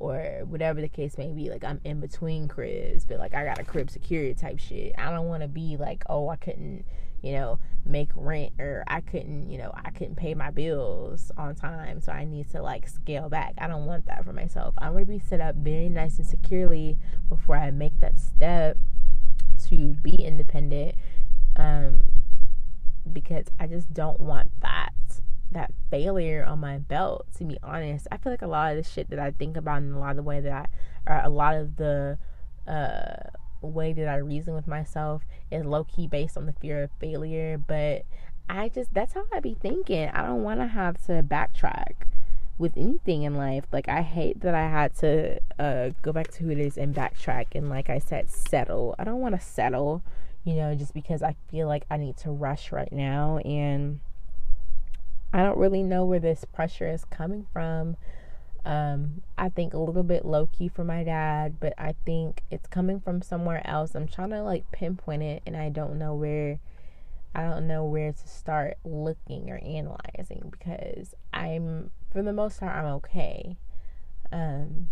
or 0.00 0.40
whatever 0.46 0.80
the 0.80 0.88
case 0.88 1.16
may 1.16 1.28
be. 1.28 1.48
Like 1.50 1.62
I'm 1.62 1.80
in 1.84 2.00
between 2.00 2.48
cribs, 2.48 3.04
but 3.04 3.18
like 3.18 3.34
I 3.34 3.44
got 3.44 3.60
a 3.60 3.64
crib 3.64 3.90
security 3.90 4.34
type 4.34 4.58
shit. 4.58 4.94
I 4.98 5.10
don't 5.10 5.28
want 5.28 5.42
to 5.42 5.48
be 5.48 5.76
like, 5.76 6.02
oh, 6.08 6.28
I 6.28 6.36
couldn't, 6.36 6.84
you 7.22 7.32
know, 7.32 7.60
make 7.84 8.10
rent 8.16 8.54
or 8.58 8.82
I 8.88 9.02
couldn't, 9.02 9.50
you 9.50 9.58
know, 9.58 9.70
I 9.74 9.90
couldn't 9.90 10.16
pay 10.16 10.34
my 10.34 10.50
bills 10.50 11.30
on 11.36 11.54
time, 11.54 12.00
so 12.00 12.10
I 12.10 12.24
need 12.24 12.50
to 12.50 12.62
like 12.62 12.88
scale 12.88 13.28
back. 13.28 13.54
I 13.58 13.68
don't 13.68 13.86
want 13.86 14.06
that 14.06 14.24
for 14.24 14.32
myself. 14.32 14.74
I 14.78 14.90
want 14.90 15.06
to 15.06 15.12
be 15.12 15.20
set 15.20 15.40
up 15.40 15.54
very 15.56 15.88
nice 15.88 16.18
and 16.18 16.26
securely 16.26 16.98
before 17.28 17.56
I 17.56 17.70
make 17.70 18.00
that 18.00 18.18
step 18.18 18.78
to 19.68 19.76
be 19.76 20.14
independent. 20.14 20.94
Um, 21.56 22.02
because 23.12 23.46
I 23.58 23.66
just 23.66 23.92
don't 23.92 24.20
want 24.20 24.50
that 24.60 24.92
that 25.52 25.72
failure 25.90 26.44
on 26.44 26.60
my 26.60 26.78
belt 26.78 27.26
to 27.36 27.44
be 27.44 27.58
honest. 27.62 28.06
I 28.10 28.16
feel 28.16 28.32
like 28.32 28.42
a 28.42 28.46
lot 28.46 28.76
of 28.76 28.82
the 28.82 28.88
shit 28.88 29.10
that 29.10 29.18
i 29.18 29.30
think 29.30 29.56
about 29.56 29.78
and 29.78 29.94
a 29.94 29.98
lot 29.98 30.10
of 30.10 30.16
the 30.16 30.22
way 30.22 30.40
that 30.40 30.52
i 30.52 31.10
or 31.10 31.20
a 31.24 31.28
lot 31.28 31.54
of 31.54 31.76
the 31.76 32.18
uh 32.68 33.30
way 33.62 33.92
that 33.92 34.08
i 34.08 34.16
reason 34.16 34.54
with 34.54 34.66
myself 34.66 35.22
is 35.50 35.64
low-key 35.64 36.06
based 36.06 36.36
on 36.36 36.46
the 36.46 36.52
fear 36.52 36.82
of 36.82 36.90
failure. 37.00 37.58
But 37.58 38.04
i 38.48 38.68
just 38.68 38.92
that's 38.94 39.14
how 39.14 39.24
i 39.32 39.40
be 39.40 39.56
thinking. 39.60 40.08
I 40.08 40.26
don't 40.26 40.42
want 40.42 40.60
to 40.60 40.66
have 40.66 41.04
to 41.06 41.22
backtrack 41.22 42.06
with 42.58 42.76
anything 42.76 43.22
in 43.22 43.34
life. 43.34 43.64
Like 43.72 43.88
i 43.88 44.02
hate 44.02 44.40
that 44.40 44.54
i 44.54 44.68
had 44.68 44.94
to 44.98 45.40
uh 45.58 45.90
go 46.02 46.12
back 46.12 46.30
to 46.32 46.44
who 46.44 46.50
it 46.50 46.58
is 46.58 46.76
and 46.76 46.94
backtrack 46.94 47.46
and 47.54 47.68
like 47.68 47.90
i 47.90 47.98
said 47.98 48.30
settle. 48.30 48.94
I 48.98 49.04
don't 49.04 49.20
want 49.20 49.34
to 49.34 49.40
settle 49.40 50.02
you 50.42 50.54
know 50.54 50.74
just 50.74 50.94
because 50.94 51.22
i 51.22 51.34
feel 51.50 51.68
like 51.68 51.84
i 51.90 51.96
need 51.96 52.16
to 52.18 52.30
rush 52.30 52.70
right 52.70 52.92
now. 52.92 53.38
And 53.38 54.00
I 55.32 55.42
don't 55.42 55.58
really 55.58 55.82
know 55.82 56.04
where 56.04 56.18
this 56.18 56.44
pressure 56.44 56.88
is 56.88 57.04
coming 57.04 57.46
from. 57.52 57.96
Um, 58.64 59.22
I 59.38 59.48
think 59.48 59.72
a 59.72 59.78
little 59.78 60.02
bit 60.02 60.24
low 60.24 60.46
key 60.46 60.68
for 60.68 60.84
my 60.84 61.02
dad, 61.02 61.58
but 61.60 61.72
I 61.78 61.94
think 62.04 62.42
it's 62.50 62.66
coming 62.66 63.00
from 63.00 63.22
somewhere 63.22 63.66
else. 63.66 63.94
I'm 63.94 64.08
trying 64.08 64.30
to 64.30 64.42
like 64.42 64.70
pinpoint 64.72 65.22
it, 65.22 65.42
and 65.46 65.56
I 65.56 65.68
don't 65.68 65.98
know 65.98 66.14
where. 66.14 66.58
I 67.32 67.42
don't 67.42 67.68
know 67.68 67.84
where 67.84 68.12
to 68.12 68.28
start 68.28 68.76
looking 68.84 69.50
or 69.50 69.60
analyzing 69.62 70.50
because 70.50 71.14
I'm, 71.32 71.92
for 72.12 72.22
the 72.22 72.32
most 72.32 72.58
part, 72.58 72.74
I'm 72.74 72.86
okay. 72.86 73.56
Um, 74.32 74.88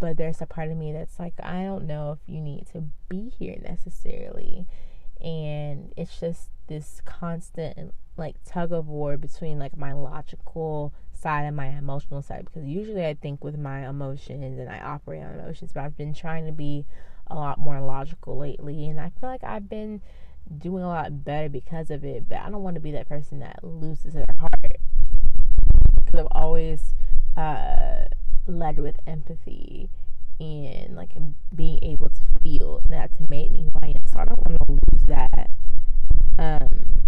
but 0.00 0.16
there's 0.16 0.42
a 0.42 0.46
part 0.46 0.72
of 0.72 0.76
me 0.76 0.92
that's 0.92 1.20
like, 1.20 1.34
I 1.40 1.62
don't 1.62 1.86
know 1.86 2.18
if 2.20 2.28
you 2.28 2.40
need 2.40 2.66
to 2.72 2.82
be 3.08 3.28
here 3.28 3.58
necessarily. 3.62 4.66
And 5.20 5.92
it's 5.96 6.18
just 6.18 6.50
this 6.68 7.00
constant 7.04 7.94
like 8.16 8.36
tug 8.44 8.72
of 8.72 8.86
war 8.86 9.16
between 9.16 9.58
like 9.58 9.76
my 9.76 9.92
logical 9.92 10.92
side 11.12 11.42
and 11.42 11.56
my 11.56 11.66
emotional 11.66 12.22
side 12.22 12.44
because 12.44 12.66
usually 12.66 13.04
I 13.04 13.14
think 13.14 13.42
with 13.42 13.58
my 13.58 13.88
emotions 13.88 14.58
and 14.58 14.68
I 14.68 14.78
operate 14.78 15.22
on 15.22 15.34
emotions, 15.34 15.72
but 15.72 15.82
I've 15.82 15.96
been 15.96 16.14
trying 16.14 16.46
to 16.46 16.52
be 16.52 16.84
a 17.28 17.34
lot 17.34 17.58
more 17.58 17.80
logical 17.80 18.38
lately 18.38 18.88
and 18.88 19.00
I 19.00 19.10
feel 19.20 19.28
like 19.28 19.44
I've 19.44 19.68
been 19.68 20.00
doing 20.56 20.82
a 20.82 20.88
lot 20.88 21.24
better 21.24 21.48
because 21.48 21.90
of 21.90 22.04
it, 22.04 22.28
but 22.28 22.38
I 22.38 22.50
don't 22.50 22.62
want 22.62 22.74
to 22.74 22.80
be 22.80 22.92
that 22.92 23.08
person 23.08 23.40
that 23.40 23.60
loses 23.62 24.14
their 24.14 24.24
heart 24.38 24.76
because 26.04 26.20
I've 26.20 26.28
always 26.32 26.94
uh, 27.36 28.04
led 28.46 28.78
with 28.78 28.96
empathy 29.06 29.90
and 30.40 30.96
like 30.96 31.10
being 31.54 31.78
able 31.82 32.08
to 32.10 32.20
feel 32.42 32.80
that's 32.88 33.18
made 33.28 33.50
me 33.50 33.68
who 33.72 33.78
I 33.82 33.88
am. 33.88 34.06
So 34.06 34.20
I 34.20 34.24
don't 34.24 34.38
want 34.48 34.58
to 34.66 34.72
lose 34.72 35.02
that. 35.08 35.50
Um, 36.38 37.02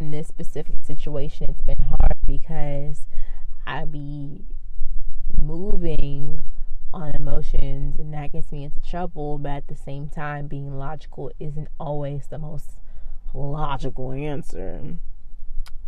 in 0.00 0.10
this 0.10 0.28
specific 0.28 0.76
situation, 0.82 1.48
it's 1.48 1.62
been 1.62 1.82
hard 1.82 2.18
because 2.26 3.06
I 3.66 3.84
be 3.84 4.44
moving 5.40 6.40
on 6.92 7.14
emotions 7.14 7.96
and 7.98 8.12
that 8.12 8.32
gets 8.32 8.52
me 8.52 8.64
into 8.64 8.80
trouble, 8.80 9.38
but 9.38 9.50
at 9.50 9.68
the 9.68 9.76
same 9.76 10.08
time, 10.08 10.46
being 10.46 10.76
logical 10.76 11.30
isn't 11.40 11.68
always 11.80 12.26
the 12.26 12.38
most 12.38 12.72
logical 13.32 14.12
answer. 14.12 14.96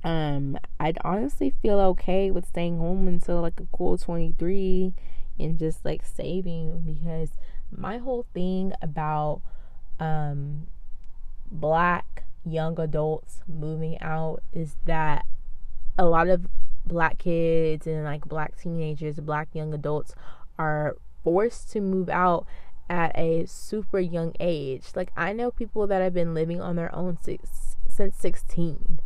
Um, 0.02 0.58
I'd 0.80 0.98
honestly 1.04 1.54
feel 1.62 1.80
okay 1.80 2.30
with 2.30 2.46
staying 2.46 2.78
home 2.78 3.08
until 3.08 3.40
like 3.40 3.60
a 3.60 3.66
cool 3.76 3.98
23 3.98 4.92
and 5.38 5.58
just 5.58 5.84
like 5.84 6.04
saving 6.04 6.80
because 6.80 7.30
my 7.76 7.98
whole 7.98 8.26
thing 8.34 8.72
about 8.80 9.40
um 9.98 10.66
black 11.54 12.24
young 12.44 12.78
adults 12.78 13.40
moving 13.48 13.98
out 14.00 14.42
is 14.52 14.76
that 14.84 15.24
a 15.96 16.04
lot 16.04 16.28
of 16.28 16.46
black 16.84 17.18
kids 17.18 17.86
and 17.86 18.04
like 18.04 18.24
black 18.26 18.60
teenagers, 18.60 19.18
black 19.20 19.48
young 19.54 19.72
adults 19.72 20.14
are 20.58 20.96
forced 21.22 21.70
to 21.70 21.80
move 21.80 22.08
out 22.08 22.46
at 22.90 23.16
a 23.18 23.46
super 23.46 23.98
young 23.98 24.34
age. 24.40 24.88
Like 24.94 25.10
I 25.16 25.32
know 25.32 25.50
people 25.50 25.86
that 25.86 26.02
have 26.02 26.12
been 26.12 26.34
living 26.34 26.60
on 26.60 26.76
their 26.76 26.94
own 26.94 27.18
since 27.22 28.16
16 28.16 29.00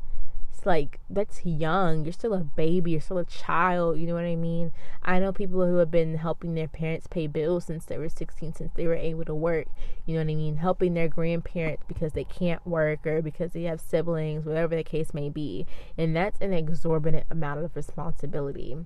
it's 0.59 0.67
like 0.67 0.99
that's 1.09 1.47
young. 1.47 2.05
You're 2.05 2.13
still 2.13 2.35
a 2.35 2.41
baby. 2.41 2.91
You're 2.91 3.01
still 3.01 3.19
a 3.19 3.25
child. 3.25 3.97
You 3.99 4.09
know 4.09 4.15
what 4.15 4.25
I 4.25 4.35
mean? 4.35 4.73
I 5.05 5.21
know 5.21 5.33
people 5.33 5.65
who 5.65 5.77
have 5.77 5.91
been 5.91 6.17
helping 6.17 6.55
their 6.55 6.67
parents 6.67 7.07
pay 7.07 7.29
bills 7.29 7.67
since 7.67 7.85
they 7.85 7.97
were 7.97 8.09
16, 8.09 8.55
since 8.55 8.73
they 8.75 8.89
were 8.89 8.97
able 8.97 9.25
to 9.27 9.35
work. 9.37 9.69
You 10.05 10.15
know 10.15 10.25
what 10.25 10.33
I 10.33 10.35
mean? 10.35 10.57
Helping 10.57 10.95
their 10.95 11.07
grandparents 11.07 11.85
because 11.87 12.13
they 12.13 12.25
can't 12.25 12.67
work 12.67 13.07
or 13.07 13.23
because 13.23 13.53
they 13.53 13.63
have 13.65 13.81
siblings, 13.81 14.45
whatever 14.45 14.75
the 14.75 14.83
case 14.83 15.15
may 15.15 15.31
be. 15.31 15.65
And 15.97 16.17
that's 16.17 16.41
an 16.41 16.53
exorbitant 16.53 17.27
amount 17.31 17.65
of 17.65 17.77
responsibility 17.77 18.79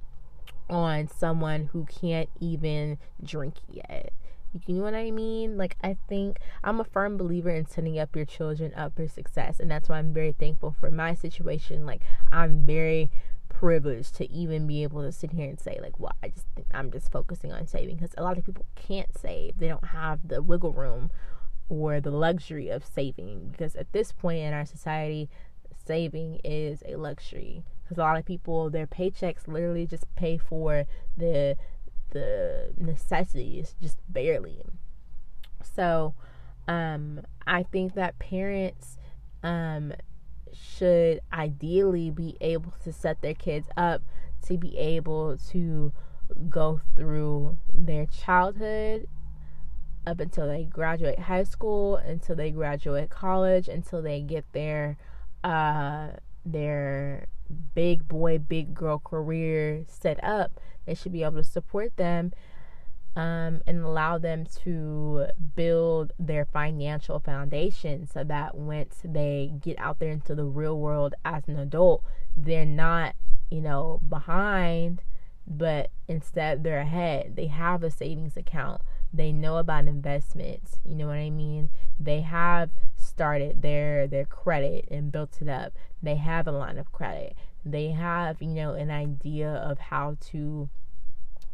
on 0.69 1.09
someone 1.09 1.71
who 1.73 1.87
can't 1.87 2.29
even 2.39 2.99
drink 3.25 3.55
yet. 3.71 4.13
You 4.67 4.75
know 4.77 4.83
what 4.83 4.95
I 4.95 5.11
mean? 5.11 5.57
Like, 5.57 5.77
I 5.83 5.97
think 6.09 6.39
I'm 6.63 6.81
a 6.81 6.85
firm 6.85 7.17
believer 7.17 7.51
in 7.51 7.67
setting 7.67 7.99
up 7.99 8.15
your 8.15 8.27
children 8.27 8.73
up 8.75 8.97
for 8.97 9.09
success. 9.09 9.59
And 9.59 9.71
that's 9.71 9.89
why 9.89 9.99
I'm 9.99 10.13
very 10.13 10.33
thankful 10.33 10.77
for 10.79 10.91
my 10.91 11.15
situation. 11.15 11.87
Like, 11.87 12.03
I'm 12.31 12.67
very 12.67 13.11
privileged 13.49 14.15
to 14.17 14.31
even 14.31 14.67
be 14.67 14.83
able 14.83 15.03
to 15.03 15.13
sit 15.13 15.33
here 15.33 15.49
and 15.49 15.61
say, 15.61 15.79
like, 15.81 15.99
well, 15.99 16.17
I 16.23 16.29
just 16.29 16.47
I'm 16.73 16.91
just 16.91 17.13
focusing 17.13 17.53
on 17.53 17.67
saving 17.67 17.97
because 17.97 18.15
a 18.19 18.23
lot 18.23 18.37
of 18.37 18.45
people 18.45 18.67
can't 18.75 19.17
save, 19.17 19.59
they 19.59 19.69
don't 19.69 19.87
have 19.89 20.27
the 20.27 20.43
wiggle 20.43 20.73
room 20.73 21.11
or 21.69 22.01
the 22.01 22.11
luxury 22.11 22.69
of 22.69 22.85
saving. 22.85 23.49
Because 23.51 23.77
at 23.77 23.93
this 23.93 24.13
point 24.13 24.41
in 24.41 24.53
our 24.53 24.67
society, 24.67 25.31
saving 25.87 26.41
is 26.45 26.83
a 26.87 26.97
luxury 26.97 27.65
because 27.83 27.99
a 27.99 28.01
lot 28.01 28.19
of 28.19 28.25
people 28.25 28.71
their 28.71 28.87
paychecks 28.87 29.49
literally 29.49 29.87
just 29.87 30.13
pay 30.15 30.39
for 30.39 30.87
the 31.17 31.57
the 32.13 32.73
necessities 32.77 33.75
just 33.81 33.99
barely. 34.09 34.63
So, 35.75 36.15
um, 36.69 37.23
I 37.47 37.65
think 37.65 37.95
that 37.95 38.19
parents 38.19 38.99
um, 39.43 39.93
should 40.53 41.21
ideally 41.33 42.11
be 42.11 42.37
able 42.41 42.75
to 42.85 42.93
set 42.93 43.21
their 43.23 43.35
kids 43.35 43.69
up 43.77 44.03
to 44.47 44.57
be 44.57 44.77
able 44.77 45.37
to 45.51 45.93
go 46.49 46.81
through 46.97 47.59
their 47.73 48.07
childhood 48.07 49.07
up 50.07 50.21
until 50.21 50.49
they 50.49 50.65
graduate 50.65 51.19
high 51.19 51.45
school, 51.45 51.97
until 51.97 52.35
they 52.35 52.51
graduate 52.51 53.11
college, 53.11 53.69
until 53.69 54.03
they 54.03 54.21
get 54.21 54.45
their 54.53 54.97
uh, 55.45 56.09
their 56.45 57.27
big 57.75 58.09
boy, 58.09 58.39
big 58.39 58.75
girl 58.75 58.99
career 58.99 59.85
set 59.87 60.23
up. 60.25 60.61
They 60.87 60.95
should 60.95 61.13
be 61.13 61.23
able 61.23 61.43
to 61.43 61.45
support 61.45 61.97
them 61.97 62.33
um, 63.15 63.61
and 63.67 63.83
allow 63.83 64.19
them 64.19 64.47
to 64.65 65.27
build 65.55 66.13
their 66.19 66.45
financial 66.45 67.21
foundation 67.21 68.07
so 68.07 68.25
that 68.25 68.55
once 68.55 69.01
they 69.05 69.53
get 69.61 69.79
out 69.79 69.99
there 69.99 70.11
into 70.11 70.35
the 70.35 70.45
real 70.45 70.79
world 70.79 71.15
as 71.25 71.47
an 71.47 71.59
adult, 71.59 72.03
they're 72.37 72.65
not, 72.65 73.15
you 73.51 73.61
know, 73.61 74.01
behind, 74.09 75.03
but 75.47 75.91
instead 76.09 76.65
they're 76.65 76.81
ahead. 76.81 77.37
They 77.37 77.49
have 77.49 77.83
a 77.83 77.91
savings 77.91 78.37
account. 78.37 78.81
They 79.13 79.31
know 79.31 79.59
about 79.59 79.87
investments. 79.87 80.81
You 80.85 80.95
know 80.97 81.09
what 81.09 81.17
I 81.17 81.29
mean? 81.29 81.69
They 82.01 82.23
have 82.23 82.71
started 82.97 83.61
their 83.61 84.07
their 84.07 84.25
credit 84.25 84.87
and 84.91 85.13
built 85.13 85.39
it 85.43 85.49
up. 85.49 85.75
They 86.03 86.17
have 86.17 86.47
a 86.47 86.53
line 86.53 86.79
of 86.79 86.93
credit. 86.93 87.37
They 87.65 87.91
have, 87.91 88.43
you 88.43 88.49
know, 88.49 88.73
an 88.73 88.91
idea 88.91 89.51
of 89.51 89.79
how 89.79 90.17
to 90.31 90.69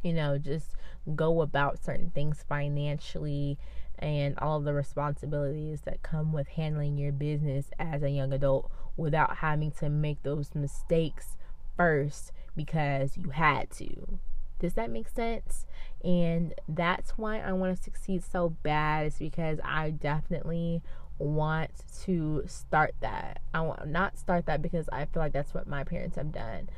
you 0.02 0.12
know, 0.12 0.38
just 0.38 0.74
go 1.14 1.40
about 1.40 1.82
certain 1.82 2.10
things 2.10 2.44
financially 2.48 3.58
and 3.98 4.38
all 4.38 4.60
the 4.60 4.72
responsibilities 4.72 5.82
that 5.82 6.02
come 6.02 6.32
with 6.32 6.48
handling 6.48 6.96
your 6.96 7.12
business 7.12 7.70
as 7.78 8.02
a 8.02 8.10
young 8.10 8.32
adult 8.32 8.70
without 8.96 9.38
having 9.38 9.70
to 9.72 9.88
make 9.88 10.22
those 10.22 10.54
mistakes 10.54 11.36
first 11.76 12.32
because 12.56 13.16
you 13.16 13.30
had 13.30 13.70
to. 13.70 14.18
Does 14.60 14.74
that 14.74 14.90
make 14.90 15.08
sense? 15.08 15.66
And 16.04 16.54
that's 16.68 17.12
why 17.12 17.40
I 17.40 17.52
want 17.52 17.76
to 17.76 17.82
succeed 17.82 18.24
so 18.24 18.50
bad, 18.50 19.06
is 19.06 19.18
because 19.18 19.58
I 19.64 19.90
definitely 19.90 20.82
want 21.18 21.70
to 22.04 22.44
start 22.46 22.94
that. 23.00 23.40
I 23.52 23.60
want 23.60 23.86
not 23.88 24.18
start 24.18 24.46
that 24.46 24.62
because 24.62 24.88
I 24.92 25.04
feel 25.06 25.22
like 25.22 25.32
that's 25.32 25.54
what 25.54 25.66
my 25.66 25.84
parents 25.84 26.16
have 26.16 26.32
done. 26.32 26.68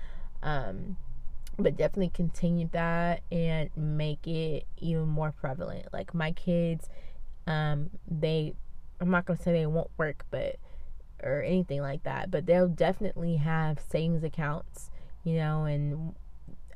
Um, 0.43 0.97
but 1.59 1.77
definitely 1.77 2.11
continue 2.11 2.69
that 2.73 3.23
and 3.31 3.71
make 3.77 4.27
it 4.27 4.67
even 4.79 5.09
more 5.09 5.33
prevalent. 5.33 5.87
Like 5.93 6.15
my 6.15 6.33
kids, 6.33 6.89
um, 7.47 7.91
they, 8.09 8.55
I'm 9.01 9.11
not 9.11 9.27
gonna 9.27 9.41
say 9.41 9.53
they 9.53 9.67
won't 9.67 9.91
work, 9.99 10.25
but 10.31 10.57
or 11.23 11.43
anything 11.43 11.83
like 11.83 12.03
that, 12.05 12.31
but 12.31 12.47
they'll 12.47 12.69
definitely 12.69 13.37
have 13.37 13.79
savings 13.91 14.25
accounts, 14.25 14.91
you 15.23 15.35
know, 15.35 15.65
and 15.65 16.15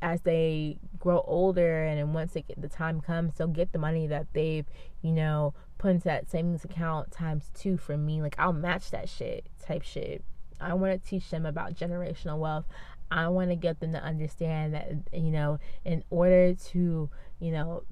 as 0.02 0.20
they 0.22 0.76
grow 1.05 1.22
older 1.26 1.84
and 1.84 1.98
then 1.98 2.14
once 2.14 2.32
the 2.32 2.68
time 2.68 3.02
comes, 3.02 3.34
they'll 3.34 3.46
get 3.46 3.72
the 3.72 3.78
money 3.78 4.07
that 4.07 4.26
they've, 4.32 4.64
you 5.02 5.12
know, 5.12 5.52
put 5.76 5.90
into 5.90 6.05
that 6.05 6.30
savings 6.30 6.64
account 6.64 7.12
times 7.12 7.50
two 7.52 7.76
for 7.76 7.98
me. 7.98 8.22
Like 8.22 8.34
I'll 8.38 8.55
match 8.55 8.90
that 8.90 9.11
shit 9.11 9.46
type 9.62 9.82
shit. 9.82 10.24
I 10.59 10.72
want 10.72 10.94
to 10.94 11.09
teach 11.11 11.28
them 11.28 11.44
about 11.44 11.74
generational 11.74 12.38
wealth. 12.38 12.64
I 13.11 13.28
want 13.28 13.50
to 13.50 13.57
get 13.57 13.80
them 13.80 13.92
to 13.92 14.02
understand 14.02 14.72
that, 14.72 14.90
you 15.12 15.30
know, 15.30 15.59
in 15.84 16.02
order 16.09 16.55
to, 16.55 17.11
you 17.38 17.52
know, 17.52 17.82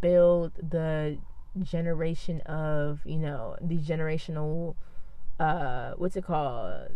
build 0.00 0.52
the 0.56 1.18
generation 1.62 2.40
of, 2.42 3.00
you 3.04 3.18
know, 3.18 3.56
the 3.60 3.78
generational, 3.78 4.74
uh, 5.38 5.92
what's 5.98 6.16
it 6.16 6.24
called? 6.24 6.88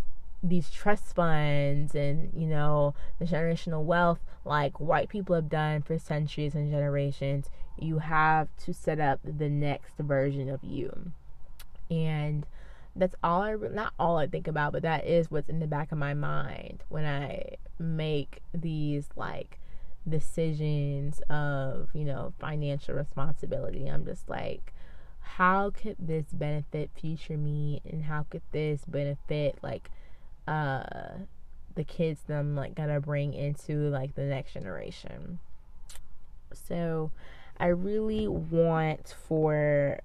These 0.46 0.70
trust 0.70 1.14
funds 1.14 1.94
and, 1.94 2.30
you 2.36 2.46
know, 2.46 2.94
the 3.18 3.24
generational 3.24 3.82
wealth 3.82 4.20
like 4.44 4.78
white 4.78 5.08
people 5.08 5.34
have 5.34 5.48
done 5.48 5.80
for 5.80 5.98
centuries 5.98 6.54
and 6.54 6.70
generations, 6.70 7.48
you 7.78 7.98
have 8.00 8.48
to 8.64 8.74
set 8.74 9.00
up 9.00 9.20
the 9.24 9.48
next 9.48 9.96
version 9.98 10.50
of 10.50 10.62
you. 10.62 11.12
And, 11.90 12.46
that's 12.96 13.14
all 13.22 13.42
I 13.42 13.54
not 13.54 13.92
all 13.98 14.18
I 14.18 14.26
think 14.26 14.46
about, 14.46 14.72
but 14.72 14.82
that 14.82 15.06
is 15.06 15.30
what's 15.30 15.48
in 15.48 15.58
the 15.58 15.66
back 15.66 15.90
of 15.92 15.98
my 15.98 16.14
mind 16.14 16.84
when 16.88 17.04
I 17.04 17.56
make 17.78 18.40
these 18.52 19.08
like 19.16 19.58
decisions 20.08 21.20
of, 21.28 21.88
you 21.92 22.04
know, 22.04 22.32
financial 22.38 22.94
responsibility. 22.94 23.88
I'm 23.88 24.04
just 24.04 24.28
like 24.28 24.72
how 25.20 25.70
could 25.70 25.96
this 25.98 26.26
benefit 26.32 26.90
future 26.94 27.36
me 27.36 27.80
and 27.90 28.04
how 28.04 28.26
could 28.28 28.42
this 28.52 28.82
benefit 28.86 29.58
like 29.62 29.90
uh 30.46 30.82
the 31.74 31.84
kids 31.84 32.20
that 32.26 32.38
I'm 32.38 32.54
like 32.54 32.74
gonna 32.74 33.00
bring 33.00 33.34
into 33.34 33.90
like 33.90 34.14
the 34.14 34.24
next 34.24 34.52
generation. 34.52 35.38
So 36.52 37.10
I 37.58 37.66
really 37.66 38.28
want 38.28 39.14
for 39.28 39.98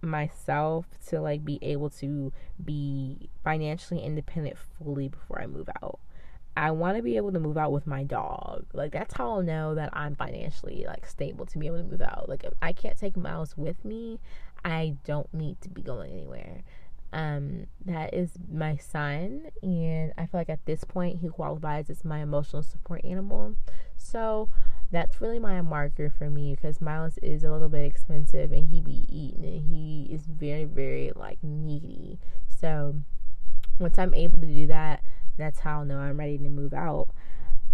myself 0.00 0.86
to 1.08 1.20
like 1.20 1.44
be 1.44 1.58
able 1.62 1.90
to 1.90 2.32
be 2.62 3.30
financially 3.44 4.00
independent 4.02 4.56
fully 4.58 5.08
before 5.08 5.40
I 5.40 5.46
move 5.46 5.68
out. 5.82 5.98
I 6.54 6.70
want 6.72 6.98
to 6.98 7.02
be 7.02 7.16
able 7.16 7.32
to 7.32 7.40
move 7.40 7.56
out 7.56 7.72
with 7.72 7.86
my 7.86 8.04
dog. 8.04 8.66
Like 8.74 8.92
that's 8.92 9.14
how 9.14 9.30
I'll 9.30 9.42
know 9.42 9.74
that 9.74 9.90
I'm 9.92 10.14
financially 10.16 10.84
like 10.86 11.06
stable 11.06 11.46
to 11.46 11.58
be 11.58 11.66
able 11.66 11.78
to 11.78 11.84
move 11.84 12.02
out. 12.02 12.28
Like 12.28 12.44
if 12.44 12.52
I 12.60 12.72
can't 12.72 12.98
take 12.98 13.16
Miles 13.16 13.56
with 13.56 13.82
me, 13.84 14.18
I 14.64 14.96
don't 15.04 15.32
need 15.32 15.60
to 15.62 15.70
be 15.70 15.82
going 15.82 16.12
anywhere. 16.12 16.62
Um, 17.12 17.66
that 17.84 18.14
is 18.14 18.32
my 18.50 18.76
son, 18.76 19.50
and 19.62 20.12
I 20.16 20.26
feel 20.26 20.40
like 20.40 20.48
at 20.48 20.64
this 20.64 20.84
point 20.84 21.20
he 21.20 21.28
qualifies 21.28 21.90
as 21.90 22.04
my 22.04 22.20
emotional 22.20 22.62
support 22.62 23.04
animal. 23.04 23.56
So 23.98 24.48
that's 24.90 25.20
really 25.20 25.38
my 25.38 25.60
marker 25.62 26.10
for 26.10 26.28
me 26.28 26.54
because 26.54 26.80
Miles 26.80 27.18
is 27.22 27.44
a 27.44 27.50
little 27.50 27.68
bit 27.68 27.84
expensive 27.84 28.52
and 28.52 28.68
he 28.68 28.80
be 28.80 29.06
eating 29.08 29.44
and 29.44 29.66
he 29.68 30.06
is 30.10 30.26
very 30.26 30.64
very 30.64 31.12
like 31.14 31.38
needy. 31.42 32.18
So 32.46 32.96
once 33.78 33.98
I'm 33.98 34.14
able 34.14 34.40
to 34.40 34.46
do 34.46 34.66
that, 34.66 35.02
that's 35.38 35.60
how 35.60 35.80
I'll 35.80 35.84
know 35.84 35.98
I'm 35.98 36.18
ready 36.18 36.38
to 36.38 36.48
move 36.48 36.74
out. 36.74 37.08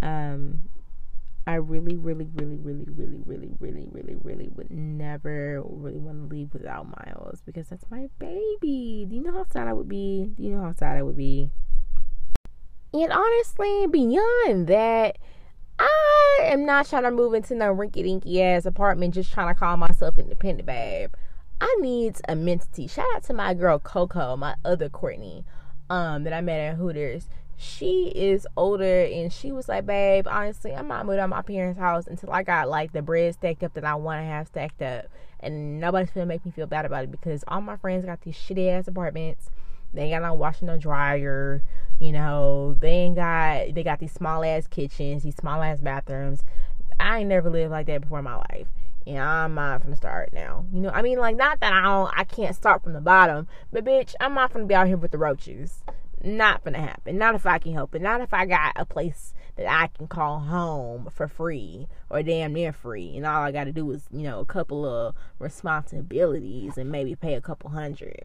Um, 0.00 0.68
I 1.48 1.54
really, 1.54 1.96
really, 1.96 2.28
really, 2.34 2.56
really, 2.56 2.84
really, 2.94 3.22
really, 3.24 3.50
really, 3.58 3.88
really, 3.90 4.16
really 4.22 4.48
would 4.54 4.70
never 4.70 5.62
really 5.64 5.98
want 5.98 6.18
to 6.18 6.36
leave 6.36 6.52
without 6.52 6.86
Miles 6.86 7.40
because 7.40 7.68
that's 7.68 7.90
my 7.90 8.08
baby. 8.18 9.06
Do 9.08 9.16
you 9.16 9.22
know 9.22 9.32
how 9.32 9.46
sad 9.50 9.66
I 9.66 9.72
would 9.72 9.88
be? 9.88 10.30
Do 10.36 10.42
you 10.42 10.50
know 10.50 10.60
how 10.60 10.74
sad 10.74 10.98
I 10.98 11.02
would 11.02 11.16
be? 11.16 11.50
And 12.92 13.10
honestly, 13.10 13.86
beyond 13.86 14.66
that, 14.66 15.16
I 15.78 16.40
am 16.42 16.66
not 16.66 16.86
trying 16.86 17.04
to 17.04 17.10
move 17.10 17.32
into 17.32 17.54
no 17.54 17.74
rinky 17.74 18.04
dinky 18.04 18.42
ass 18.42 18.66
apartment 18.66 19.14
just 19.14 19.32
trying 19.32 19.48
to 19.48 19.58
call 19.58 19.78
myself 19.78 20.18
independent, 20.18 20.66
babe. 20.66 21.14
I 21.62 21.74
need 21.80 22.16
mentee. 22.28 22.90
Shout 22.90 23.06
out 23.14 23.22
to 23.22 23.32
my 23.32 23.54
girl 23.54 23.78
Coco, 23.78 24.36
my 24.36 24.54
other 24.66 24.90
Courtney, 24.90 25.46
um, 25.88 26.24
that 26.24 26.34
I 26.34 26.42
met 26.42 26.60
at 26.60 26.76
Hooters. 26.76 27.30
She 27.60 28.12
is 28.14 28.46
older 28.56 29.02
and 29.02 29.32
she 29.32 29.50
was 29.50 29.68
like, 29.68 29.84
babe, 29.84 30.28
honestly, 30.28 30.72
I'm 30.72 30.86
not 30.86 31.04
moving 31.06 31.18
out 31.18 31.28
my 31.28 31.42
parents' 31.42 31.80
house 31.80 32.06
until 32.06 32.30
I 32.30 32.44
got 32.44 32.68
like 32.68 32.92
the 32.92 33.02
bread 33.02 33.34
stacked 33.34 33.64
up 33.64 33.74
that 33.74 33.84
I 33.84 33.96
want 33.96 34.20
to 34.20 34.24
have 34.24 34.46
stacked 34.46 34.80
up. 34.80 35.06
And 35.40 35.80
nobody's 35.80 36.10
gonna 36.10 36.24
make 36.24 36.46
me 36.46 36.52
feel 36.52 36.68
bad 36.68 36.84
about 36.84 37.02
it 37.02 37.10
because 37.10 37.42
all 37.48 37.60
my 37.60 37.76
friends 37.76 38.04
got 38.04 38.20
these 38.20 38.36
shitty 38.36 38.70
ass 38.70 38.86
apartments. 38.86 39.50
They 39.92 40.02
ain't 40.02 40.12
got 40.12 40.22
no 40.22 40.34
washing 40.34 40.68
no 40.68 40.78
dryer. 40.78 41.64
You 41.98 42.12
know, 42.12 42.76
they 42.78 42.90
ain't 42.90 43.16
got 43.16 43.74
they 43.74 43.82
got 43.82 43.98
these 43.98 44.12
small 44.12 44.44
ass 44.44 44.68
kitchens, 44.68 45.24
these 45.24 45.34
small 45.34 45.60
ass 45.60 45.80
bathrooms. 45.80 46.44
I 47.00 47.18
ain't 47.18 47.28
never 47.28 47.50
lived 47.50 47.72
like 47.72 47.86
that 47.86 48.02
before 48.02 48.20
in 48.20 48.24
my 48.24 48.36
life. 48.36 48.68
And 49.04 49.18
I'm 49.18 49.54
not 49.54 49.80
from 49.80 49.90
the 49.90 49.96
start 49.96 50.32
now. 50.32 50.64
You 50.72 50.80
know, 50.80 50.90
I 50.90 51.02
mean 51.02 51.18
like 51.18 51.34
not 51.34 51.58
that 51.58 51.72
I 51.72 51.82
don't 51.82 52.12
I 52.16 52.22
can't 52.22 52.54
start 52.54 52.84
from 52.84 52.92
the 52.92 53.00
bottom, 53.00 53.48
but 53.72 53.84
bitch, 53.84 54.14
I'm 54.20 54.34
not 54.34 54.52
gonna 54.52 54.66
be 54.66 54.76
out 54.76 54.86
here 54.86 54.96
with 54.96 55.10
the 55.10 55.18
roaches. 55.18 55.82
Not 56.22 56.64
gonna 56.64 56.80
happen. 56.80 57.18
Not 57.18 57.34
if 57.34 57.46
I 57.46 57.58
can 57.58 57.72
help 57.72 57.94
it. 57.94 58.02
Not 58.02 58.20
if 58.20 58.34
I 58.34 58.46
got 58.46 58.72
a 58.76 58.84
place 58.84 59.34
that 59.56 59.66
I 59.70 59.88
can 59.88 60.08
call 60.08 60.40
home 60.40 61.08
for 61.12 61.28
free 61.28 61.88
or 62.10 62.22
damn 62.22 62.52
near 62.52 62.72
free. 62.72 63.16
And 63.16 63.26
all 63.26 63.42
I 63.42 63.52
gotta 63.52 63.72
do 63.72 63.90
is, 63.92 64.06
you 64.10 64.22
know, 64.22 64.40
a 64.40 64.46
couple 64.46 64.84
of 64.84 65.14
responsibilities 65.38 66.76
and 66.76 66.90
maybe 66.90 67.14
pay 67.14 67.34
a 67.34 67.40
couple 67.40 67.70
hundred 67.70 68.24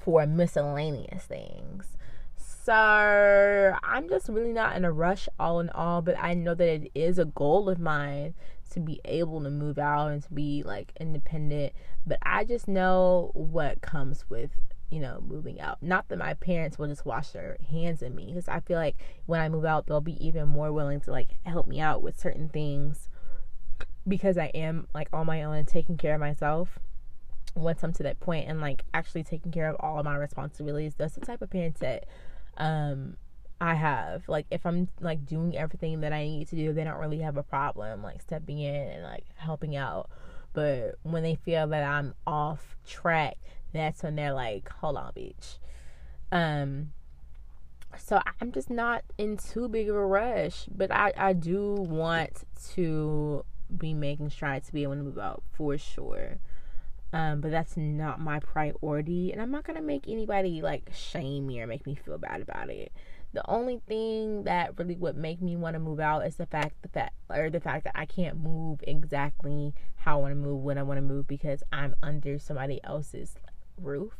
for 0.00 0.26
miscellaneous 0.26 1.24
things. 1.24 1.96
So 2.36 2.72
I'm 3.82 4.08
just 4.08 4.28
really 4.28 4.52
not 4.52 4.76
in 4.76 4.84
a 4.84 4.92
rush, 4.92 5.28
all 5.38 5.60
in 5.60 5.70
all, 5.70 6.02
but 6.02 6.16
I 6.18 6.34
know 6.34 6.54
that 6.54 6.68
it 6.68 6.90
is 6.94 7.18
a 7.18 7.24
goal 7.24 7.68
of 7.68 7.78
mine 7.78 8.34
to 8.70 8.80
be 8.80 9.00
able 9.04 9.42
to 9.42 9.50
move 9.50 9.78
out 9.78 10.10
and 10.10 10.22
to 10.22 10.32
be 10.32 10.62
like 10.64 10.92
independent. 10.98 11.72
But 12.04 12.18
I 12.22 12.44
just 12.44 12.66
know 12.66 13.30
what 13.34 13.82
comes 13.82 14.24
with 14.28 14.50
you 14.90 15.00
know, 15.00 15.22
moving 15.26 15.60
out. 15.60 15.82
Not 15.82 16.08
that 16.08 16.18
my 16.18 16.34
parents 16.34 16.78
will 16.78 16.88
just 16.88 17.04
wash 17.04 17.30
their 17.30 17.56
hands 17.70 18.02
of 18.02 18.14
me, 18.14 18.26
because 18.26 18.48
I 18.48 18.60
feel 18.60 18.78
like 18.78 18.96
when 19.26 19.40
I 19.40 19.48
move 19.48 19.64
out, 19.64 19.86
they'll 19.86 20.00
be 20.00 20.24
even 20.24 20.48
more 20.48 20.72
willing 20.72 21.00
to 21.00 21.10
like 21.10 21.30
help 21.44 21.66
me 21.66 21.80
out 21.80 22.02
with 22.02 22.18
certain 22.18 22.48
things 22.48 23.08
because 24.08 24.38
I 24.38 24.46
am 24.46 24.86
like 24.94 25.08
on 25.12 25.26
my 25.26 25.42
own 25.42 25.56
and 25.56 25.68
taking 25.68 25.96
care 25.96 26.14
of 26.14 26.20
myself, 26.20 26.78
once 27.54 27.82
I'm 27.82 27.92
to 27.94 28.02
that 28.04 28.20
point 28.20 28.48
and 28.48 28.60
like 28.60 28.84
actually 28.94 29.24
taking 29.24 29.50
care 29.50 29.68
of 29.68 29.76
all 29.80 29.98
of 29.98 30.04
my 30.04 30.16
responsibilities, 30.16 30.94
that's 30.96 31.14
the 31.14 31.22
type 31.22 31.42
of 31.42 31.50
parents 31.50 31.80
that 31.80 32.06
um 32.56 33.16
I 33.60 33.74
have. 33.74 34.28
Like 34.28 34.46
if 34.50 34.66
I'm 34.66 34.88
like 35.00 35.26
doing 35.26 35.56
everything 35.56 36.00
that 36.00 36.12
I 36.12 36.24
need 36.24 36.48
to 36.48 36.56
do, 36.56 36.72
they 36.72 36.84
don't 36.84 37.00
really 37.00 37.20
have 37.20 37.36
a 37.36 37.42
problem 37.42 38.02
like 38.02 38.20
stepping 38.20 38.58
in 38.58 38.88
and 38.88 39.02
like 39.02 39.24
helping 39.36 39.74
out. 39.74 40.10
But 40.52 40.96
when 41.02 41.22
they 41.22 41.34
feel 41.34 41.66
that 41.68 41.82
I'm 41.82 42.14
off 42.26 42.76
track, 42.86 43.36
that's 43.76 44.02
when 44.02 44.16
they're 44.16 44.32
like, 44.32 44.68
"Hold 44.68 44.96
on, 44.96 45.12
bitch." 45.12 45.58
Um 46.32 46.92
so 47.98 48.20
I'm 48.40 48.52
just 48.52 48.70
not 48.70 49.04
in 49.16 49.36
too 49.36 49.68
big 49.68 49.88
of 49.88 49.96
a 49.96 50.06
rush, 50.06 50.66
but 50.74 50.90
I 50.90 51.12
I 51.16 51.32
do 51.32 51.74
want 51.74 52.44
to 52.74 53.44
be 53.74 53.94
making 53.94 54.30
strides 54.30 54.68
to 54.68 54.72
be 54.72 54.82
able 54.82 54.94
to 54.94 55.02
move 55.02 55.18
out 55.18 55.42
for 55.52 55.76
sure. 55.78 56.38
Um, 57.12 57.40
but 57.40 57.50
that's 57.50 57.76
not 57.76 58.20
my 58.20 58.40
priority, 58.40 59.32
and 59.32 59.40
I'm 59.40 59.50
not 59.50 59.64
gonna 59.64 59.80
make 59.80 60.08
anybody 60.08 60.60
like 60.60 60.90
shame 60.92 61.46
me 61.46 61.60
or 61.60 61.66
make 61.66 61.86
me 61.86 61.94
feel 61.94 62.18
bad 62.18 62.42
about 62.42 62.68
it. 62.68 62.92
The 63.32 63.48
only 63.50 63.80
thing 63.86 64.44
that 64.44 64.78
really 64.78 64.96
would 64.96 65.16
make 65.16 65.42
me 65.42 65.56
want 65.56 65.74
to 65.74 65.80
move 65.80 66.00
out 66.00 66.26
is 66.26 66.36
the 66.36 66.46
fact 66.46 66.74
that, 66.82 66.92
that 66.92 67.12
or 67.28 67.50
the 67.50 67.60
fact 67.60 67.84
that 67.84 67.92
I 67.94 68.06
can't 68.06 68.38
move 68.38 68.80
exactly 68.86 69.74
how 69.96 70.18
I 70.18 70.20
want 70.22 70.32
to 70.32 70.36
move 70.36 70.62
when 70.62 70.78
I 70.78 70.82
want 70.82 70.98
to 70.98 71.02
move 71.02 71.26
because 71.26 71.62
I'm 71.70 71.94
under 72.02 72.38
somebody 72.38 72.80
else's 72.82 73.36
roof. 73.80 74.14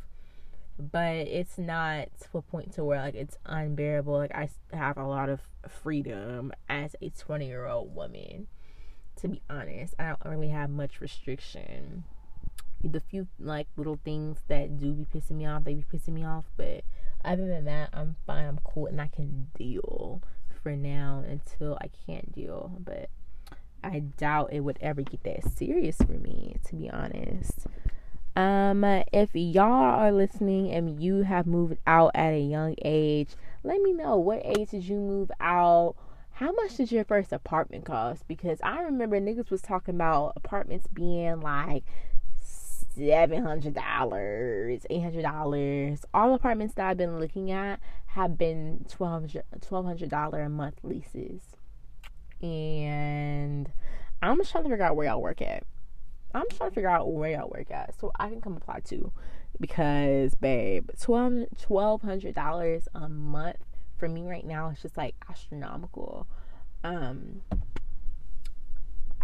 But 0.78 1.14
it's 1.14 1.56
not 1.56 2.08
to 2.20 2.38
a 2.38 2.42
point 2.42 2.74
to 2.74 2.84
where 2.84 3.00
like 3.00 3.14
it's 3.14 3.38
unbearable. 3.46 4.14
Like 4.14 4.34
I 4.34 4.50
have 4.72 4.98
a 4.98 5.06
lot 5.06 5.28
of 5.28 5.40
freedom 5.68 6.52
as 6.68 6.94
a 7.00 7.10
20 7.10 7.46
year 7.46 7.66
old 7.66 7.94
woman. 7.94 8.48
To 9.20 9.28
be 9.28 9.40
honest, 9.48 9.94
I 9.98 10.08
don't 10.08 10.24
really 10.26 10.50
have 10.50 10.68
much 10.68 11.00
restriction 11.00 12.04
the 12.92 13.00
few 13.00 13.26
like 13.38 13.68
little 13.76 13.98
things 14.04 14.38
that 14.48 14.78
do 14.78 14.92
be 14.92 15.04
pissing 15.04 15.36
me 15.36 15.46
off, 15.46 15.64
they 15.64 15.74
be 15.74 15.84
pissing 15.92 16.14
me 16.14 16.24
off. 16.24 16.44
But 16.56 16.84
other 17.24 17.46
than 17.46 17.64
that, 17.64 17.90
I'm 17.92 18.16
fine. 18.26 18.46
I'm 18.46 18.60
cool, 18.64 18.86
and 18.86 19.00
I 19.00 19.08
can 19.08 19.48
deal 19.56 20.22
for 20.62 20.76
now 20.76 21.24
until 21.26 21.78
I 21.80 21.90
can't 22.06 22.32
deal. 22.32 22.78
But 22.80 23.10
I 23.82 24.00
doubt 24.00 24.52
it 24.52 24.60
would 24.60 24.78
ever 24.80 25.02
get 25.02 25.24
that 25.24 25.50
serious 25.52 25.96
for 25.96 26.12
me, 26.12 26.56
to 26.66 26.76
be 26.76 26.90
honest. 26.90 27.66
Um, 28.36 28.84
if 28.84 29.30
y'all 29.32 29.62
are 29.72 30.12
listening 30.12 30.70
and 30.70 31.02
you 31.02 31.22
have 31.22 31.46
moved 31.46 31.78
out 31.86 32.10
at 32.14 32.34
a 32.34 32.38
young 32.38 32.74
age, 32.84 33.30
let 33.64 33.80
me 33.80 33.94
know 33.94 34.18
what 34.18 34.42
age 34.44 34.70
did 34.70 34.84
you 34.84 34.96
move 34.96 35.30
out. 35.40 35.96
How 36.32 36.52
much 36.52 36.76
did 36.76 36.92
your 36.92 37.04
first 37.06 37.32
apartment 37.32 37.86
cost? 37.86 38.28
Because 38.28 38.58
I 38.62 38.80
remember 38.82 39.18
niggas 39.18 39.50
was 39.50 39.62
talking 39.62 39.94
about 39.94 40.34
apartments 40.36 40.86
being 40.86 41.40
like 41.40 41.84
seven 42.42 43.42
hundred 43.42 43.72
dollars, 43.72 44.84
eight 44.90 45.02
hundred 45.02 45.22
dollars. 45.22 46.04
All 46.12 46.34
apartments 46.34 46.74
that 46.74 46.90
I've 46.90 46.98
been 46.98 47.18
looking 47.18 47.50
at 47.50 47.80
have 48.08 48.36
been 48.36 48.84
twelve 48.86 49.30
hundred 49.70 50.10
dollar 50.10 50.42
a 50.42 50.50
month 50.50 50.80
leases, 50.82 51.40
and 52.42 53.72
I'm 54.20 54.36
just 54.36 54.52
trying 54.52 54.64
to 54.64 54.70
figure 54.70 54.84
out 54.84 54.94
where 54.94 55.06
y'all 55.06 55.22
work 55.22 55.40
at. 55.40 55.64
I'm 56.36 56.48
trying 56.50 56.70
to 56.70 56.74
figure 56.74 56.90
out 56.90 57.12
where 57.12 57.30
y'all 57.32 57.48
work 57.48 57.70
at 57.70 57.98
so 57.98 58.12
I 58.18 58.28
can 58.28 58.40
come 58.40 58.56
apply 58.56 58.80
too, 58.80 59.12
because 59.60 60.34
babe, 60.34 60.90
twelve 61.00 62.02
hundred 62.02 62.34
dollars 62.34 62.88
a 62.94 63.08
month 63.08 63.56
for 63.96 64.08
me 64.08 64.22
right 64.26 64.46
now 64.46 64.68
is 64.68 64.82
just 64.82 64.96
like 64.96 65.14
astronomical. 65.30 66.26
Um, 66.84 67.42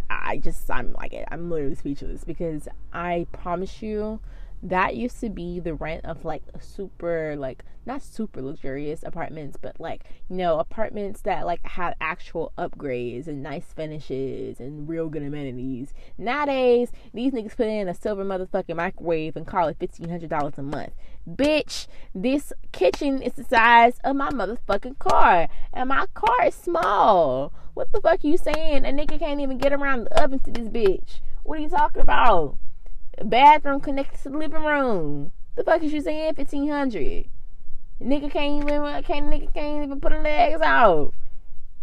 I 0.08 0.38
just 0.38 0.70
I'm 0.70 0.92
like 0.94 1.12
it. 1.12 1.28
I'm 1.30 1.50
literally 1.50 1.74
speechless 1.74 2.24
because 2.24 2.68
I 2.92 3.26
promise 3.32 3.82
you 3.82 4.20
that 4.62 4.94
used 4.94 5.20
to 5.20 5.28
be 5.28 5.58
the 5.58 5.74
rent 5.74 6.04
of 6.04 6.24
like 6.24 6.42
super 6.60 7.34
like 7.36 7.64
not 7.84 8.00
super 8.00 8.40
luxurious 8.40 9.02
apartments 9.02 9.58
but 9.60 9.80
like 9.80 10.04
you 10.30 10.36
know 10.36 10.60
apartments 10.60 11.22
that 11.22 11.44
like 11.44 11.64
had 11.66 11.96
actual 12.00 12.52
upgrades 12.56 13.26
and 13.26 13.42
nice 13.42 13.72
finishes 13.72 14.60
and 14.60 14.88
real 14.88 15.08
good 15.08 15.22
amenities. 15.22 15.92
Nowadays 16.16 16.92
these 17.12 17.32
niggas 17.32 17.56
put 17.56 17.66
in 17.66 17.88
a 17.88 17.94
silver 17.94 18.24
motherfucking 18.24 18.76
microwave 18.76 19.36
and 19.36 19.46
call 19.46 19.66
it 19.66 19.78
$1500 19.80 20.58
a 20.58 20.62
month. 20.62 20.92
Bitch 21.28 21.88
this 22.14 22.52
kitchen 22.70 23.20
is 23.20 23.32
the 23.32 23.44
size 23.44 23.98
of 24.04 24.14
my 24.14 24.30
motherfucking 24.30 24.98
car 25.00 25.48
and 25.72 25.88
my 25.88 26.06
car 26.14 26.46
is 26.46 26.54
small. 26.54 27.52
What 27.74 27.90
the 27.90 28.00
fuck 28.00 28.24
are 28.24 28.28
you 28.28 28.36
saying? 28.36 28.84
A 28.84 28.90
nigga 28.90 29.18
can't 29.18 29.40
even 29.40 29.58
get 29.58 29.72
around 29.72 30.04
the 30.04 30.22
oven 30.22 30.38
to 30.40 30.50
this 30.52 30.68
bitch. 30.68 31.20
What 31.42 31.58
are 31.58 31.62
you 31.62 31.68
talking 31.68 32.02
about 32.02 32.58
bathroom 33.24 33.80
connected 33.80 34.22
to 34.22 34.28
the 34.30 34.38
living 34.38 34.64
room. 34.64 35.32
The 35.56 35.64
fuck 35.64 35.82
is 35.82 35.92
you 35.92 36.00
saying? 36.00 36.34
Fifteen 36.34 36.68
hundred. 36.68 37.26
Nigga 38.00 38.30
can't 38.30 38.64
even 38.64 39.02
can't 39.02 39.26
nigga 39.26 39.52
can't 39.52 39.84
even 39.84 40.00
put 40.00 40.12
her 40.12 40.22
legs 40.22 40.60
out. 40.60 41.12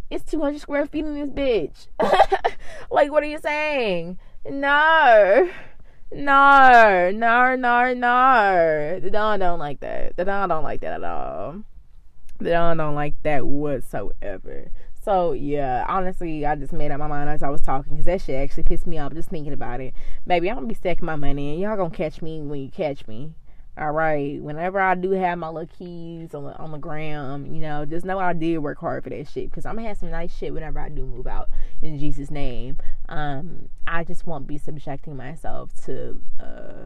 It's 0.10 0.30
two 0.30 0.42
hundred 0.42 0.62
square 0.62 0.86
feet 0.86 1.06
in 1.06 1.14
this 1.14 1.30
bitch. 1.30 1.88
like 2.92 3.12
what 3.12 3.24
are 3.24 3.28
you 3.28 3.40
saying? 3.40 4.18
No. 4.50 5.50
No, 6.12 7.12
no, 7.14 7.56
no, 7.56 7.94
no. 7.94 9.00
The 9.00 9.12
Don 9.12 9.40
don't 9.40 9.60
like 9.60 9.80
that. 9.82 10.18
The 10.18 10.26
Don 10.26 10.50
don't 10.50 10.64
like 10.64 10.82
that 10.82 10.94
at 10.94 11.04
all. 11.04 11.64
The 12.40 12.50
Don 12.50 12.78
don't 12.78 12.96
like 12.96 13.22
that 13.22 13.46
whatsoever. 13.46 14.72
So 15.10 15.32
yeah, 15.32 15.88
honestly, 15.90 16.46
I 16.46 16.54
just 16.54 16.72
made 16.72 16.92
up 16.92 17.00
my 17.00 17.08
mind 17.08 17.32
as 17.32 17.42
I 17.42 17.50
was 17.50 17.62
talking 17.62 17.94
because 17.94 18.06
that 18.06 18.22
shit 18.22 18.36
actually 18.36 18.62
pissed 18.62 18.86
me 18.86 19.00
off 19.00 19.12
just 19.12 19.30
thinking 19.30 19.54
about 19.54 19.82
it. 19.82 19.96
Baby, 20.28 20.52
I'm 20.52 20.58
gonna 20.58 20.68
be 20.68 20.76
stacking 20.76 21.08
my 21.08 21.16
money 21.16 21.54
and 21.54 21.60
y'all 21.60 21.76
gonna 21.78 21.90
catch 21.90 22.22
me 22.22 22.44
when 22.44 22.62
you 22.62 22.70
catch 22.70 23.08
me. 23.08 23.34
All 23.76 23.90
right, 23.90 24.40
whenever 24.40 24.80
I 24.80 24.94
do 24.94 25.10
have 25.10 25.40
my 25.40 25.48
little 25.48 25.76
keys 25.76 26.36
on 26.36 26.44
the 26.44 26.56
on 26.60 26.72
the 26.72 26.78
gram, 26.78 27.48
you 27.48 27.60
know, 27.60 27.86
just 27.86 28.06
know 28.06 28.20
I 28.20 28.34
did 28.34 28.60
work 28.60 28.78
hard 28.78 29.04
for 29.04 29.10
that 29.10 29.28
shit 29.28 29.50
because 29.50 29.66
I'm 29.66 29.78
gonna 29.78 29.88
have 29.88 29.98
some 29.98 30.12
nice 30.12 30.38
shit 30.38 30.54
whenever 30.54 30.80
I 30.80 30.90
do 30.90 31.04
move 31.08 31.26
out 31.26 31.50
in 31.82 31.98
Jesus' 31.98 32.30
name. 32.30 32.78
Um, 33.08 33.70
I 33.88 34.04
just 34.04 34.28
won't 34.28 34.46
be 34.46 34.60
subjecting 34.60 35.18
myself 35.18 35.72
to 35.86 36.22
uh 36.40 36.86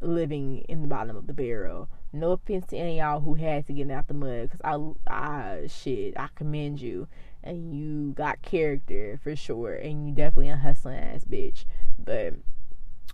living 0.00 0.64
in 0.68 0.82
the 0.82 0.88
bottom 0.88 1.14
of 1.16 1.28
the 1.28 1.32
barrel. 1.32 1.88
No 2.12 2.32
offense 2.32 2.66
to 2.66 2.76
any 2.76 2.98
y'all 2.98 3.20
who 3.20 3.34
had 3.34 3.68
to 3.68 3.72
get 3.72 3.88
out 3.92 4.08
the 4.08 4.14
mud, 4.14 4.50
cause 4.50 4.60
I, 4.64 5.12
I 5.12 5.68
shit, 5.68 6.18
I 6.18 6.28
commend 6.34 6.80
you 6.80 7.06
and 7.42 7.74
you 7.74 8.12
got 8.12 8.42
character 8.42 9.18
for 9.22 9.34
sure, 9.36 9.74
and 9.74 10.06
you 10.06 10.14
definitely 10.14 10.50
a 10.50 10.56
hustling 10.56 10.98
ass 10.98 11.24
bitch. 11.24 11.64
But 11.98 12.34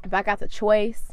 if 0.05 0.13
I 0.13 0.23
got 0.23 0.39
the 0.39 0.49
choice, 0.49 1.13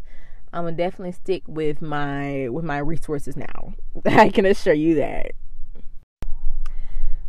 I'm 0.53 0.63
gonna 0.63 0.77
definitely 0.77 1.13
stick 1.13 1.43
with 1.47 1.81
my 1.81 2.47
with 2.49 2.65
my 2.65 2.77
resources 2.77 3.35
now. 3.35 3.73
I 4.05 4.29
can 4.29 4.45
assure 4.45 4.73
you 4.73 4.95
that. 4.95 5.31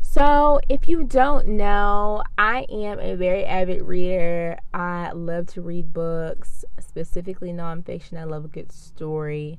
So, 0.01 0.61
if 0.71 0.89
you 0.89 1.05
don't 1.05 1.47
know, 1.47 2.23
I 2.39 2.65
am 2.71 2.99
a 3.01 3.17
very 3.17 3.45
avid 3.45 3.83
reader. 3.83 4.59
I 4.73 5.13
love 5.13 5.47
to 5.49 5.61
read 5.61 5.93
books, 5.93 6.65
specifically 6.81 7.53
nonfiction. 7.53 8.19
I 8.19 8.25
love 8.25 8.47
a 8.47 8.49
good 8.49 8.73
story. 8.73 9.59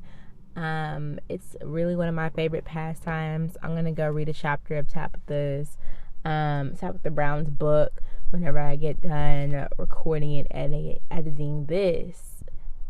Um, 0.55 1.19
it's 1.30 1.55
really 1.61 1.95
one 1.95 2.07
of 2.07 2.15
my 2.15 2.30
favorite 2.30 2.65
pastimes. 2.65 3.55
I'm 3.61 3.75
gonna 3.75 3.91
go 3.91 4.09
read 4.09 4.30
a 4.30 4.34
chapter 4.34 4.78
of 4.78 4.88
Tabitha's 4.88 5.78
um, 6.28 6.75
Tabitha 6.75 7.09
Brown's 7.09 7.49
book 7.49 8.01
whenever 8.32 8.59
I 8.59 8.75
get 8.75 8.99
done 8.99 9.67
recording 9.78 10.39
and 10.39 10.47
editing, 10.51 10.99
editing 11.09 11.65
this. 11.67 12.43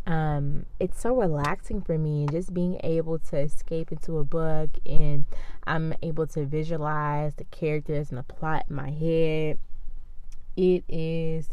Um, 0.06 0.66
it's 0.80 1.00
so 1.00 1.14
relaxing 1.14 1.82
for 1.82 1.96
me 1.98 2.22
and 2.22 2.32
just 2.32 2.52
being 2.52 2.80
able 2.82 3.18
to 3.20 3.38
escape 3.38 3.92
into 3.92 4.18
a 4.18 4.24
book 4.24 4.70
and 4.84 5.24
I'm 5.66 5.94
able 6.02 6.26
to 6.28 6.46
visualize 6.46 7.34
the 7.34 7.44
characters 7.44 8.10
and 8.10 8.18
the 8.18 8.24
plot 8.24 8.64
in 8.68 8.74
my 8.74 8.90
head. 8.90 9.58
It 10.56 10.82
is 10.88 11.50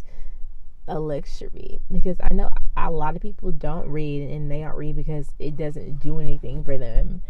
a 0.88 1.00
luxury 1.00 1.82
because 1.92 2.18
I 2.20 2.34
know 2.34 2.50
a 2.76 2.90
lot 2.90 3.16
of 3.16 3.22
people 3.22 3.52
don't 3.52 3.90
read 3.90 4.28
and 4.32 4.50
they 4.50 4.62
don't 4.62 4.76
read 4.76 4.96
because 4.96 5.28
it 5.38 5.56
doesn't 5.56 6.00
do 6.00 6.20
anything 6.20 6.64
for 6.64 6.80
them. 6.80 7.22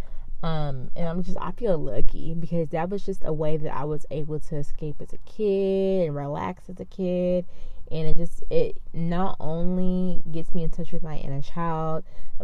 Um, 0.46 0.92
and 0.96 1.08
I'm 1.08 1.24
just, 1.24 1.38
I 1.42 1.54
feel 1.54 1.76
lucky 1.76 2.36
because 2.36 2.70
that 2.70 2.92
was 2.92 3.04
just 3.04 3.24
a 3.26 3.34
way 3.34 3.58
that 3.58 3.76
I 3.76 3.84
was 3.86 4.06
able 4.12 4.40
to 4.42 4.58
escape 4.58 4.98
as 5.02 5.12
a 5.12 5.18
kid 5.18 6.06
and 6.06 6.16
relax 6.16 6.70
as 6.70 6.80
a 6.80 6.86
kid. 6.86 7.46
And 7.90 8.08
it 8.08 8.16
just, 8.16 8.44
it 8.52 8.78
not 8.94 9.38
only 9.40 10.22
gets 10.32 10.54
me 10.54 10.62
in 10.62 10.70
touch 10.70 10.92
with 10.92 11.02
my 11.02 11.18
inner 11.18 11.42
child, 11.42 12.04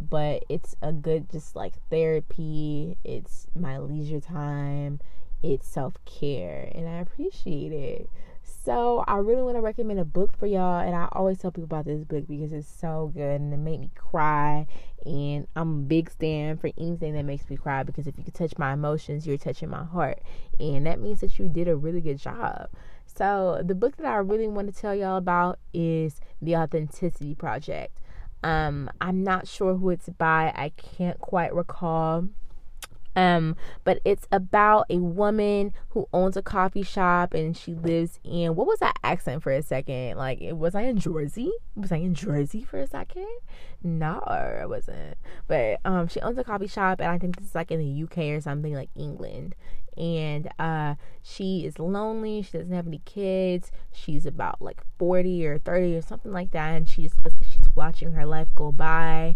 but 0.09 0.43
it's 0.49 0.75
a 0.81 0.91
good, 0.91 1.29
just 1.29 1.55
like 1.55 1.73
therapy. 1.91 2.97
It's 3.03 3.45
my 3.53 3.77
leisure 3.77 4.19
time. 4.19 4.99
It's 5.43 5.67
self 5.67 5.93
care. 6.05 6.71
And 6.73 6.89
I 6.89 7.01
appreciate 7.01 7.71
it. 7.71 8.09
So 8.43 9.03
I 9.07 9.17
really 9.17 9.41
want 9.41 9.55
to 9.55 9.61
recommend 9.61 9.99
a 9.99 10.05
book 10.05 10.37
for 10.37 10.45
y'all, 10.45 10.79
and 10.79 10.95
I 10.95 11.07
always 11.13 11.39
tell 11.39 11.51
people 11.51 11.63
about 11.63 11.85
this 11.85 12.03
book 12.03 12.27
because 12.27 12.53
it's 12.53 12.67
so 12.67 13.11
good 13.13 13.41
and 13.41 13.53
it 13.53 13.57
made 13.57 13.79
me 13.79 13.89
cry. 13.95 14.67
And 15.03 15.47
I'm 15.55 15.69
a 15.69 15.81
big 15.81 16.11
stand 16.11 16.61
for 16.61 16.69
anything 16.77 17.13
that 17.15 17.23
makes 17.23 17.49
me 17.49 17.57
cry 17.57 17.81
because 17.81 18.05
if 18.05 18.17
you 18.17 18.23
can 18.23 18.33
touch 18.33 18.57
my 18.59 18.73
emotions, 18.73 19.25
you're 19.25 19.37
touching 19.37 19.69
my 19.69 19.83
heart, 19.83 20.21
and 20.59 20.85
that 20.85 20.99
means 20.99 21.21
that 21.21 21.39
you 21.39 21.49
did 21.49 21.67
a 21.67 21.75
really 21.75 22.01
good 22.01 22.19
job. 22.19 22.69
So, 23.05 23.61
the 23.63 23.75
book 23.75 23.97
that 23.97 24.05
I 24.05 24.17
really 24.17 24.47
want 24.47 24.73
to 24.73 24.79
tell 24.79 24.95
y'all 24.95 25.17
about 25.17 25.59
is 25.73 26.21
The 26.41 26.55
Authenticity 26.55 27.35
Project. 27.35 27.97
Um, 28.43 28.89
I'm 29.01 29.23
not 29.23 29.47
sure 29.47 29.75
who 29.75 29.89
it's 29.89 30.09
by, 30.09 30.53
I 30.55 30.71
can't 30.77 31.19
quite 31.19 31.53
recall. 31.53 32.29
Um, 33.15 33.55
but 33.83 33.99
it's 34.05 34.27
about 34.31 34.85
a 34.89 34.97
woman 34.97 35.73
who 35.89 36.07
owns 36.13 36.37
a 36.37 36.41
coffee 36.41 36.83
shop 36.83 37.33
and 37.33 37.55
she 37.55 37.73
lives 37.73 38.19
in 38.23 38.55
what 38.55 38.67
was 38.67 38.79
that 38.79 38.97
accent 39.03 39.43
for 39.43 39.51
a 39.51 39.61
second? 39.61 40.17
Like, 40.17 40.41
it 40.41 40.57
was 40.57 40.75
I 40.75 40.83
in 40.83 40.97
Jersey? 40.97 41.51
Was 41.75 41.91
I 41.91 41.97
in 41.97 42.13
Jersey 42.13 42.63
for 42.63 42.79
a 42.79 42.87
second? 42.87 43.27
No, 43.83 44.19
I 44.25 44.65
wasn't. 44.65 45.17
But 45.47 45.79
um, 45.83 46.07
she 46.07 46.21
owns 46.21 46.37
a 46.37 46.43
coffee 46.43 46.67
shop, 46.67 46.99
and 46.99 47.09
I 47.09 47.17
think 47.17 47.37
this 47.37 47.49
is 47.49 47.55
like 47.55 47.71
in 47.71 47.79
the 47.79 48.03
UK 48.03 48.35
or 48.35 48.41
something, 48.41 48.73
like 48.73 48.89
England. 48.95 49.55
And 49.97 50.49
uh, 50.57 50.95
she 51.21 51.65
is 51.65 51.79
lonely. 51.79 52.43
She 52.43 52.57
doesn't 52.57 52.73
have 52.73 52.87
any 52.87 53.01
kids. 53.05 53.71
She's 53.91 54.25
about 54.25 54.61
like 54.61 54.81
forty 54.97 55.45
or 55.45 55.57
thirty 55.57 55.95
or 55.97 56.01
something 56.01 56.31
like 56.31 56.51
that, 56.51 56.75
and 56.75 56.87
she's 56.87 57.13
she's 57.45 57.67
watching 57.75 58.13
her 58.13 58.25
life 58.25 58.47
go 58.55 58.71
by. 58.71 59.35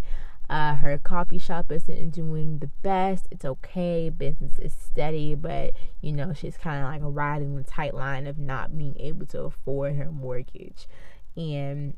Uh, 0.50 0.76
her 0.76 0.98
coffee 0.98 1.38
shop 1.38 1.72
isn't 1.72 2.12
doing 2.12 2.60
the 2.60 2.70
best. 2.82 3.28
It's 3.32 3.46
okay. 3.46 4.10
Business 4.10 4.60
is 4.60 4.74
steady, 4.74 5.36
but 5.36 5.74
you 6.02 6.12
know, 6.12 6.34
she's 6.34 6.58
kind 6.58 6.84
of 6.84 6.90
like 6.90 7.16
riding 7.16 7.56
the 7.56 7.64
tight 7.64 7.94
line 7.94 8.28
of 8.28 8.38
not 8.38 8.78
being 8.78 8.96
able 9.00 9.26
to 9.28 9.42
afford 9.42 9.96
her 9.96 10.12
mortgage. 10.12 10.88
And 11.36 11.96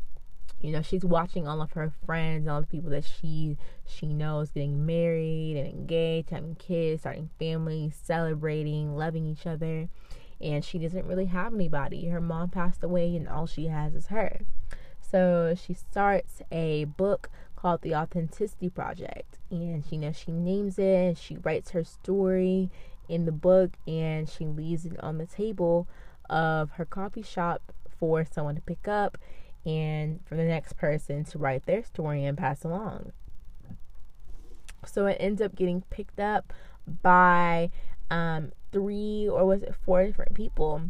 you 0.59 0.71
know, 0.71 0.81
she's 0.81 1.05
watching 1.05 1.47
all 1.47 1.61
of 1.61 1.73
her 1.73 1.91
friends, 2.05 2.47
all 2.47 2.61
the 2.61 2.67
people 2.67 2.89
that 2.91 3.05
she 3.05 3.57
she 3.85 4.07
knows 4.07 4.49
getting 4.49 4.85
married 4.85 5.57
and 5.57 5.67
engaged, 5.67 6.31
having 6.31 6.55
kids, 6.55 7.01
starting 7.01 7.29
families, 7.37 7.99
celebrating, 8.01 8.95
loving 8.95 9.25
each 9.25 9.45
other. 9.45 9.89
And 10.39 10.63
she 10.63 10.77
doesn't 10.77 11.05
really 11.05 11.25
have 11.25 11.53
anybody. 11.53 12.07
Her 12.07 12.21
mom 12.21 12.49
passed 12.49 12.83
away 12.83 13.15
and 13.15 13.27
all 13.27 13.45
she 13.47 13.65
has 13.67 13.93
is 13.93 14.07
her. 14.07 14.41
So 14.99 15.55
she 15.55 15.73
starts 15.73 16.41
a 16.51 16.85
book 16.85 17.29
called 17.57 17.81
The 17.81 17.95
Authenticity 17.95 18.69
Project. 18.69 19.39
And 19.51 19.83
she 19.83 19.95
you 19.95 20.01
know 20.01 20.11
she 20.13 20.31
names 20.31 20.79
it, 20.79 21.17
she 21.17 21.35
writes 21.37 21.71
her 21.71 21.83
story 21.83 22.69
in 23.09 23.25
the 23.25 23.31
book 23.31 23.71
and 23.85 24.29
she 24.29 24.45
leaves 24.45 24.85
it 24.85 25.01
on 25.01 25.17
the 25.17 25.25
table 25.25 25.87
of 26.29 26.71
her 26.71 26.85
coffee 26.85 27.21
shop 27.21 27.73
for 27.99 28.23
someone 28.25 28.55
to 28.55 28.61
pick 28.61 28.87
up 28.87 29.17
and 29.65 30.19
for 30.25 30.35
the 30.35 30.43
next 30.43 30.77
person 30.77 31.23
to 31.25 31.37
write 31.37 31.65
their 31.65 31.83
story 31.83 32.23
and 32.23 32.37
pass 32.37 32.63
along. 32.63 33.11
So 34.85 35.05
it 35.07 35.17
ends 35.19 35.41
up 35.41 35.55
getting 35.55 35.81
picked 35.89 36.19
up 36.19 36.53
by 37.01 37.71
um, 38.09 38.51
three 38.71 39.27
or 39.27 39.45
was 39.45 39.63
it 39.63 39.75
four 39.83 40.05
different 40.05 40.33
people. 40.33 40.83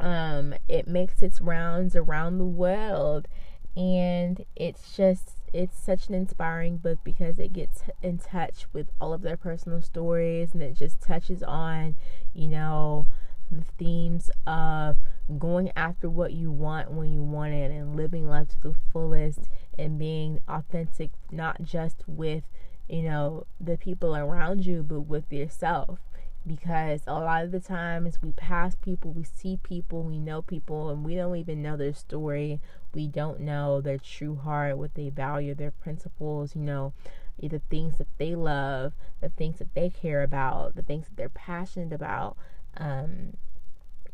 Um, 0.00 0.54
it 0.68 0.88
makes 0.88 1.22
its 1.22 1.40
rounds 1.40 1.94
around 1.94 2.38
the 2.38 2.44
world 2.44 3.28
and 3.76 4.44
it's 4.56 4.96
just 4.96 5.30
it's 5.54 5.78
such 5.78 6.08
an 6.08 6.14
inspiring 6.14 6.76
book 6.76 6.98
because 7.04 7.38
it 7.38 7.52
gets 7.52 7.84
in 8.02 8.18
touch 8.18 8.66
with 8.72 8.88
all 9.00 9.12
of 9.12 9.22
their 9.22 9.36
personal 9.36 9.80
stories 9.80 10.52
and 10.52 10.62
it 10.62 10.74
just 10.76 11.00
touches 11.00 11.42
on 11.44 11.94
you 12.34 12.48
know 12.48 13.06
the 13.52 13.62
themes 13.78 14.30
of 14.48 14.96
going 15.38 15.70
after 15.76 16.10
what 16.10 16.32
you 16.32 16.50
want 16.50 16.90
when 16.90 17.12
you 17.12 17.22
want 17.22 17.54
it 17.54 17.70
and 17.70 17.96
living 17.96 18.28
life 18.28 18.48
to 18.48 18.60
the 18.60 18.74
fullest 18.92 19.48
and 19.78 19.96
being 19.96 20.40
authentic 20.48 21.10
not 21.30 21.62
just 21.62 22.02
with 22.08 22.42
you 22.88 23.02
know 23.02 23.46
the 23.60 23.78
people 23.78 24.16
around 24.16 24.66
you 24.66 24.82
but 24.82 25.02
with 25.02 25.32
yourself 25.32 26.00
because 26.46 27.02
a 27.06 27.14
lot 27.14 27.44
of 27.44 27.52
the 27.52 27.60
times 27.60 28.18
we 28.22 28.32
pass 28.32 28.74
people, 28.74 29.12
we 29.12 29.24
see 29.24 29.58
people, 29.62 30.02
we 30.02 30.18
know 30.18 30.42
people, 30.42 30.90
and 30.90 31.04
we 31.04 31.14
don't 31.14 31.36
even 31.36 31.62
know 31.62 31.76
their 31.76 31.94
story. 31.94 32.60
We 32.94 33.06
don't 33.06 33.40
know 33.40 33.80
their 33.80 33.98
true 33.98 34.36
heart, 34.36 34.78
what 34.78 34.94
they 34.94 35.08
value, 35.08 35.54
their 35.54 35.70
principles, 35.70 36.54
you 36.54 36.62
know, 36.62 36.92
the 37.40 37.60
things 37.70 37.98
that 37.98 38.06
they 38.18 38.34
love, 38.34 38.92
the 39.20 39.30
things 39.30 39.58
that 39.58 39.74
they 39.74 39.90
care 39.90 40.22
about, 40.22 40.76
the 40.76 40.82
things 40.82 41.06
that 41.06 41.16
they're 41.16 41.28
passionate 41.28 41.92
about. 41.92 42.36
Um, 42.76 43.34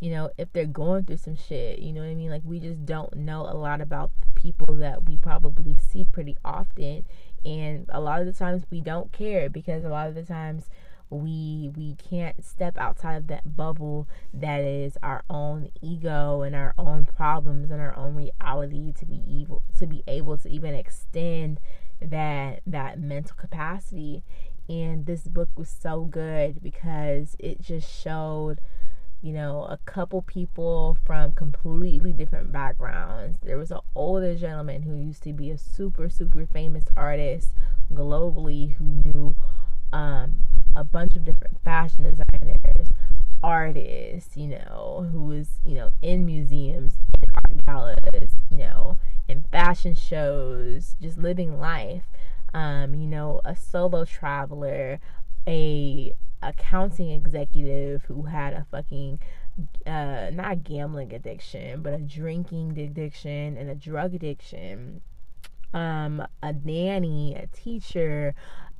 you 0.00 0.10
know, 0.10 0.30
if 0.38 0.50
they're 0.52 0.64
going 0.64 1.04
through 1.04 1.18
some 1.18 1.36
shit, 1.36 1.80
you 1.80 1.92
know 1.92 2.00
what 2.00 2.08
I 2.08 2.14
mean? 2.14 2.30
Like, 2.30 2.42
we 2.44 2.58
just 2.58 2.86
don't 2.86 3.14
know 3.16 3.42
a 3.42 3.54
lot 3.54 3.82
about 3.82 4.10
people 4.34 4.74
that 4.76 5.06
we 5.06 5.16
probably 5.16 5.76
see 5.76 6.04
pretty 6.04 6.36
often. 6.42 7.04
And 7.44 7.86
a 7.90 8.00
lot 8.00 8.20
of 8.20 8.26
the 8.26 8.32
times 8.32 8.64
we 8.70 8.80
don't 8.80 9.12
care 9.12 9.50
because 9.50 9.84
a 9.84 9.90
lot 9.90 10.08
of 10.08 10.14
the 10.14 10.22
times 10.22 10.70
we 11.10 11.70
we 11.76 11.96
can't 11.96 12.44
step 12.44 12.78
outside 12.78 13.16
of 13.16 13.26
that 13.26 13.56
bubble 13.56 14.06
that 14.32 14.60
is 14.60 14.96
our 15.02 15.24
own 15.28 15.68
ego 15.82 16.42
and 16.42 16.54
our 16.54 16.72
own 16.78 17.04
problems 17.04 17.70
and 17.70 17.80
our 17.80 17.96
own 17.96 18.14
reality 18.14 18.92
to 18.92 19.04
be 19.04 19.20
evil 19.26 19.60
to 19.76 19.86
be 19.86 20.04
able 20.06 20.38
to 20.38 20.48
even 20.48 20.74
extend 20.74 21.58
that 22.00 22.62
that 22.66 22.98
mental 22.98 23.36
capacity. 23.36 24.22
And 24.68 25.06
this 25.06 25.22
book 25.22 25.48
was 25.56 25.68
so 25.68 26.02
good 26.02 26.62
because 26.62 27.34
it 27.38 27.60
just 27.60 27.90
showed 27.90 28.60
you 29.22 29.32
know 29.32 29.64
a 29.64 29.78
couple 29.84 30.22
people 30.22 30.96
from 31.04 31.32
completely 31.32 32.12
different 32.12 32.52
backgrounds. 32.52 33.38
There 33.42 33.58
was 33.58 33.70
an 33.70 33.80
older 33.94 34.34
gentleman 34.34 34.82
who 34.82 34.94
used 34.96 35.22
to 35.24 35.32
be 35.32 35.50
a 35.50 35.58
super 35.58 36.08
super 36.08 36.46
famous 36.46 36.84
artist 36.96 37.50
globally 37.92 38.74
who 38.74 38.84
knew 38.84 39.36
um, 39.92 40.42
a 40.76 40.84
bunch 40.84 41.16
of 41.16 41.24
different 41.24 41.62
fashion 41.64 42.04
designers, 42.04 42.88
artists, 43.42 44.36
you 44.36 44.48
know, 44.48 45.08
who 45.12 45.22
was, 45.22 45.58
you 45.64 45.74
know, 45.74 45.90
in 46.02 46.24
museums, 46.24 46.94
in 47.14 47.30
art 47.34 47.66
galas, 47.66 48.30
you 48.50 48.58
know, 48.58 48.96
in 49.28 49.42
fashion 49.50 49.94
shows, 49.94 50.96
just 51.00 51.18
living 51.18 51.58
life. 51.58 52.04
Um, 52.52 52.94
you 52.96 53.06
know, 53.06 53.40
a 53.44 53.54
solo 53.54 54.04
traveler, 54.04 54.98
a 55.46 56.12
accounting 56.42 57.10
executive 57.10 58.02
who 58.04 58.22
had 58.22 58.54
a 58.54 58.66
fucking 58.70 59.20
uh, 59.86 60.30
not 60.32 60.64
gambling 60.64 61.12
addiction, 61.12 61.82
but 61.82 61.92
a 61.92 61.98
drinking 61.98 62.78
addiction 62.78 63.56
and 63.56 63.70
a 63.70 63.74
drug 63.74 64.14
addiction. 64.14 65.00
Um, 65.72 66.26
a 66.42 66.52
nanny, 66.52 67.36
a 67.36 67.46
teacher, 67.46 68.34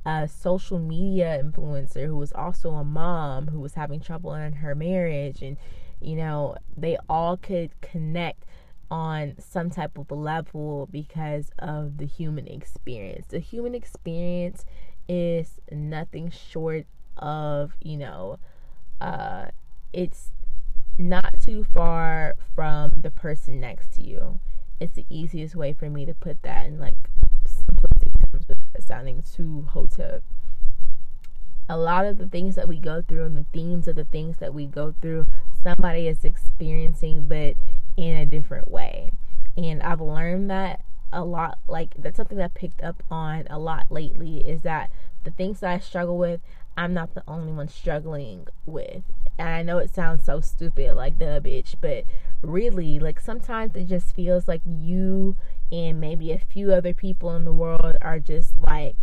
a 0.05 0.27
social 0.27 0.79
media 0.79 1.41
influencer 1.43 2.07
who 2.07 2.17
was 2.17 2.31
also 2.33 2.71
a 2.71 2.83
mom 2.83 3.47
who 3.47 3.59
was 3.59 3.75
having 3.75 3.99
trouble 3.99 4.33
in 4.33 4.53
her 4.53 4.75
marriage. 4.75 5.41
And 5.41 5.57
you 5.99 6.15
know 6.15 6.55
they 6.75 6.97
all 7.07 7.37
could 7.37 7.79
connect 7.81 8.45
on 8.89 9.35
some 9.39 9.69
type 9.69 9.97
of 9.97 10.11
level 10.11 10.89
because 10.91 11.51
of 11.59 11.97
the 11.97 12.05
human 12.05 12.47
experience. 12.47 13.27
The 13.27 13.39
human 13.39 13.75
experience 13.75 14.65
is 15.07 15.59
nothing 15.71 16.31
short 16.31 16.85
of 17.17 17.73
you 17.81 17.97
know 17.97 18.39
uh 19.01 19.45
it's 19.93 20.31
not 20.97 21.41
too 21.41 21.63
far 21.73 22.35
from 22.55 22.93
the 22.97 23.11
person 23.11 23.59
next 23.59 23.91
to 23.93 24.01
you. 24.01 24.39
It's 24.79 24.93
the 24.93 25.05
easiest 25.09 25.55
way 25.55 25.73
for 25.73 25.89
me 25.89 26.05
to 26.05 26.13
put 26.13 26.41
that 26.43 26.65
in 26.65 26.79
like 26.79 26.95
simplistic 27.45 28.19
terms 28.31 28.45
sounding 28.79 29.23
too 29.23 29.67
hotep. 29.71 30.23
A 31.69 31.77
lot 31.77 32.05
of 32.05 32.17
the 32.17 32.27
things 32.27 32.55
that 32.55 32.67
we 32.67 32.77
go 32.77 33.01
through 33.01 33.25
and 33.25 33.37
the 33.37 33.45
themes 33.53 33.87
of 33.87 33.95
the 33.95 34.05
things 34.05 34.37
that 34.37 34.53
we 34.53 34.65
go 34.65 34.93
through, 35.01 35.27
somebody 35.63 36.07
is 36.07 36.25
experiencing, 36.25 37.27
but 37.27 37.55
in 37.95 38.17
a 38.17 38.25
different 38.25 38.69
way. 38.69 39.11
And 39.55 39.81
I've 39.81 40.01
learned 40.01 40.49
that 40.49 40.83
a 41.13 41.23
lot. 41.23 41.59
Like, 41.67 41.93
that's 41.97 42.17
something 42.17 42.37
that 42.37 42.51
I 42.55 42.59
picked 42.59 42.81
up 42.83 43.03
on 43.09 43.47
a 43.49 43.59
lot 43.59 43.87
lately 43.89 44.47
is 44.47 44.61
that 44.61 44.89
the 45.23 45.31
things 45.31 45.59
that 45.59 45.69
I 45.71 45.79
struggle 45.79 46.17
with, 46.17 46.41
I'm 46.75 46.93
not 46.93 47.13
the 47.13 47.23
only 47.27 47.51
one 47.51 47.67
struggling 47.67 48.47
with. 48.65 49.03
And 49.37 49.49
I 49.49 49.61
know 49.61 49.77
it 49.77 49.93
sounds 49.93 50.25
so 50.25 50.41
stupid, 50.41 50.95
like 50.95 51.19
the 51.19 51.41
bitch, 51.43 51.75
but 51.81 52.05
really, 52.41 52.99
like 52.99 53.19
sometimes 53.19 53.75
it 53.75 53.85
just 53.87 54.15
feels 54.15 54.47
like 54.47 54.61
you 54.65 55.35
and 55.71 56.01
maybe 56.01 56.31
a 56.31 56.39
few 56.39 56.73
other 56.73 56.93
people 56.93 57.35
in 57.35 57.45
the 57.45 57.53
world 57.53 57.95
are 58.01 58.19
just 58.19 58.57
like 58.59 58.95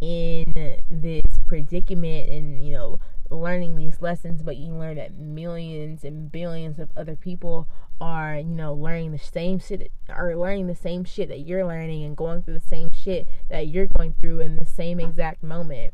in 0.00 0.80
this 0.90 1.38
predicament 1.46 2.28
and, 2.28 2.64
you 2.64 2.72
know, 2.72 2.98
learning 3.30 3.76
these 3.76 4.00
lessons, 4.00 4.42
but 4.42 4.56
you 4.56 4.72
learn 4.72 4.96
that 4.96 5.14
millions 5.14 6.04
and 6.04 6.30
billions 6.30 6.78
of 6.78 6.90
other 6.96 7.16
people 7.16 7.66
are, 8.00 8.36
you 8.36 8.44
know, 8.44 8.72
learning 8.72 9.12
the 9.12 9.18
same 9.18 9.58
shit 9.58 9.90
are 10.08 10.36
learning 10.36 10.66
the 10.66 10.74
same 10.74 11.04
shit 11.04 11.28
that 11.28 11.40
you're 11.40 11.66
learning 11.66 12.04
and 12.04 12.16
going 12.16 12.42
through 12.42 12.54
the 12.54 12.60
same 12.60 12.90
shit 12.90 13.26
that 13.48 13.68
you're 13.68 13.88
going 13.98 14.12
through 14.12 14.40
in 14.40 14.56
the 14.56 14.66
same 14.66 15.00
exact 15.00 15.42
moment. 15.42 15.92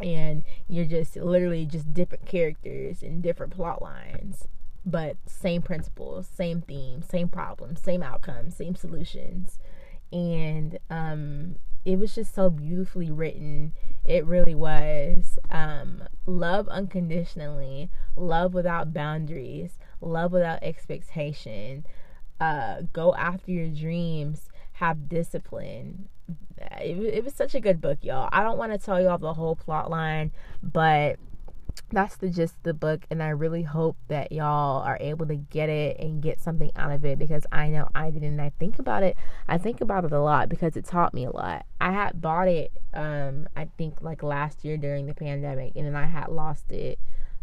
And 0.00 0.44
you're 0.68 0.84
just 0.84 1.16
literally 1.16 1.66
just 1.66 1.92
different 1.92 2.26
characters 2.26 3.02
and 3.02 3.22
different 3.22 3.52
plot 3.52 3.82
lines 3.82 4.46
but 4.84 5.16
same 5.26 5.62
principles 5.62 6.28
same 6.32 6.60
themes 6.62 7.06
same 7.08 7.28
problems 7.28 7.82
same 7.82 8.02
outcomes 8.02 8.56
same 8.56 8.74
solutions 8.74 9.58
and 10.12 10.78
um 10.90 11.56
it 11.84 11.98
was 11.98 12.14
just 12.14 12.34
so 12.34 12.50
beautifully 12.50 13.10
written 13.10 13.72
it 14.04 14.24
really 14.24 14.54
was 14.54 15.38
um 15.50 16.02
love 16.26 16.68
unconditionally 16.68 17.90
love 18.16 18.54
without 18.54 18.92
boundaries 18.92 19.78
love 20.00 20.32
without 20.32 20.62
expectation, 20.62 21.84
uh, 22.40 22.82
go 22.92 23.14
after 23.14 23.50
your 23.50 23.68
dreams, 23.68 24.48
have 24.74 25.08
discipline. 25.08 26.08
It, 26.80 26.98
it 26.98 27.24
was 27.24 27.34
such 27.34 27.54
a 27.54 27.60
good 27.60 27.80
book, 27.80 27.98
y'all. 28.02 28.28
I 28.32 28.42
don't 28.42 28.58
want 28.58 28.72
to 28.72 28.78
tell 28.78 29.00
y'all 29.00 29.18
the 29.18 29.34
whole 29.34 29.56
plot 29.56 29.90
line, 29.90 30.32
but 30.62 31.18
that's 31.90 32.16
the 32.16 32.28
gist 32.28 32.56
of 32.56 32.62
the 32.62 32.74
book 32.74 33.04
and 33.10 33.22
i 33.22 33.28
really 33.28 33.62
hope 33.62 33.96
that 34.08 34.32
y'all 34.32 34.82
are 34.82 34.98
able 35.00 35.26
to 35.26 35.34
get 35.34 35.68
it 35.68 35.98
and 35.98 36.22
get 36.22 36.40
something 36.40 36.70
out 36.76 36.90
of 36.90 37.04
it 37.04 37.18
because 37.18 37.46
i 37.52 37.68
know 37.68 37.88
i 37.94 38.10
did 38.10 38.22
and 38.22 38.40
i 38.40 38.52
think 38.58 38.78
about 38.78 39.02
it 39.02 39.16
i 39.48 39.56
think 39.58 39.80
about 39.80 40.04
it 40.04 40.12
a 40.12 40.20
lot 40.20 40.48
because 40.48 40.76
it 40.76 40.84
taught 40.84 41.14
me 41.14 41.24
a 41.24 41.30
lot. 41.30 41.64
I 41.80 41.92
had 41.92 42.20
bought 42.20 42.48
it 42.48 42.72
um 42.94 43.48
i 43.56 43.66
think 43.76 44.00
like 44.02 44.22
last 44.22 44.64
year 44.64 44.76
during 44.76 45.06
the 45.06 45.14
pandemic 45.14 45.72
and 45.76 45.86
then 45.86 45.96
i 45.96 46.06
had 46.06 46.28
lost 46.28 46.70
it 46.70 46.98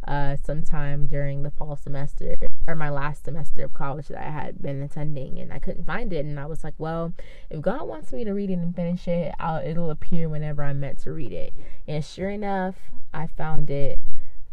uh 0.08 0.36
sometime 0.44 1.08
during 1.08 1.44
the 1.44 1.52
fall 1.52 1.76
semester 1.76 2.36
or 2.68 2.76
my 2.76 2.90
last 2.90 3.26
semester 3.26 3.64
of 3.64 3.74
college 3.74 4.08
that 4.08 4.22
i 4.22 4.30
had 4.30 4.62
been 4.62 4.82
attending 4.82 5.40
and 5.40 5.52
i 5.52 5.60
couldn't 5.60 5.86
find 5.86 6.14
it 6.14 6.26
and 6.26 6.40
i 6.40 6.46
was 6.46 6.64
like 6.64 6.76
well 6.78 7.14
if 7.50 7.62
god 7.62 7.88
wants 7.88 8.12
me 8.12 8.24
to 8.24 8.32
read 8.32 8.50
it 8.50 8.54
and 8.54 8.76
finish 8.76 9.08
it 9.08 9.34
I'll, 9.40 9.66
it'll 9.66 9.90
appear 9.90 10.30
whenever 10.30 10.64
i'm 10.64 10.80
meant 10.80 11.00
to 11.00 11.12
read 11.12 11.32
it. 11.32 11.54
And 11.88 12.04
sure 12.04 12.30
enough 12.30 12.76
i 13.14 13.28
found 13.28 13.70
it 13.70 14.00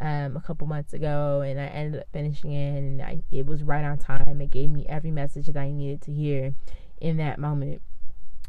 um, 0.03 0.37
a 0.37 0.41
couple 0.41 0.67
months 0.67 0.93
ago, 0.93 1.43
and 1.43 1.61
I 1.61 1.67
ended 1.67 2.01
up 2.01 2.09
finishing 2.13 2.53
it, 2.53 2.77
and 2.77 3.01
I, 3.01 3.23
it 3.31 3.47
was 3.47 3.63
right 3.63 3.85
on 3.85 3.99
time. 3.99 4.41
It 4.41 4.51
gave 4.51 4.69
me 4.69 4.85
every 4.89 5.13
message 5.13 5.47
that 5.47 5.57
I 5.57 5.71
needed 5.71 6.03
to 6.03 6.13
hear 6.13 6.55
in 7.01 7.17
that 7.19 7.39
moment. 7.39 7.81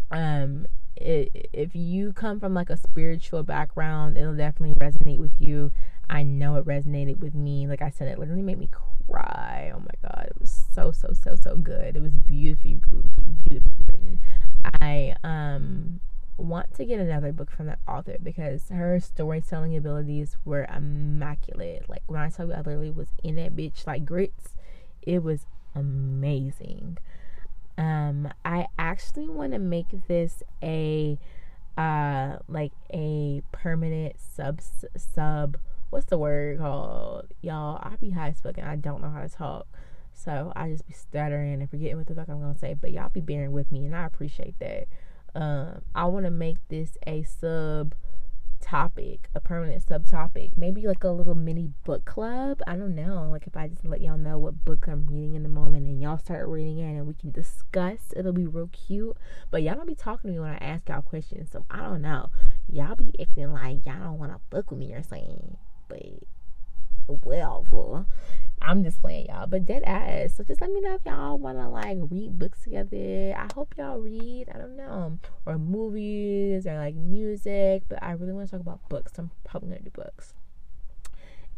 Um, 0.10 0.66
it, 0.95 1.49
if 1.54 1.76
you 1.76 2.12
come 2.12 2.39
from 2.39 2.56
like 2.56 2.72
a 2.72 2.78
spiritual 2.78 3.43
background, 3.43 4.18
it'll 4.18 4.36
definitely 4.36 4.74
resonate 4.74 5.20
with 5.20 5.34
you. 5.39 5.72
I 6.10 6.24
know 6.24 6.56
it 6.56 6.66
resonated 6.66 7.20
with 7.20 7.36
me. 7.36 7.68
Like 7.68 7.84
I 7.84 7.91
said, 7.91 8.08
it 8.08 8.18
literally 8.18 8.41
made 8.41 8.58
me 8.58 8.70
cry. 9.08 9.72
Oh 9.76 9.80
my 9.80 10.10
god, 10.10 10.30
it 10.32 10.39
was 10.39 10.66
so 10.74 10.91
so 10.91 11.14
so 11.14 11.36
so 11.36 11.56
good. 11.56 11.95
It 11.95 12.01
was 12.01 12.18
beautifully 12.18 12.80
beautifully 13.47 13.78
written. 13.91 14.20
I 14.82 15.16
um 15.24 15.99
want 16.38 16.73
to 16.75 16.86
get 16.86 16.99
another 16.99 17.31
book 17.31 17.51
from 17.51 17.67
that 17.67 17.79
author 17.88 18.17
because 18.21 18.69
her 18.69 18.99
storytelling 18.99 19.75
abilities 19.75 20.38
were 20.43 20.65
immaculate. 20.73 21.89
Like 21.89 22.03
when 22.07 22.21
I 22.21 22.29
tell 22.29 22.47
you 22.47 22.53
I 22.53 22.57
literally 22.57 22.91
was 22.91 23.09
in 23.23 23.36
that 23.36 23.55
bitch 23.55 23.86
like 23.86 24.05
grits, 24.05 24.55
it 25.01 25.23
was 25.23 25.45
amazing. 25.75 26.97
Um 27.77 28.29
I 28.43 28.67
actually 28.77 29.29
want 29.29 29.53
to 29.53 29.59
make 29.59 30.07
this 30.07 30.43
a 30.61 31.17
uh 31.77 32.38
like 32.47 32.73
a 32.93 33.41
permanent 33.51 34.15
sub 34.19 34.59
sub 34.95 35.57
what's 35.93 36.07
the 36.07 36.17
word 36.17 36.57
called? 36.57 37.27
Y'all, 37.41 37.79
I 37.81 37.95
be 37.97 38.09
high 38.09 38.29
as 38.29 38.41
fuck 38.41 38.57
and 38.57 38.67
I 38.67 38.75
don't 38.75 39.01
know 39.01 39.11
how 39.11 39.21
to 39.21 39.29
talk. 39.29 39.67
So 40.11 40.51
I 40.55 40.69
just 40.69 40.88
be 40.88 40.93
stuttering 40.93 41.61
and 41.61 41.69
forgetting 41.69 41.97
what 41.97 42.07
the 42.07 42.15
fuck 42.15 42.29
I'm 42.29 42.41
gonna 42.41 42.57
say. 42.57 42.73
But 42.73 42.91
y'all 42.91 43.09
be 43.09 43.21
bearing 43.21 43.51
with 43.51 43.71
me 43.71 43.86
and 43.86 43.95
I 43.95 44.05
appreciate 44.05 44.57
that. 44.59 44.88
Um, 45.36 45.81
I 45.95 46.05
want 46.05 46.25
to 46.25 46.31
make 46.31 46.57
this 46.69 46.97
a 47.07 47.23
sub 47.23 47.95
topic, 48.63 49.29
a 49.36 49.39
permanent 49.39 49.86
subtopic, 49.86 50.51
maybe 50.55 50.88
like 50.88 51.03
a 51.03 51.09
little 51.09 51.36
mini 51.36 51.69
book 51.84 52.05
club. 52.05 52.61
I 52.65 52.75
don't 52.75 52.95
know. 52.95 53.29
Like 53.29 53.45
if 53.45 53.57
I 53.57 53.67
just 53.67 53.86
let 53.86 54.01
y'all 54.01 54.17
know 54.17 54.38
what 54.38 54.63
book 54.63 54.88
I'm 54.88 55.05
reading 55.05 55.36
in 55.36 55.43
the 55.43 55.49
moment 55.49 55.86
and 55.86 56.01
y'all 56.01 56.17
start 56.17 56.47
reading 56.47 56.79
it 56.79 56.97
and 56.97 57.05
we 57.05 57.13
can 57.13 57.31
discuss, 57.31 58.13
it'll 58.15 58.31
be 58.31 58.47
real 58.47 58.69
cute. 58.71 59.17
But 59.51 59.63
y'all 59.63 59.75
don't 59.75 59.88
be 59.88 59.95
talking 59.95 60.29
to 60.29 60.34
me 60.34 60.39
when 60.39 60.51
I 60.51 60.57
ask 60.57 60.88
y'all 60.88 61.01
questions, 61.01 61.49
so 61.51 61.65
I 61.69 61.77
don't 61.77 62.01
know. 62.01 62.31
Y'all 62.71 62.95
be 62.95 63.13
acting 63.19 63.51
like 63.51 63.86
y'all 63.86 64.03
don't 64.03 64.17
want 64.17 64.31
to 64.31 64.39
book 64.49 64.71
with 64.71 64.79
me 64.79 64.93
or 64.93 65.03
something, 65.03 65.57
but 65.89 66.23
well, 67.07 67.65
I'm 68.66 68.84
just 68.84 69.01
playing 69.01 69.28
y'all, 69.28 69.47
but 69.47 69.66
dead 69.66 69.84
ass. 69.84 70.36
So 70.36 70.43
just 70.43 70.61
let 70.61 70.72
me 70.72 70.80
know 70.80 70.95
if 70.95 71.01
y'all 71.05 71.38
want 71.38 71.57
to 71.57 71.68
like 71.68 71.97
read 72.09 72.39
books 72.39 72.64
together. 72.64 73.36
I 73.38 73.47
hope 73.53 73.76
y'all 73.78 73.99
read, 73.99 74.47
I 74.53 74.57
don't 74.57 74.78
know, 74.78 75.20
or 75.45 75.57
movies 75.57 76.66
or 76.66 76.78
like 76.78 76.95
music, 76.95 77.84
but 77.89 78.01
I 78.01 78.11
really 78.11 78.32
want 78.34 78.47
to 78.47 78.51
talk 78.51 78.61
about 78.61 78.88
books. 78.88 79.14
I'm 79.18 79.32
probably 79.43 79.78
to 79.78 79.84
do 79.84 79.89
books. 79.89 80.34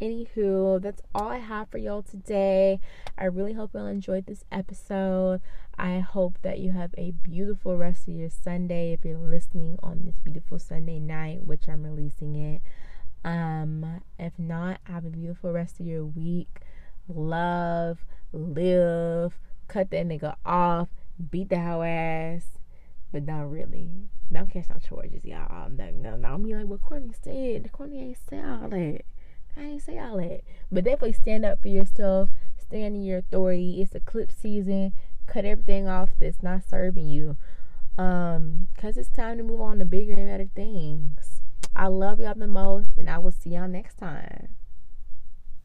Anywho, 0.01 0.81
that's 0.81 1.01
all 1.13 1.29
I 1.29 1.37
have 1.37 1.69
for 1.69 1.77
y'all 1.77 2.01
today. 2.01 2.81
I 3.17 3.25
really 3.25 3.53
hope 3.53 3.73
y'all 3.73 3.85
enjoyed 3.85 4.25
this 4.25 4.43
episode. 4.51 5.39
I 5.77 5.99
hope 5.99 6.39
that 6.41 6.59
you 6.59 6.71
have 6.71 6.93
a 6.97 7.11
beautiful 7.11 7.77
rest 7.77 8.07
of 8.07 8.15
your 8.15 8.29
Sunday 8.29 8.93
if 8.93 9.05
you're 9.05 9.17
listening 9.17 9.77
on 9.81 10.01
this 10.05 10.19
beautiful 10.19 10.59
Sunday 10.59 10.99
night, 10.99 11.45
which 11.45 11.69
I'm 11.69 11.83
releasing 11.83 12.35
it. 12.35 12.61
Um, 13.23 14.01
if 14.19 14.37
not, 14.37 14.79
have 14.83 15.05
a 15.05 15.09
beautiful 15.09 15.51
rest 15.51 15.79
of 15.79 15.85
your 15.85 16.05
week. 16.05 16.59
Love, 17.07 18.05
live, 18.33 19.39
cut 19.67 19.91
that 19.91 20.07
nigga 20.07 20.35
off, 20.45 20.89
beat 21.29 21.49
the 21.49 21.59
hoe 21.59 21.81
ass, 21.81 22.57
but 23.11 23.23
not 23.23 23.49
really. 23.49 23.89
Don't 24.31 24.49
catch 24.49 24.69
no 24.69 24.77
charges, 24.79 25.23
y'all. 25.23 25.69
No, 25.69 25.91
no, 25.91 26.15
no. 26.15 26.27
I'm 26.29 26.43
like, 26.43 26.65
what 26.65 26.81
Courtney 26.81 27.13
said. 27.21 27.71
Courtney 27.71 28.01
ain't 28.01 28.17
say 28.29 28.41
all 28.41 28.67
that. 28.69 29.01
I 29.55 29.61
ain't 29.61 29.83
say 29.83 29.99
all 29.99 30.17
that. 30.17 30.41
But 30.71 30.83
definitely 30.83 31.13
stand 31.13 31.45
up 31.45 31.61
for 31.61 31.67
yourself. 31.67 32.29
Stand 32.57 32.95
in 32.95 33.03
your 33.03 33.19
authority. 33.19 33.81
It's 33.81 33.93
a 33.93 33.99
clip 33.99 34.31
season. 34.31 34.93
Cut 35.27 35.45
everything 35.45 35.87
off 35.87 36.09
that's 36.19 36.41
not 36.41 36.63
serving 36.67 37.07
you. 37.07 37.37
Um, 37.97 38.67
cause 38.77 38.97
it's 38.97 39.07
time 39.07 39.37
to 39.37 39.43
move 39.43 39.61
on 39.61 39.79
to 39.79 39.85
bigger 39.85 40.13
and 40.13 40.27
better 40.27 40.49
things. 40.53 41.41
I 41.75 41.87
love 41.87 42.19
y'all 42.19 42.33
the 42.35 42.47
most, 42.47 42.97
and 42.97 43.09
I 43.09 43.19
will 43.19 43.31
see 43.31 43.51
y'all 43.51 43.67
next 43.67 43.97
time. 43.97 44.49